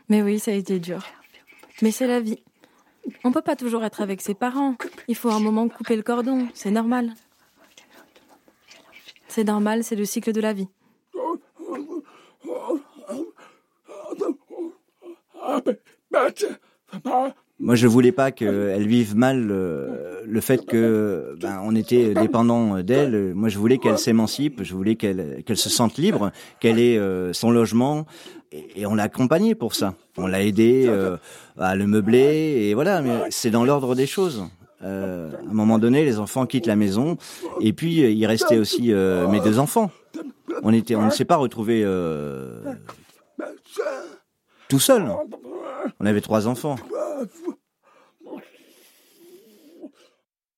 Mais 0.08 0.22
oui, 0.22 0.38
ça 0.38 0.50
a 0.50 0.54
été 0.54 0.80
dur. 0.80 1.04
Mais 1.82 1.90
c'est 1.90 2.06
la 2.06 2.20
vie. 2.20 2.42
On 3.24 3.32
peut 3.32 3.42
pas 3.42 3.56
toujours 3.56 3.84
être 3.84 4.00
avec 4.00 4.20
ses 4.20 4.34
parents. 4.34 4.76
Il 5.06 5.14
faut 5.14 5.30
un 5.30 5.40
moment 5.40 5.68
couper 5.68 5.96
le 5.96 6.02
cordon. 6.02 6.48
C'est 6.54 6.70
normal. 6.70 7.14
C'est 9.28 9.44
normal, 9.44 9.84
c'est 9.84 9.96
le 9.96 10.04
cycle 10.04 10.32
de 10.32 10.40
la 10.40 10.52
vie. 10.52 10.68
Moi, 17.60 17.74
je 17.74 17.88
voulais 17.88 18.12
pas 18.12 18.30
qu'elle 18.30 18.86
vive 18.86 19.16
mal 19.16 19.48
euh, 19.50 20.22
le, 20.24 20.40
fait 20.40 20.64
que 20.64 21.34
ben, 21.40 21.60
on 21.64 21.74
était 21.74 22.14
dépendant 22.14 22.80
d'elle. 22.82 23.34
Moi, 23.34 23.48
je 23.48 23.58
voulais 23.58 23.78
qu'elle 23.78 23.98
s'émancipe, 23.98 24.62
je 24.62 24.74
voulais 24.74 24.94
qu'elle 24.94 25.42
qu'elle 25.44 25.56
se 25.56 25.68
sente 25.68 25.98
libre, 25.98 26.30
qu'elle 26.60 26.78
ait 26.78 26.98
euh, 26.98 27.32
son 27.32 27.50
logement, 27.50 28.06
et, 28.52 28.86
on 28.86 28.94
l'a 28.94 29.04
accompagnée 29.04 29.56
pour 29.56 29.74
ça. 29.74 29.94
On 30.16 30.28
l'a 30.28 30.44
aidée 30.44 30.84
euh, 30.86 31.16
à 31.58 31.74
le 31.74 31.88
meubler, 31.88 32.68
et 32.68 32.74
voilà. 32.74 33.02
Mais 33.02 33.10
c'est 33.30 33.50
dans 33.50 33.64
l'ordre 33.64 33.96
des 33.96 34.06
choses. 34.06 34.44
à 34.80 34.86
un 34.86 35.52
moment 35.52 35.80
donné, 35.80 36.04
les 36.04 36.20
enfants 36.20 36.46
quittent 36.46 36.66
la 36.66 36.76
maison, 36.76 37.16
et 37.60 37.72
puis 37.72 37.94
il 37.94 38.26
restait 38.26 38.58
aussi 38.58 38.92
mes 38.92 39.40
deux 39.40 39.58
enfants. 39.58 39.90
On 40.62 40.72
était, 40.72 40.94
on 40.94 41.06
ne 41.06 41.10
s'est 41.10 41.24
pas 41.24 41.36
retrouvés 41.36 41.84
tout 44.68 44.78
seul. 44.78 45.10
On 45.98 46.06
avait 46.06 46.20
trois 46.20 46.46
enfants. 46.46 46.76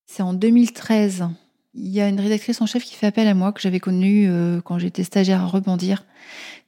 C'est 0.07 0.23
en 0.23 0.35
2013. 0.35 1.29
Il 1.75 1.89
y 1.89 2.01
a 2.01 2.09
une 2.09 2.19
rédactrice 2.19 2.61
en 2.61 2.67
chef 2.67 2.83
qui 2.85 2.95
fait 2.97 3.07
appel 3.07 3.29
à 3.29 3.35
moi, 3.35 3.53
que 3.53 3.61
j'avais 3.61 3.79
connue 3.79 4.29
euh, 4.29 4.61
quand 4.61 4.79
j'étais 4.79 5.05
stagiaire 5.05 5.43
à 5.43 5.47
Rebondir, 5.47 6.05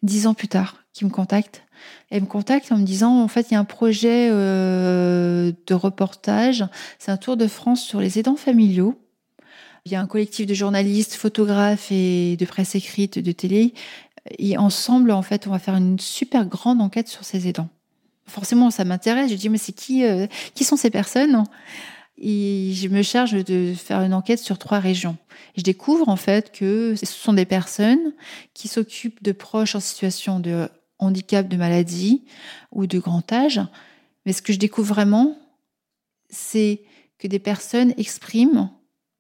dix 0.02 0.28
ans 0.28 0.34
plus 0.34 0.46
tard, 0.46 0.76
qui 0.92 1.04
me 1.04 1.10
contacte. 1.10 1.64
Elle 2.10 2.22
me 2.22 2.26
contacte 2.26 2.70
en 2.70 2.78
me 2.78 2.84
disant, 2.84 3.20
en 3.20 3.26
fait, 3.26 3.50
il 3.50 3.54
y 3.54 3.56
a 3.56 3.60
un 3.60 3.64
projet 3.64 4.28
euh, 4.30 5.50
de 5.66 5.74
reportage, 5.74 6.64
c'est 7.00 7.10
un 7.10 7.16
tour 7.16 7.36
de 7.36 7.48
France 7.48 7.82
sur 7.82 8.00
les 8.00 8.20
aidants 8.20 8.36
familiaux. 8.36 8.96
Il 9.84 9.90
y 9.90 9.96
a 9.96 10.00
un 10.00 10.06
collectif 10.06 10.46
de 10.46 10.54
journalistes, 10.54 11.14
photographes 11.14 11.90
et 11.90 12.36
de 12.36 12.44
presse 12.46 12.76
écrite, 12.76 13.18
de 13.18 13.32
télé 13.32 13.74
Et 14.38 14.56
ensemble, 14.56 15.10
en 15.10 15.22
fait, 15.22 15.48
on 15.48 15.50
va 15.50 15.58
faire 15.58 15.74
une 15.74 15.98
super 15.98 16.46
grande 16.46 16.80
enquête 16.80 17.08
sur 17.08 17.24
ces 17.24 17.48
aidants. 17.48 17.68
Forcément, 18.26 18.70
ça 18.70 18.84
m'intéresse. 18.84 19.30
Je 19.30 19.36
dis, 19.36 19.48
mais 19.48 19.58
c'est 19.58 19.72
qui, 19.72 20.04
euh, 20.04 20.26
qui 20.54 20.64
sont 20.64 20.76
ces 20.76 20.90
personnes? 20.90 21.44
Et 22.18 22.72
je 22.74 22.88
me 22.88 23.02
charge 23.02 23.32
de 23.32 23.74
faire 23.74 24.00
une 24.02 24.14
enquête 24.14 24.38
sur 24.38 24.58
trois 24.58 24.78
régions. 24.78 25.16
Je 25.56 25.62
découvre 25.62 26.08
en 26.08 26.16
fait 26.16 26.52
que 26.52 26.94
ce 26.94 27.06
sont 27.06 27.32
des 27.32 27.46
personnes 27.46 28.12
qui 28.54 28.68
s'occupent 28.68 29.22
de 29.22 29.32
proches 29.32 29.74
en 29.74 29.80
situation 29.80 30.38
de 30.38 30.68
handicap, 30.98 31.48
de 31.48 31.56
maladie 31.56 32.22
ou 32.70 32.86
de 32.86 32.98
grand 32.98 33.30
âge. 33.32 33.60
Mais 34.24 34.32
ce 34.32 34.40
que 34.40 34.52
je 34.52 34.58
découvre 34.58 34.94
vraiment, 34.94 35.36
c'est 36.30 36.82
que 37.18 37.26
des 37.26 37.40
personnes 37.40 37.92
expriment 37.96 38.70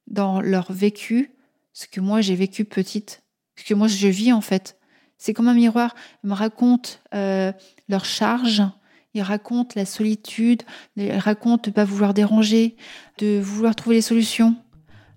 dans 0.06 0.40
leur 0.40 0.72
vécu 0.72 1.32
ce 1.72 1.86
que 1.86 2.00
moi 2.00 2.20
j'ai 2.20 2.34
vécu 2.34 2.64
petite, 2.64 3.22
ce 3.56 3.64
que 3.64 3.74
moi 3.74 3.88
je 3.88 4.08
vis 4.08 4.32
en 4.32 4.40
fait. 4.40 4.78
C'est 5.18 5.34
comme 5.34 5.48
un 5.48 5.54
miroir. 5.54 5.94
Ils 6.22 6.30
me 6.30 6.34
racontent 6.34 6.90
euh, 7.14 7.52
leur 7.88 8.04
charge, 8.04 8.62
ils 9.14 9.22
racontent 9.22 9.74
la 9.76 9.84
solitude, 9.84 10.62
ils 10.96 11.12
racontent 11.12 11.62
de 11.64 11.70
ne 11.70 11.74
pas 11.74 11.84
vouloir 11.84 12.14
déranger, 12.14 12.76
de 13.18 13.38
vouloir 13.40 13.74
trouver 13.74 13.96
les 13.96 14.02
solutions, 14.02 14.56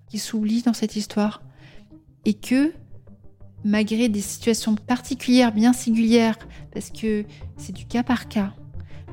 qui 0.08 0.18
s'oublient 0.18 0.62
dans 0.62 0.74
cette 0.74 0.96
histoire. 0.96 1.42
Et 2.24 2.34
que, 2.34 2.72
malgré 3.64 4.08
des 4.08 4.20
situations 4.20 4.74
particulières, 4.74 5.52
bien 5.52 5.72
singulières, 5.72 6.38
parce 6.72 6.90
que 6.90 7.24
c'est 7.56 7.72
du 7.72 7.86
cas 7.86 8.02
par 8.02 8.28
cas, 8.28 8.52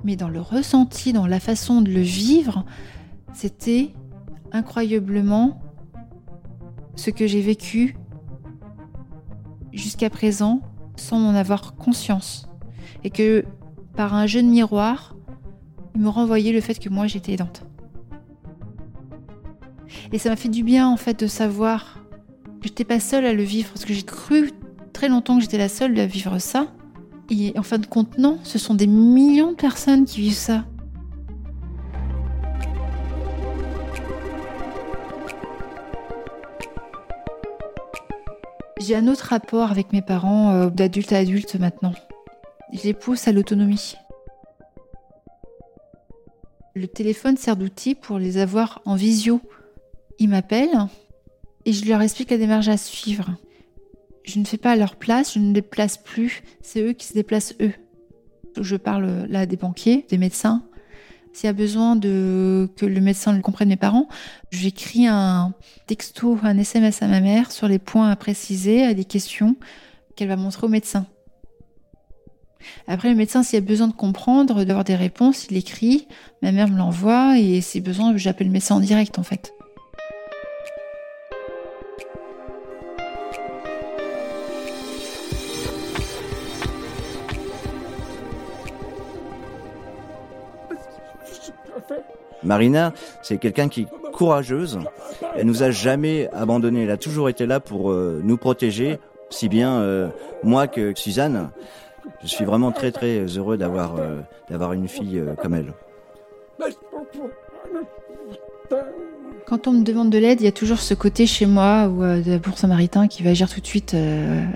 mais 0.03 0.15
dans 0.15 0.29
le 0.29 0.41
ressenti, 0.41 1.13
dans 1.13 1.27
la 1.27 1.39
façon 1.39 1.81
de 1.81 1.89
le 1.89 2.01
vivre, 2.01 2.65
c'était 3.33 3.93
incroyablement 4.51 5.61
ce 6.95 7.09
que 7.09 7.25
j'ai 7.25 7.41
vécu 7.41 7.95
jusqu'à 9.71 10.09
présent 10.09 10.61
sans 10.95 11.17
en 11.25 11.33
avoir 11.35 11.75
conscience. 11.75 12.47
Et 13.03 13.09
que 13.09 13.45
par 13.95 14.13
un 14.13 14.25
jeu 14.27 14.41
de 14.41 14.47
miroir, 14.47 15.15
il 15.95 16.01
me 16.01 16.09
renvoyait 16.09 16.51
le 16.51 16.61
fait 16.61 16.79
que 16.79 16.89
moi 16.89 17.07
j'étais 17.07 17.33
aidante. 17.33 17.63
Et 20.11 20.17
ça 20.17 20.29
m'a 20.29 20.35
fait 20.35 20.49
du 20.49 20.63
bien 20.63 20.87
en 20.87 20.97
fait 20.97 21.19
de 21.19 21.27
savoir 21.27 21.99
que 22.61 22.67
j'étais 22.67 22.85
pas 22.85 22.99
seule 22.99 23.25
à 23.25 23.33
le 23.33 23.43
vivre, 23.43 23.69
parce 23.69 23.85
que 23.85 23.93
j'ai 23.93 24.03
cru 24.03 24.51
très 24.93 25.09
longtemps 25.09 25.37
que 25.37 25.41
j'étais 25.41 25.57
la 25.57 25.69
seule 25.69 25.97
à 25.99 26.05
vivre 26.05 26.39
ça. 26.39 26.67
Et 27.29 27.53
en 27.57 27.63
fin 27.63 27.77
de 27.77 27.85
compte, 27.85 28.17
non, 28.17 28.39
ce 28.43 28.59
sont 28.59 28.75
des 28.75 28.87
millions 28.87 29.51
de 29.51 29.55
personnes 29.55 30.05
qui 30.05 30.21
vivent 30.21 30.33
ça. 30.33 30.65
J'ai 38.79 38.95
un 38.95 39.07
autre 39.07 39.27
rapport 39.27 39.71
avec 39.71 39.93
mes 39.93 40.01
parents 40.01 40.51
euh, 40.51 40.69
d'adulte 40.69 41.13
à 41.13 41.19
adulte 41.19 41.55
maintenant. 41.55 41.93
Je 42.73 42.83
les 42.83 42.93
pousse 42.93 43.27
à 43.27 43.31
l'autonomie. 43.31 43.93
Le 46.75 46.87
téléphone 46.87 47.37
sert 47.37 47.55
d'outil 47.55 47.93
pour 47.93 48.17
les 48.17 48.37
avoir 48.37 48.81
en 48.85 48.95
visio. 48.95 49.41
Ils 50.17 50.29
m'appellent 50.29 50.87
et 51.65 51.71
je 51.71 51.87
leur 51.87 52.01
explique 52.01 52.31
la 52.31 52.37
démarche 52.37 52.67
à 52.67 52.77
suivre. 52.77 53.29
Je 54.23 54.39
ne 54.39 54.45
fais 54.45 54.57
pas 54.57 54.71
à 54.71 54.75
leur 54.75 54.95
place, 54.95 55.35
je 55.35 55.39
ne 55.39 55.53
les 55.53 55.61
place 55.61 55.97
plus, 55.97 56.41
c'est 56.61 56.81
eux 56.81 56.93
qui 56.93 57.05
se 57.05 57.13
déplacent 57.13 57.53
eux. 57.61 57.73
Je 58.59 58.75
parle 58.75 59.27
là 59.29 59.45
des 59.45 59.57
banquiers, 59.57 60.05
des 60.09 60.17
médecins, 60.17 60.63
s'il 61.33 61.47
y 61.47 61.49
a 61.49 61.53
besoin 61.53 61.95
de 61.95 62.69
que 62.77 62.85
le 62.85 63.01
médecin 63.01 63.39
comprenne 63.41 63.69
mes 63.69 63.75
parents, 63.75 64.07
j'écris 64.51 65.07
un 65.07 65.53
texto, 65.87 66.37
un 66.43 66.57
SMS 66.57 67.01
à 67.01 67.07
ma 67.07 67.21
mère 67.21 67.51
sur 67.51 67.67
les 67.67 67.79
points 67.79 68.09
à 68.09 68.15
préciser, 68.15 68.83
à 68.83 68.93
des 68.93 69.05
questions 69.05 69.55
qu'elle 70.15 70.27
va 70.27 70.35
montrer 70.35 70.65
au 70.67 70.69
médecin. 70.69 71.07
Après, 72.87 73.09
le 73.09 73.15
médecin, 73.15 73.43
s'il 73.43 73.57
a 73.57 73.61
besoin 73.61 73.87
de 73.87 73.93
comprendre, 73.93 74.63
d'avoir 74.63 74.83
des 74.83 74.95
réponses, 74.95 75.47
il 75.49 75.57
écrit, 75.57 76.07
ma 76.41 76.51
mère 76.51 76.67
me 76.67 76.77
l'envoie 76.77 77.37
et 77.37 77.61
si 77.61 77.81
besoin, 77.81 78.15
j'appelle 78.17 78.47
le 78.47 78.53
médecin 78.53 78.75
en 78.75 78.79
direct 78.79 79.19
en 79.19 79.23
fait. 79.23 79.53
Marina, 92.43 92.93
c'est 93.21 93.37
quelqu'un 93.37 93.69
qui 93.69 93.81
est 93.81 93.87
courageuse. 94.11 94.79
Elle 95.35 95.47
nous 95.47 95.63
a 95.63 95.71
jamais 95.71 96.29
abandonnés. 96.33 96.83
Elle 96.83 96.91
a 96.91 96.97
toujours 96.97 97.29
été 97.29 97.45
là 97.45 97.59
pour 97.59 97.91
euh, 97.91 98.21
nous 98.23 98.37
protéger, 98.37 98.99
si 99.29 99.49
bien 99.49 99.79
euh, 99.81 100.09
moi 100.43 100.67
que 100.67 100.93
Suzanne. 100.95 101.49
Je 102.23 102.29
suis 102.29 102.45
vraiment 102.45 102.71
très 102.71 102.91
très 102.91 103.25
heureux 103.25 103.57
d'avoir 103.57 103.97
euh, 103.97 104.21
d'avoir 104.49 104.73
une 104.73 104.87
fille 104.87 105.21
comme 105.41 105.53
elle. 105.53 105.73
Quand 109.45 109.67
on 109.67 109.73
me 109.73 109.83
demande 109.83 110.09
de 110.09 110.17
l'aide, 110.17 110.39
il 110.41 110.45
y 110.45 110.47
a 110.47 110.53
toujours 110.53 110.79
ce 110.79 110.93
côté 110.93 111.27
chez 111.27 111.45
moi 111.45 111.87
ou 111.87 112.01
de 112.01 112.37
pour 112.37 112.57
samaritain 112.57 113.07
qui 113.07 113.23
va 113.23 113.31
agir 113.31 113.49
tout 113.49 113.59
de 113.59 113.67
suite, 113.67 113.95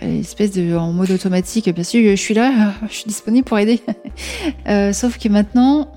espèce 0.01 0.51
de 0.51 0.76
en 0.76 0.93
mode 0.93 1.11
automatique. 1.11 1.70
Bien 1.70 1.84
sûr, 1.84 2.01
je 2.09 2.15
suis 2.15 2.34
là, 2.34 2.74
je 2.89 2.93
suis 2.93 3.05
disponible 3.05 3.45
pour 3.45 3.59
aider. 3.59 3.82
sauf 4.93 5.18
que 5.18 5.28
maintenant, 5.28 5.91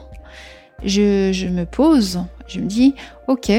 je, 0.85 1.49
me 1.49 1.65
pose, 1.65 2.21
je 2.47 2.61
me 2.61 2.67
dis, 2.67 2.95
ok, 3.29 3.51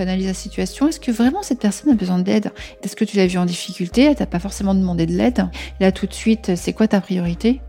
tu 0.00 0.08
analyses 0.08 0.26
la 0.26 0.34
situation, 0.34 0.88
est-ce 0.88 0.98
que 0.98 1.10
vraiment 1.10 1.42
cette 1.42 1.60
personne 1.60 1.90
a 1.90 1.94
besoin 1.94 2.18
d'aide 2.18 2.52
Est-ce 2.82 2.96
que 2.96 3.04
tu 3.04 3.18
l'as 3.18 3.26
vu 3.26 3.38
en 3.38 3.44
difficulté? 3.44 4.04
Elle 4.04 4.14
t'a 4.14 4.26
pas 4.26 4.38
forcément 4.38 4.74
demandé 4.74 5.04
de 5.04 5.12
l'aide? 5.12 5.48
Là, 5.78 5.92
tout 5.92 6.06
de 6.06 6.14
suite, 6.14 6.52
c'est 6.56 6.72
quoi 6.72 6.88
ta 6.88 7.00
priorité? 7.02 7.60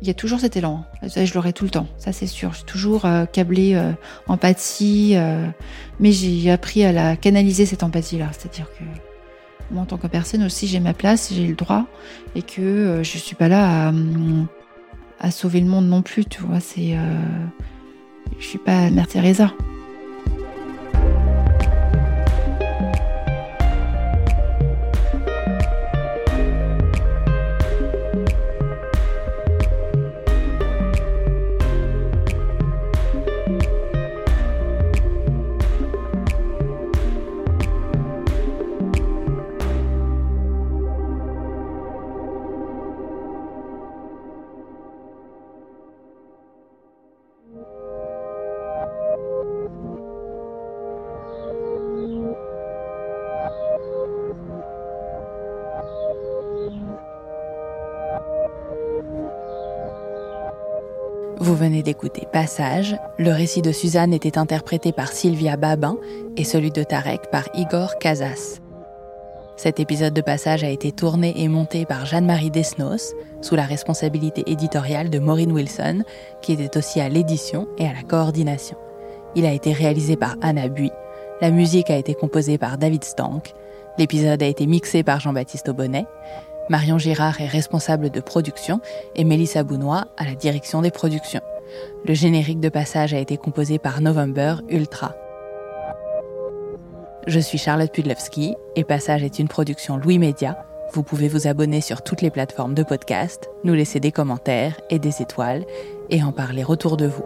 Il 0.00 0.06
y 0.06 0.10
a 0.10 0.14
toujours 0.14 0.40
cet 0.40 0.56
élan. 0.56 0.84
Ça, 1.08 1.24
je 1.24 1.34
l'aurai 1.34 1.52
tout 1.52 1.64
le 1.64 1.70
temps. 1.70 1.86
Ça, 1.98 2.12
c'est 2.12 2.26
sûr. 2.26 2.52
Je 2.52 2.58
suis 2.58 2.64
toujours 2.64 3.04
euh, 3.04 3.24
euh, 3.36 3.92
empathie. 4.28 5.12
Euh, 5.16 5.46
mais 6.00 6.12
j'ai 6.12 6.50
appris 6.50 6.84
à 6.84 6.92
la 6.92 7.16
canaliser, 7.16 7.66
cette 7.66 7.82
empathie-là. 7.82 8.28
C'est-à-dire 8.32 8.68
que 8.78 8.84
moi, 9.70 9.82
en 9.82 9.86
tant 9.86 9.98
que 9.98 10.06
personne 10.06 10.44
aussi, 10.44 10.68
j'ai 10.68 10.80
ma 10.80 10.94
place, 10.94 11.32
j'ai 11.34 11.46
le 11.46 11.56
droit. 11.56 11.84
Et 12.34 12.42
que 12.42 13.00
je 13.02 13.18
suis 13.18 13.36
pas 13.36 13.48
là 13.48 13.88
à, 13.88 13.92
à, 15.20 15.30
sauver 15.30 15.60
le 15.60 15.66
monde 15.66 15.88
non 15.88 16.00
plus, 16.00 16.24
tu 16.24 16.40
vois. 16.42 16.60
C'est 16.60 16.96
je 18.38 18.46
suis 18.46 18.58
pas 18.58 18.88
Mère 18.90 19.08
Teresa. 19.08 19.52
Venez 61.58 61.82
d'écouter 61.82 62.26
Passage. 62.32 62.96
Le 63.18 63.32
récit 63.32 63.62
de 63.62 63.72
Suzanne 63.72 64.14
était 64.14 64.38
interprété 64.38 64.92
par 64.92 65.08
Sylvia 65.08 65.56
Babin 65.56 65.96
et 66.36 66.44
celui 66.44 66.70
de 66.70 66.84
Tarek 66.84 67.30
par 67.32 67.48
Igor 67.54 67.98
Casas. 67.98 68.60
Cet 69.56 69.80
épisode 69.80 70.14
de 70.14 70.20
Passage 70.20 70.62
a 70.62 70.70
été 70.70 70.92
tourné 70.92 71.34
et 71.36 71.48
monté 71.48 71.84
par 71.84 72.06
Jeanne-Marie 72.06 72.52
Desnos, 72.52 73.12
sous 73.42 73.56
la 73.56 73.64
responsabilité 73.64 74.44
éditoriale 74.46 75.10
de 75.10 75.18
Maureen 75.18 75.50
Wilson, 75.50 76.04
qui 76.42 76.52
était 76.52 76.78
aussi 76.78 77.00
à 77.00 77.08
l'édition 77.08 77.66
et 77.76 77.86
à 77.86 77.92
la 77.92 78.02
coordination. 78.02 78.76
Il 79.34 79.44
a 79.44 79.52
été 79.52 79.72
réalisé 79.72 80.16
par 80.16 80.36
Anna 80.40 80.68
Bui. 80.68 80.92
La 81.40 81.50
musique 81.50 81.90
a 81.90 81.96
été 81.96 82.14
composée 82.14 82.56
par 82.56 82.78
David 82.78 83.02
Stank. 83.02 83.52
L'épisode 83.98 84.42
a 84.44 84.46
été 84.46 84.64
mixé 84.68 85.02
par 85.02 85.18
Jean-Baptiste 85.18 85.68
Aubonnet. 85.68 86.06
Marion 86.68 86.98
Girard 86.98 87.40
est 87.40 87.46
responsable 87.46 88.10
de 88.10 88.20
production 88.20 88.80
et 89.16 89.24
Mélissa 89.24 89.62
Bounois 89.62 90.08
à 90.16 90.24
la 90.24 90.34
direction 90.34 90.82
des 90.82 90.90
productions. 90.90 91.40
Le 92.04 92.14
générique 92.14 92.60
de 92.60 92.68
passage 92.68 93.14
a 93.14 93.18
été 93.18 93.36
composé 93.36 93.78
par 93.78 94.00
November 94.00 94.56
Ultra. 94.68 95.14
Je 97.26 97.40
suis 97.40 97.58
Charlotte 97.58 97.92
Pudlewski 97.92 98.54
et 98.76 98.84
Passage 98.84 99.22
est 99.22 99.38
une 99.38 99.48
production 99.48 99.96
Louis 99.96 100.18
Média. 100.18 100.64
Vous 100.92 101.02
pouvez 101.02 101.28
vous 101.28 101.46
abonner 101.46 101.80
sur 101.80 102.02
toutes 102.02 102.22
les 102.22 102.30
plateformes 102.30 102.74
de 102.74 102.82
podcast, 102.82 103.50
nous 103.64 103.74
laisser 103.74 104.00
des 104.00 104.12
commentaires 104.12 104.80
et 104.88 104.98
des 104.98 105.20
étoiles 105.20 105.64
et 106.08 106.22
en 106.22 106.32
parler 106.32 106.64
autour 106.64 106.96
de 106.96 107.06
vous. 107.06 107.24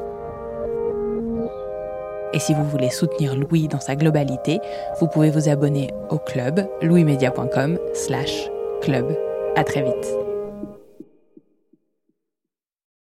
Et 2.33 2.39
si 2.39 2.55
vous 2.55 2.65
voulez 2.65 2.91
soutenir 2.91 3.37
Louis 3.37 3.69
dans 3.69 3.81
sa 3.81 3.95
globalité, 3.95 4.59
vous 5.01 5.07
pouvez 5.07 5.31
vous 5.31 5.49
abonner 5.49 5.91
au 6.11 6.19
club 6.19 6.67
louismedia.com 6.81 7.79
slash 7.95 8.49
club. 8.81 9.32
À 9.55 9.65
très 9.65 9.83
vite. 9.83 10.22